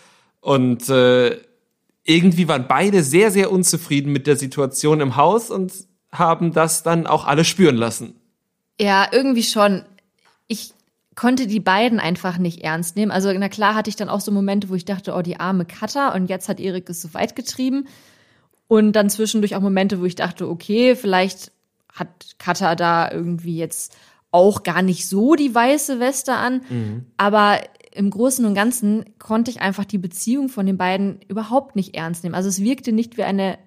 Und 0.41 0.89
äh, 0.89 1.37
irgendwie 2.03 2.47
waren 2.47 2.65
beide 2.67 3.03
sehr, 3.03 3.29
sehr 3.29 3.51
unzufrieden 3.51 4.11
mit 4.11 4.25
der 4.25 4.37
Situation 4.37 5.01
im 5.01 5.17
Haus 5.17 5.51
und 5.51 5.71
haben 6.11 6.51
das 6.51 6.81
dann 6.81 7.05
auch 7.05 7.27
alle 7.27 7.45
spüren 7.45 7.75
lassen. 7.75 8.15
Ja, 8.81 9.07
irgendwie 9.11 9.43
schon. 9.43 9.83
Konnte 11.17 11.47
die 11.47 11.59
beiden 11.59 11.99
einfach 11.99 12.37
nicht 12.37 12.63
ernst 12.63 12.95
nehmen. 12.95 13.11
Also, 13.11 13.33
na 13.33 13.49
klar 13.49 13.73
hatte 13.73 13.89
ich 13.89 13.95
dann 13.95 14.07
auch 14.07 14.21
so 14.21 14.31
Momente, 14.31 14.69
wo 14.69 14.75
ich 14.75 14.85
dachte, 14.85 15.15
oh, 15.15 15.23
die 15.23 15.39
arme 15.39 15.65
Katha 15.65 16.13
und 16.13 16.27
jetzt 16.27 16.47
hat 16.47 16.59
Erik 16.59 16.87
es 16.89 17.01
so 17.01 17.13
weit 17.15 17.35
getrieben. 17.35 17.87
Und 18.67 18.93
dann 18.93 19.09
zwischendurch 19.09 19.55
auch 19.55 19.61
Momente, 19.61 19.99
wo 19.99 20.05
ich 20.05 20.13
dachte, 20.13 20.47
okay, 20.47 20.95
vielleicht 20.95 21.51
hat 21.91 22.35
Katha 22.37 22.75
da 22.75 23.11
irgendwie 23.11 23.57
jetzt 23.57 23.97
auch 24.29 24.61
gar 24.61 24.83
nicht 24.83 25.07
so 25.07 25.33
die 25.33 25.55
weiße 25.55 25.99
Weste 25.99 26.33
an. 26.33 26.61
Aber 27.17 27.61
im 27.95 28.11
Großen 28.11 28.45
und 28.45 28.53
Ganzen 28.53 29.05
konnte 29.17 29.49
ich 29.49 29.59
einfach 29.59 29.85
die 29.85 29.97
Beziehung 29.97 30.49
von 30.49 30.67
den 30.67 30.77
beiden 30.77 31.21
überhaupt 31.27 31.75
nicht 31.75 31.95
ernst 31.95 32.23
nehmen. 32.23 32.35
Also 32.35 32.47
es 32.47 32.61
wirkte 32.61 32.91
nicht 32.91 33.17
wie 33.17 33.23
eine, 33.23 33.57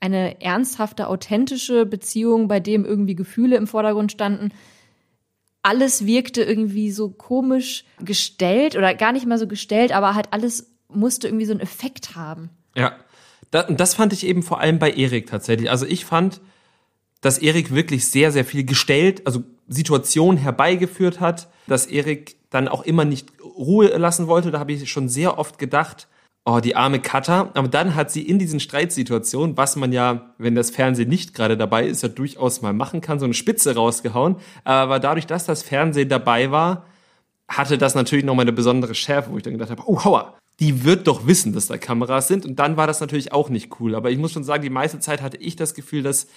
eine 0.00 0.42
ernsthafte, 0.42 1.08
authentische 1.08 1.86
Beziehung, 1.86 2.48
bei 2.48 2.60
dem 2.60 2.84
irgendwie 2.84 3.14
Gefühle 3.14 3.56
im 3.56 3.66
Vordergrund 3.66 4.12
standen. 4.12 4.50
Alles 5.62 6.06
wirkte 6.06 6.42
irgendwie 6.42 6.90
so 6.90 7.10
komisch 7.10 7.84
gestellt 8.00 8.76
oder 8.76 8.94
gar 8.94 9.12
nicht 9.12 9.26
mal 9.26 9.38
so 9.38 9.46
gestellt, 9.46 9.92
aber 9.92 10.14
halt 10.14 10.32
alles 10.32 10.70
musste 10.88 11.28
irgendwie 11.28 11.44
so 11.44 11.52
einen 11.52 11.60
Effekt 11.60 12.16
haben. 12.16 12.50
Ja. 12.74 12.96
Da, 13.50 13.62
und 13.62 13.80
das 13.80 13.94
fand 13.94 14.12
ich 14.12 14.26
eben 14.26 14.42
vor 14.42 14.60
allem 14.60 14.78
bei 14.78 14.90
Erik 14.90 15.26
tatsächlich. 15.26 15.70
Also 15.70 15.86
ich 15.86 16.04
fand, 16.04 16.40
dass 17.20 17.38
Erik 17.38 17.74
wirklich 17.74 18.08
sehr, 18.08 18.30
sehr 18.30 18.44
viel 18.44 18.64
gestellt, 18.64 19.26
also 19.26 19.42
Situationen 19.68 20.38
herbeigeführt 20.38 21.20
hat, 21.20 21.48
dass 21.66 21.86
Erik 21.86 22.36
dann 22.50 22.68
auch 22.68 22.82
immer 22.82 23.04
nicht 23.04 23.28
Ruhe 23.42 23.88
lassen 23.96 24.26
wollte. 24.26 24.50
Da 24.50 24.58
habe 24.58 24.72
ich 24.72 24.90
schon 24.90 25.08
sehr 25.08 25.38
oft 25.38 25.58
gedacht, 25.58 26.08
oh, 26.48 26.60
die 26.60 26.76
arme 26.76 26.98
Katha. 27.00 27.50
Aber 27.54 27.68
dann 27.68 27.94
hat 27.94 28.10
sie 28.10 28.22
in 28.22 28.38
diesen 28.38 28.58
Streitsituationen, 28.58 29.56
was 29.56 29.76
man 29.76 29.92
ja, 29.92 30.32
wenn 30.38 30.54
das 30.54 30.70
Fernsehen 30.70 31.08
nicht 31.08 31.34
gerade 31.34 31.56
dabei 31.56 31.86
ist, 31.86 32.02
ja 32.02 32.08
durchaus 32.08 32.62
mal 32.62 32.72
machen 32.72 33.00
kann, 33.00 33.18
so 33.18 33.26
eine 33.26 33.34
Spitze 33.34 33.74
rausgehauen. 33.74 34.36
Aber 34.64 34.98
dadurch, 34.98 35.26
dass 35.26 35.44
das 35.44 35.62
Fernsehen 35.62 36.08
dabei 36.08 36.50
war, 36.50 36.86
hatte 37.48 37.76
das 37.76 37.94
natürlich 37.94 38.24
nochmal 38.24 38.44
eine 38.44 38.52
besondere 38.52 38.94
Schärfe, 38.94 39.30
wo 39.30 39.36
ich 39.36 39.42
dann 39.42 39.52
gedacht 39.52 39.70
habe, 39.70 39.82
oh, 39.86 40.04
hauer, 40.04 40.38
die 40.58 40.84
wird 40.84 41.06
doch 41.06 41.26
wissen, 41.26 41.52
dass 41.52 41.66
da 41.66 41.76
Kameras 41.76 42.28
sind. 42.28 42.46
Und 42.46 42.58
dann 42.58 42.76
war 42.78 42.86
das 42.86 43.00
natürlich 43.00 43.32
auch 43.32 43.50
nicht 43.50 43.78
cool. 43.80 43.94
Aber 43.94 44.10
ich 44.10 44.18
muss 44.18 44.32
schon 44.32 44.44
sagen, 44.44 44.62
die 44.62 44.70
meiste 44.70 45.00
Zeit 45.00 45.20
hatte 45.20 45.36
ich 45.36 45.54
das 45.54 45.74
Gefühl, 45.74 46.02
dass, 46.02 46.28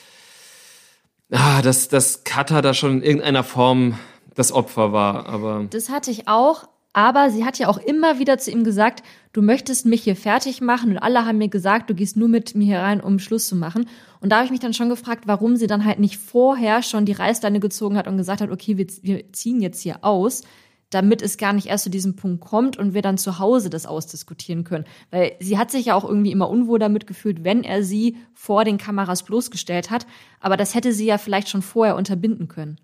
ah, 1.32 1.62
dass, 1.62 1.88
dass 1.88 2.26
Katha 2.26 2.62
da 2.62 2.74
schon 2.74 2.98
in 2.98 3.04
irgendeiner 3.04 3.46
Form 3.46 3.98
das 4.36 4.52
Opfer 4.52 4.92
war. 4.92 5.26
Aber 5.28 5.68
Das 5.70 5.90
hatte 5.90 6.12
ich 6.12 6.28
auch, 6.28 6.68
aber 6.94 7.30
sie 7.30 7.46
hat 7.46 7.58
ja 7.58 7.70
auch 7.70 7.78
immer 7.78 8.20
wieder 8.20 8.38
zu 8.38 8.52
ihm 8.52 8.64
gesagt, 8.64 9.04
du 9.32 9.42
möchtest 9.42 9.86
mich 9.86 10.04
hier 10.04 10.16
fertig 10.16 10.60
machen 10.60 10.92
und 10.92 10.98
alle 10.98 11.26
haben 11.26 11.38
mir 11.38 11.48
gesagt, 11.48 11.90
du 11.90 11.96
gehst 11.96 12.18
nur 12.18 12.28
mit 12.28 12.54
mir 12.54 12.66
hier 12.66 12.80
rein, 12.80 13.00
um 13.00 13.20
Schluss 13.20 13.48
zu 13.48 13.56
machen. 13.56 13.88
Und 14.20 14.32
da 14.32 14.38
habe 14.38 14.46
ich 14.46 14.52
mich 14.52 14.60
dann 14.60 14.74
schon 14.74 14.90
gefragt, 14.90 15.24
warum 15.26 15.56
sie 15.56 15.68
dann 15.68 15.86
halt 15.86 16.00
nicht 16.00 16.18
vorher 16.18 16.84
schon 16.84 17.06
die 17.06 17.14
Reißleine 17.14 17.62
gezogen 17.62 17.98
hat 17.98 18.08
und 18.08 18.18
gesagt 18.18 18.42
hat, 18.42 18.52
okay, 18.52 18.78
wir, 18.78 18.88
wir 19.04 19.32
ziehen 19.32 19.62
jetzt 19.62 19.82
hier 19.82 20.04
aus, 20.04 20.44
damit 20.92 21.22
es 21.22 21.38
gar 21.38 21.54
nicht 21.54 21.68
erst 21.68 21.86
zu 21.86 21.90
diesem 21.90 22.16
Punkt 22.16 22.42
kommt 22.42 22.78
und 22.78 22.94
wir 22.94 23.02
dann 23.02 23.18
zu 23.18 23.40
Hause 23.40 23.70
das 23.70 23.88
ausdiskutieren 23.88 24.64
können. 24.64 24.86
Weil 25.10 25.34
sie 25.40 25.58
hat 25.58 25.72
sich 25.72 25.86
ja 25.86 25.96
auch 25.96 26.04
irgendwie 26.04 26.32
immer 26.32 26.50
unwohl 26.50 26.80
damit 26.80 27.08
gefühlt, 27.08 27.44
wenn 27.44 27.64
er 27.64 27.84
sie 27.84 28.18
vor 28.34 28.66
den 28.66 28.78
Kameras 28.78 29.24
bloßgestellt 29.24 29.90
hat. 29.90 30.06
Aber 30.42 30.58
das 30.58 30.76
hätte 30.76 30.92
sie 30.92 31.06
ja 31.06 31.18
vielleicht 31.18 31.50
schon 31.50 31.62
vorher 31.62 31.96
unterbinden 31.96 32.50
können. 32.50 32.78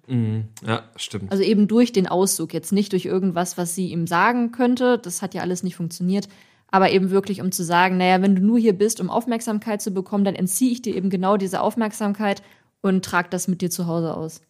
ja, 0.65 0.83
stimmt. 0.95 1.31
Also 1.31 1.43
eben 1.43 1.67
durch 1.67 1.91
den 1.91 2.07
Auszug, 2.07 2.53
jetzt 2.53 2.71
nicht 2.71 2.93
durch 2.93 3.05
irgendwas, 3.05 3.57
was 3.57 3.75
sie 3.75 3.91
ihm 3.91 4.07
sagen 4.07 4.51
könnte. 4.51 4.97
Das 4.97 5.21
hat 5.21 5.33
ja 5.33 5.41
alles 5.41 5.61
nicht 5.61 5.75
funktioniert. 5.75 6.29
Aber 6.69 6.91
eben 6.91 7.11
wirklich, 7.11 7.41
um 7.41 7.51
zu 7.51 7.63
sagen, 7.63 7.97
naja, 7.97 8.21
wenn 8.21 8.35
du 8.35 8.41
nur 8.41 8.57
hier 8.59 8.73
bist, 8.77 8.99
um 9.01 9.09
Aufmerksamkeit 9.09 9.81
zu 9.81 9.91
bekommen, 9.91 10.23
dann 10.23 10.35
entziehe 10.35 10.71
ich 10.71 10.81
dir 10.81 10.95
eben 10.95 11.09
genau 11.09 11.37
diese 11.37 11.61
Aufmerksamkeit 11.61 12.41
und 12.81 13.03
trag 13.03 13.31
das 13.31 13.47
mit 13.47 13.61
dir 13.61 13.69
zu 13.69 13.87
Hause 13.87 14.15
aus. 14.15 14.41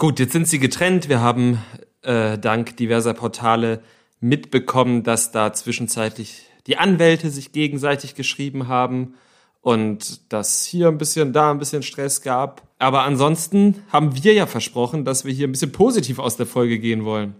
Gut, 0.00 0.18
jetzt 0.18 0.32
sind 0.32 0.48
sie 0.48 0.58
getrennt. 0.58 1.10
Wir 1.10 1.20
haben 1.20 1.62
äh, 2.00 2.38
dank 2.38 2.74
diverser 2.78 3.12
Portale 3.12 3.82
mitbekommen, 4.18 5.02
dass 5.02 5.30
da 5.30 5.52
zwischenzeitlich 5.52 6.46
die 6.66 6.78
Anwälte 6.78 7.28
sich 7.28 7.52
gegenseitig 7.52 8.14
geschrieben 8.14 8.66
haben 8.66 9.12
und 9.60 10.32
dass 10.32 10.64
hier 10.64 10.88
ein 10.88 10.96
bisschen, 10.96 11.34
da 11.34 11.50
ein 11.50 11.58
bisschen 11.58 11.82
Stress 11.82 12.22
gab. 12.22 12.62
Aber 12.78 13.02
ansonsten 13.02 13.82
haben 13.92 14.24
wir 14.24 14.32
ja 14.32 14.46
versprochen, 14.46 15.04
dass 15.04 15.26
wir 15.26 15.34
hier 15.34 15.46
ein 15.46 15.52
bisschen 15.52 15.72
positiv 15.72 16.18
aus 16.18 16.38
der 16.38 16.46
Folge 16.46 16.78
gehen 16.78 17.04
wollen. 17.04 17.34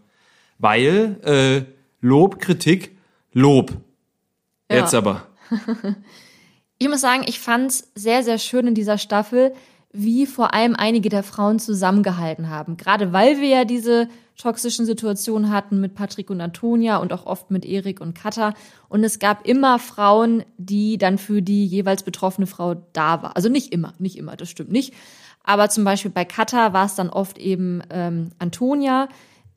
Weil 0.59 1.19
äh, 1.25 1.65
Lob, 2.03 2.41
Kritik, 2.41 2.95
Lob. 3.33 3.73
Ja. 4.71 4.81
Jetzt 4.81 4.95
aber. 4.95 5.27
Ich 6.83 6.89
muss 6.89 7.03
sagen, 7.03 7.25
ich 7.27 7.39
fand's 7.39 7.91
sehr, 7.95 8.23
sehr 8.23 8.39
schön 8.39 8.67
in 8.67 8.75
dieser 8.75 8.97
Staffel, 8.97 9.53
wie 9.93 10.27
vor 10.27 10.55
allem 10.55 10.77
einige 10.77 11.09
der 11.09 11.23
Frauen 11.23 11.59
zusammengehalten 11.59 12.49
haben. 12.49 12.77
Gerade 12.77 13.13
weil 13.13 13.41
wir 13.41 13.49
ja 13.49 13.65
diese 13.65 14.09
toxischen 14.37 14.87
Situationen 14.87 15.51
hatten 15.51 15.81
mit 15.81 15.95
Patrick 15.95 16.31
und 16.31 16.41
Antonia 16.41 16.99
und 16.99 17.13
auch 17.13 17.27
oft 17.27 17.51
mit 17.51 17.65
Erik 17.65 18.01
und 18.01 18.15
Katha. 18.15 18.55
Und 18.89 19.05
es 19.05 19.19
gab 19.19 19.47
immer 19.47 19.79
Frauen, 19.79 20.45
die 20.57 20.97
dann 20.97 21.19
für 21.19 21.43
die 21.43 21.67
jeweils 21.67 22.05
betroffene 22.05 22.47
Frau 22.47 22.75
da 22.93 23.23
war. 23.23 23.37
Also 23.37 23.49
nicht 23.49 23.73
immer, 23.73 23.95
nicht 23.99 24.17
immer, 24.17 24.37
das 24.37 24.49
stimmt 24.49 24.71
nicht. 24.71 24.95
Aber 25.43 25.69
zum 25.69 25.85
Beispiel 25.85 26.11
bei 26.11 26.25
Katha 26.25 26.73
war 26.73 26.87
es 26.87 26.95
dann 26.95 27.11
oft 27.11 27.39
eben 27.39 27.83
ähm, 27.91 28.31
Antonia, 28.39 29.09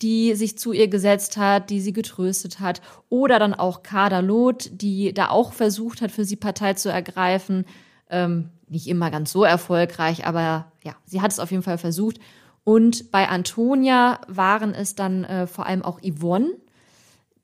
die 0.02 0.34
sich 0.34 0.58
zu 0.58 0.74
ihr 0.74 0.88
gesetzt 0.88 1.38
hat, 1.38 1.70
die 1.70 1.80
sie 1.80 1.94
getröstet 1.94 2.60
hat. 2.60 2.82
Oder 3.10 3.40
dann 3.40 3.54
auch 3.54 3.84
Kader 3.84 4.22
Loth, 4.22 4.70
die 4.74 5.14
da 5.14 5.30
auch 5.30 5.54
versucht 5.54 6.02
hat, 6.02 6.12
für 6.12 6.26
sie 6.26 6.36
Partei 6.36 6.74
zu 6.74 6.90
ergreifen. 6.90 7.66
Ähm, 8.14 8.50
nicht 8.70 8.88
immer 8.88 9.12
ganz 9.12 9.32
so 9.32 9.44
erfolgreich, 9.44 10.26
aber 10.26 10.72
ja, 10.84 10.96
sie 11.06 11.22
hat 11.22 11.32
es 11.32 11.40
auf 11.40 11.52
jeden 11.52 11.64
Fall 11.64 11.78
versucht. 11.78 12.20
Und 12.64 13.12
bei 13.12 13.28
Antonia 13.28 14.22
waren 14.28 14.74
es 14.74 14.96
dann 14.96 15.26
äh, 15.26 15.48
vor 15.48 15.66
allem 15.66 15.84
auch 15.84 16.00
Yvonne, 16.02 16.50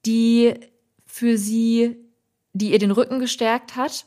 die 0.05 0.53
für 1.05 1.37
sie, 1.37 1.97
die 2.53 2.71
ihr 2.71 2.79
den 2.79 2.91
Rücken 2.91 3.19
gestärkt 3.19 3.75
hat. 3.75 4.05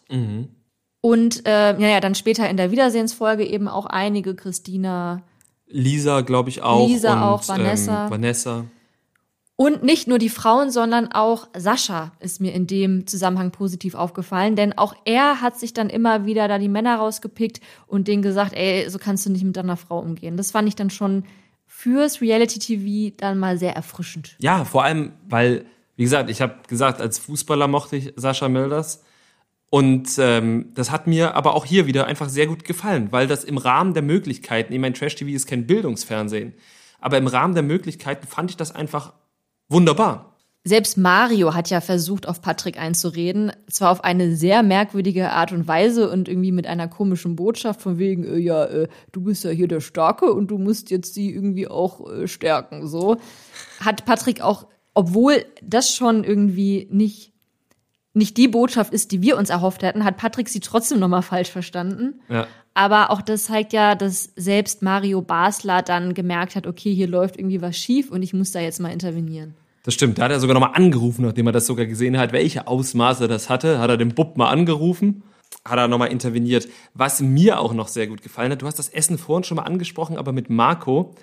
Und 1.01 1.47
äh, 1.47 1.79
ja, 1.79 1.89
ja, 1.89 2.01
dann 2.01 2.15
später 2.15 2.49
in 2.49 2.57
der 2.57 2.71
Wiedersehensfolge 2.71 3.45
eben 3.45 3.69
auch 3.69 3.87
einige, 3.87 4.35
Christina, 4.35 5.23
Lisa, 5.73 6.21
glaube 6.21 6.51
ich, 6.51 6.63
auch. 6.63 6.87
Lisa 6.87 7.15
und, 7.15 7.23
auch, 7.23 7.49
Vanessa. 7.49 8.05
Ähm, 8.05 8.11
Vanessa. 8.11 8.65
Und 9.57 9.83
nicht 9.83 10.09
nur 10.09 10.19
die 10.19 10.31
Frauen, 10.31 10.71
sondern 10.71 11.13
auch 11.13 11.47
Sascha 11.57 12.13
ist 12.21 12.41
mir 12.41 12.53
in 12.55 12.67
dem 12.67 13.07
Zusammenhang 13.07 13.51
positiv 13.51 13.95
aufgefallen, 13.95 14.57
denn 14.57 14.77
auch 14.77 14.95
er 15.05 15.41
hat 15.41 15.59
sich 15.59 15.75
dann 15.75 15.91
immer 15.91 16.25
wieder 16.25 16.49
da 16.49 16.59
die 16.59 16.69
Männer 16.69 16.97
rausgepickt 16.97 17.61
und 17.87 18.09
denen 18.09 18.23
gesagt, 18.23 18.55
ey, 18.55 18.89
so 18.89 18.99
kannst 18.99 19.27
du 19.27 19.31
nicht 19.31 19.45
mit 19.45 19.57
deiner 19.57 19.77
Frau 19.77 19.99
umgehen. 19.99 20.37
Das 20.37 20.51
fand 20.51 20.69
ich 20.69 20.75
dann 20.75 20.91
schon 20.91 21.25
fürs 21.67 22.21
Reality-TV 22.21 23.15
dann 23.19 23.39
mal 23.39 23.59
sehr 23.59 23.77
erfrischend. 23.77 24.37
Ja, 24.39 24.65
vor 24.65 24.85
allem, 24.85 25.13
weil, 25.29 25.67
wie 25.97 26.05
gesagt, 26.05 26.31
ich 26.31 26.41
habe 26.41 26.55
gesagt, 26.67 27.01
als 27.01 27.19
Fußballer 27.19 27.69
mochte 27.69 27.97
ich 27.97 28.13
Sascha 28.17 28.49
Mölders. 28.49 29.05
Und 29.69 30.19
ähm, 30.19 30.71
das 30.75 30.91
hat 30.91 31.07
mir 31.07 31.35
aber 31.35 31.55
auch 31.55 31.65
hier 31.65 31.87
wieder 31.87 32.07
einfach 32.07 32.29
sehr 32.29 32.47
gut 32.47 32.65
gefallen, 32.65 33.09
weil 33.11 33.27
das 33.27 33.43
im 33.43 33.57
Rahmen 33.57 33.95
der 33.95 34.03
Möglichkeiten, 34.03 34.73
ich 34.73 34.79
meine, 34.79 34.95
Trash-TV 34.95 35.31
ist 35.31 35.47
kein 35.47 35.67
Bildungsfernsehen, 35.67 36.53
aber 37.01 37.17
im 37.17 37.27
Rahmen 37.27 37.55
der 37.55 37.63
Möglichkeiten 37.63 38.27
fand 38.27 38.51
ich 38.51 38.57
das 38.57 38.75
einfach 38.75 39.15
wunderbar. 39.73 40.33
Selbst 40.65 40.97
Mario 40.97 41.55
hat 41.55 41.71
ja 41.71 41.81
versucht, 41.81 42.29
auf 42.29 42.41
Patrick 42.41 42.79
einzureden. 42.79 43.51
Zwar 43.69 43.91
auf 43.91 44.05
eine 44.05 44.37
sehr 44.37 44.63
merkwürdige 44.63 45.31
Art 45.33 45.51
und 45.51 45.67
Weise 45.67 46.09
und 46.09 46.29
irgendwie 46.29 46.53
mit 46.53 46.69
einer 46.69 46.87
komischen 46.87 47.35
Botschaft 47.35 47.81
von 47.83 47.99
wegen, 47.99 48.25
äh, 48.25 48.39
ja, 48.39 48.65
äh, 48.67 48.87
du 49.11 49.23
bist 49.23 49.43
ja 49.43 49.51
hier 49.51 49.67
der 49.67 49.81
Starke 49.81 50.33
und 50.33 50.53
du 50.53 50.59
musst 50.59 50.91
jetzt 50.93 51.15
sie 51.15 51.35
irgendwie 51.35 51.67
auch 51.67 52.09
äh, 52.09 52.29
stärken. 52.29 52.87
So 52.87 53.17
hat 53.81 54.05
Patrick 54.05 54.41
auch, 54.41 54.69
obwohl 54.95 55.45
das 55.63 55.93
schon 55.93 56.23
irgendwie 56.23 56.89
nicht 56.93 57.33
nicht 58.15 58.37
die 58.37 58.49
Botschaft 58.49 58.93
ist, 58.93 59.11
die 59.11 59.23
wir 59.23 59.39
uns 59.39 59.49
erhofft 59.49 59.83
hätten, 59.83 60.05
hat 60.05 60.19
Patrick 60.19 60.51
sie 60.51 60.61
trotzdem 60.61 60.99
nochmal 60.99 61.23
falsch 61.23 61.51
verstanden. 61.51 62.21
Ja. 62.29 62.47
Aber 62.75 63.11
auch 63.11 63.23
das 63.23 63.45
zeigt 63.45 63.73
ja, 63.73 63.95
dass 63.95 64.33
selbst 64.37 64.83
Mario 64.83 65.23
Basler 65.23 65.81
dann 65.81 66.13
gemerkt 66.13 66.55
hat, 66.55 66.67
okay, 66.67 66.95
hier 66.95 67.09
läuft 67.09 67.39
irgendwie 67.39 67.63
was 67.63 67.77
schief 67.77 68.11
und 68.11 68.23
ich 68.23 68.35
muss 68.35 68.53
da 68.53 68.61
jetzt 68.61 68.81
mal 68.81 68.93
intervenieren. 68.93 69.55
Das 69.83 69.95
stimmt, 69.95 70.19
da 70.19 70.25
hat 70.25 70.31
er 70.31 70.41
sogar 70.41 70.55
nochmal 70.55 70.75
angerufen, 70.75 71.25
nachdem 71.25 71.47
er 71.47 71.53
das 71.53 71.67
sogar 71.67 71.87
gesehen 71.87 72.17
hat, 72.17 72.33
welche 72.33 72.67
Ausmaße 72.69 73.27
das 73.27 73.51
hatte, 73.51 73.79
hat 73.81 73.91
er 73.91 73.97
den 73.97 74.15
Bub 74.15 74.37
mal 74.37 74.49
angerufen, 74.49 75.25
hat 75.65 75.79
er 75.79 75.89
nochmal 75.89 76.13
interveniert. 76.13 76.69
Was 76.95 77.21
mir 77.21 77.59
auch 77.59 77.75
noch 77.75 77.89
sehr 77.89 78.07
gut 78.07 78.23
gefallen 78.23 78.53
hat, 78.53 78.63
du 78.63 78.67
hast 78.67 78.79
das 78.79 78.89
Essen 78.89 79.19
vorhin 79.19 79.45
schon 79.45 79.57
mal 79.57 79.65
angesprochen, 79.65 80.17
aber 80.17 80.33
mit 80.33 80.51
Marco, 80.51 81.15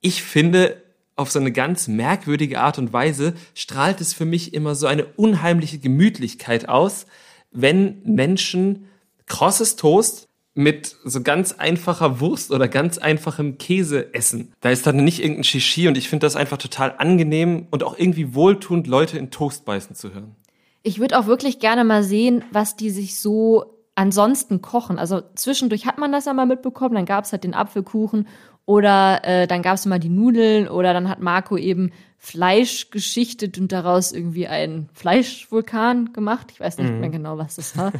ich 0.00 0.22
finde, 0.22 0.82
auf 1.14 1.30
so 1.30 1.38
eine 1.38 1.52
ganz 1.52 1.88
merkwürdige 1.88 2.60
Art 2.60 2.78
und 2.78 2.92
Weise 2.92 3.34
strahlt 3.54 4.00
es 4.00 4.14
für 4.14 4.24
mich 4.24 4.54
immer 4.54 4.74
so 4.74 4.86
eine 4.86 5.04
unheimliche 5.04 5.78
Gemütlichkeit 5.78 6.68
aus, 6.68 7.06
wenn 7.52 8.02
Menschen 8.04 8.88
krosses 9.26 9.76
Toast 9.76 10.28
mit 10.54 10.96
so 11.04 11.22
ganz 11.22 11.52
einfacher 11.52 12.20
Wurst 12.20 12.50
oder 12.50 12.68
ganz 12.68 12.98
einfachem 12.98 13.56
Käse 13.58 14.14
essen. 14.14 14.52
Da 14.60 14.70
ist 14.70 14.86
dann 14.86 14.96
nicht 14.96 15.20
irgendein 15.20 15.44
Shishi 15.44 15.88
und 15.88 15.96
ich 15.96 16.08
finde 16.08 16.26
das 16.26 16.36
einfach 16.36 16.58
total 16.58 16.94
angenehm 16.98 17.66
und 17.70 17.82
auch 17.82 17.98
irgendwie 17.98 18.34
wohltuend, 18.34 18.86
Leute 18.86 19.18
in 19.18 19.30
Toast 19.30 19.64
beißen 19.64 19.96
zu 19.96 20.12
hören. 20.12 20.36
Ich 20.82 20.98
würde 20.98 21.18
auch 21.18 21.26
wirklich 21.26 21.58
gerne 21.58 21.84
mal 21.84 22.02
sehen, 22.02 22.44
was 22.50 22.76
die 22.76 22.90
sich 22.90 23.18
so 23.18 23.78
ansonsten 23.94 24.62
kochen. 24.62 24.98
Also 24.98 25.22
zwischendurch 25.34 25.86
hat 25.86 25.98
man 25.98 26.12
das 26.12 26.26
ja 26.26 26.34
mal 26.34 26.46
mitbekommen, 26.46 26.94
dann 26.94 27.06
gab 27.06 27.24
es 27.24 27.32
halt 27.32 27.44
den 27.44 27.54
Apfelkuchen 27.54 28.26
oder 28.64 29.20
äh, 29.24 29.46
dann 29.46 29.62
gab 29.62 29.74
es 29.74 29.86
mal 29.86 29.98
die 29.98 30.08
Nudeln 30.08 30.68
oder 30.68 30.92
dann 30.92 31.08
hat 31.08 31.20
Marco 31.20 31.56
eben 31.56 31.92
Fleisch 32.18 32.90
geschichtet 32.90 33.58
und 33.58 33.72
daraus 33.72 34.12
irgendwie 34.12 34.46
einen 34.46 34.88
Fleischvulkan 34.92 36.12
gemacht. 36.12 36.48
Ich 36.52 36.60
weiß 36.60 36.78
nicht 36.78 36.92
mhm. 36.92 37.00
mehr 37.00 37.10
genau, 37.10 37.38
was 37.38 37.56
das 37.56 37.76
war. 37.76 37.92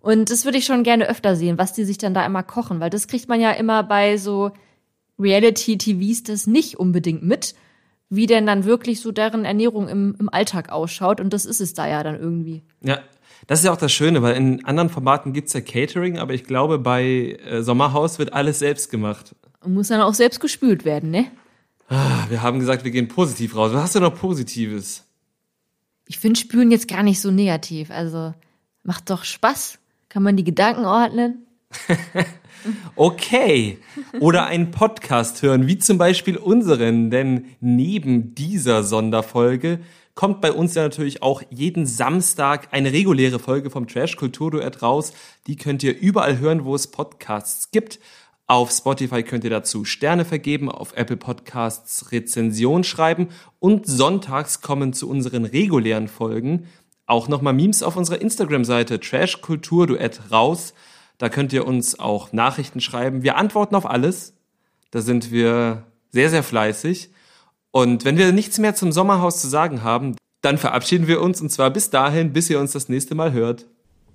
Und 0.00 0.30
das 0.30 0.44
würde 0.44 0.58
ich 0.58 0.64
schon 0.64 0.84
gerne 0.84 1.08
öfter 1.08 1.36
sehen, 1.36 1.58
was 1.58 1.72
die 1.72 1.84
sich 1.84 1.98
dann 1.98 2.14
da 2.14 2.24
immer 2.24 2.42
kochen, 2.42 2.80
weil 2.80 2.90
das 2.90 3.08
kriegt 3.08 3.28
man 3.28 3.40
ja 3.40 3.50
immer 3.50 3.82
bei 3.82 4.16
so 4.16 4.52
Reality-TVs 5.18 6.22
das 6.22 6.46
nicht 6.46 6.78
unbedingt 6.78 7.22
mit, 7.22 7.54
wie 8.08 8.26
denn 8.26 8.46
dann 8.46 8.64
wirklich 8.64 9.00
so 9.00 9.12
deren 9.12 9.44
Ernährung 9.44 9.88
im, 9.88 10.16
im 10.18 10.28
Alltag 10.28 10.70
ausschaut. 10.70 11.20
Und 11.20 11.32
das 11.32 11.44
ist 11.44 11.60
es 11.60 11.74
da 11.74 11.88
ja 11.88 12.02
dann 12.02 12.18
irgendwie. 12.18 12.62
Ja, 12.82 13.00
das 13.46 13.60
ist 13.60 13.64
ja 13.64 13.72
auch 13.72 13.78
das 13.78 13.92
Schöne, 13.92 14.22
weil 14.22 14.36
in 14.36 14.64
anderen 14.64 14.88
Formaten 14.88 15.32
gibt's 15.32 15.52
ja 15.52 15.60
Catering, 15.60 16.18
aber 16.18 16.34
ich 16.34 16.44
glaube, 16.44 16.78
bei 16.78 17.38
äh, 17.44 17.62
Sommerhaus 17.62 18.18
wird 18.18 18.32
alles 18.32 18.58
selbst 18.58 18.90
gemacht. 18.90 19.34
Und 19.60 19.74
muss 19.74 19.88
dann 19.88 20.00
auch 20.00 20.14
selbst 20.14 20.40
gespült 20.40 20.84
werden, 20.84 21.10
ne? 21.10 21.26
Ah, 21.88 22.26
wir 22.28 22.42
haben 22.42 22.60
gesagt, 22.60 22.84
wir 22.84 22.90
gehen 22.90 23.08
positiv 23.08 23.56
raus. 23.56 23.72
Was 23.72 23.82
hast 23.82 23.94
du 23.94 24.00
noch 24.00 24.14
Positives? 24.14 25.04
Ich 26.06 26.18
finde 26.18 26.38
Spülen 26.38 26.70
jetzt 26.70 26.88
gar 26.88 27.02
nicht 27.02 27.20
so 27.20 27.30
negativ. 27.30 27.90
Also 27.90 28.34
macht 28.82 29.10
doch 29.10 29.24
Spaß. 29.24 29.78
Kann 30.08 30.22
man 30.22 30.36
die 30.36 30.44
Gedanken 30.44 30.84
ordnen? 30.84 31.46
okay. 32.96 33.78
Oder 34.20 34.46
einen 34.46 34.70
Podcast 34.70 35.42
hören, 35.42 35.66
wie 35.66 35.78
zum 35.78 35.98
Beispiel 35.98 36.36
unseren. 36.36 37.10
Denn 37.10 37.44
neben 37.60 38.34
dieser 38.34 38.82
Sonderfolge 38.84 39.80
kommt 40.14 40.40
bei 40.40 40.50
uns 40.50 40.74
ja 40.74 40.82
natürlich 40.82 41.22
auch 41.22 41.42
jeden 41.50 41.86
Samstag 41.86 42.68
eine 42.72 42.92
reguläre 42.92 43.38
Folge 43.38 43.70
vom 43.70 43.86
Trash 43.86 44.16
Kultur 44.16 44.50
Duett 44.50 44.82
raus. 44.82 45.12
Die 45.46 45.56
könnt 45.56 45.82
ihr 45.82 45.96
überall 45.96 46.38
hören, 46.38 46.64
wo 46.64 46.74
es 46.74 46.90
Podcasts 46.90 47.70
gibt. 47.70 48.00
Auf 48.46 48.70
Spotify 48.70 49.22
könnt 49.22 49.44
ihr 49.44 49.50
dazu 49.50 49.84
Sterne 49.84 50.24
vergeben, 50.24 50.70
auf 50.70 50.96
Apple 50.96 51.18
Podcasts 51.18 52.12
Rezension 52.12 52.82
schreiben 52.82 53.28
und 53.58 53.86
sonntags 53.86 54.62
kommen 54.62 54.94
zu 54.94 55.06
unseren 55.06 55.44
regulären 55.44 56.08
Folgen 56.08 56.66
auch 57.08 57.26
nochmal 57.26 57.54
Memes 57.54 57.82
auf 57.82 57.96
unserer 57.96 58.20
Instagram-Seite 58.20 59.00
Trash 59.00 59.40
Kultur 59.40 59.86
Duett 59.86 60.20
raus. 60.30 60.74
Da 61.16 61.28
könnt 61.28 61.52
ihr 61.52 61.66
uns 61.66 61.98
auch 61.98 62.32
Nachrichten 62.32 62.80
schreiben. 62.80 63.22
Wir 63.22 63.36
antworten 63.36 63.74
auf 63.74 63.88
alles. 63.88 64.34
Da 64.90 65.00
sind 65.00 65.32
wir 65.32 65.84
sehr, 66.10 66.30
sehr 66.30 66.42
fleißig. 66.42 67.10
Und 67.70 68.04
wenn 68.04 68.16
wir 68.16 68.32
nichts 68.32 68.58
mehr 68.58 68.74
zum 68.74 68.92
Sommerhaus 68.92 69.40
zu 69.40 69.48
sagen 69.48 69.82
haben, 69.82 70.16
dann 70.42 70.58
verabschieden 70.58 71.08
wir 71.08 71.20
uns 71.20 71.40
und 71.40 71.50
zwar 71.50 71.70
bis 71.70 71.90
dahin, 71.90 72.32
bis 72.32 72.48
ihr 72.48 72.60
uns 72.60 72.72
das 72.72 72.88
nächste 72.88 73.14
Mal 73.14 73.32
hört. 73.32 73.66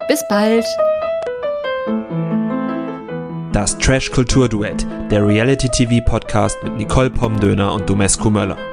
Bis 0.07 0.23
bald. 0.29 0.65
Das 3.51 3.77
Trash 3.77 4.11
Kultur 4.11 4.49
Duett, 4.49 4.85
der 5.11 5.27
Reality 5.27 5.69
TV 5.69 6.03
Podcast 6.05 6.57
mit 6.63 6.75
Nicole 6.75 7.09
Pomdöner 7.09 7.73
und 7.73 7.89
Domescu 7.89 8.29
Möller. 8.29 8.72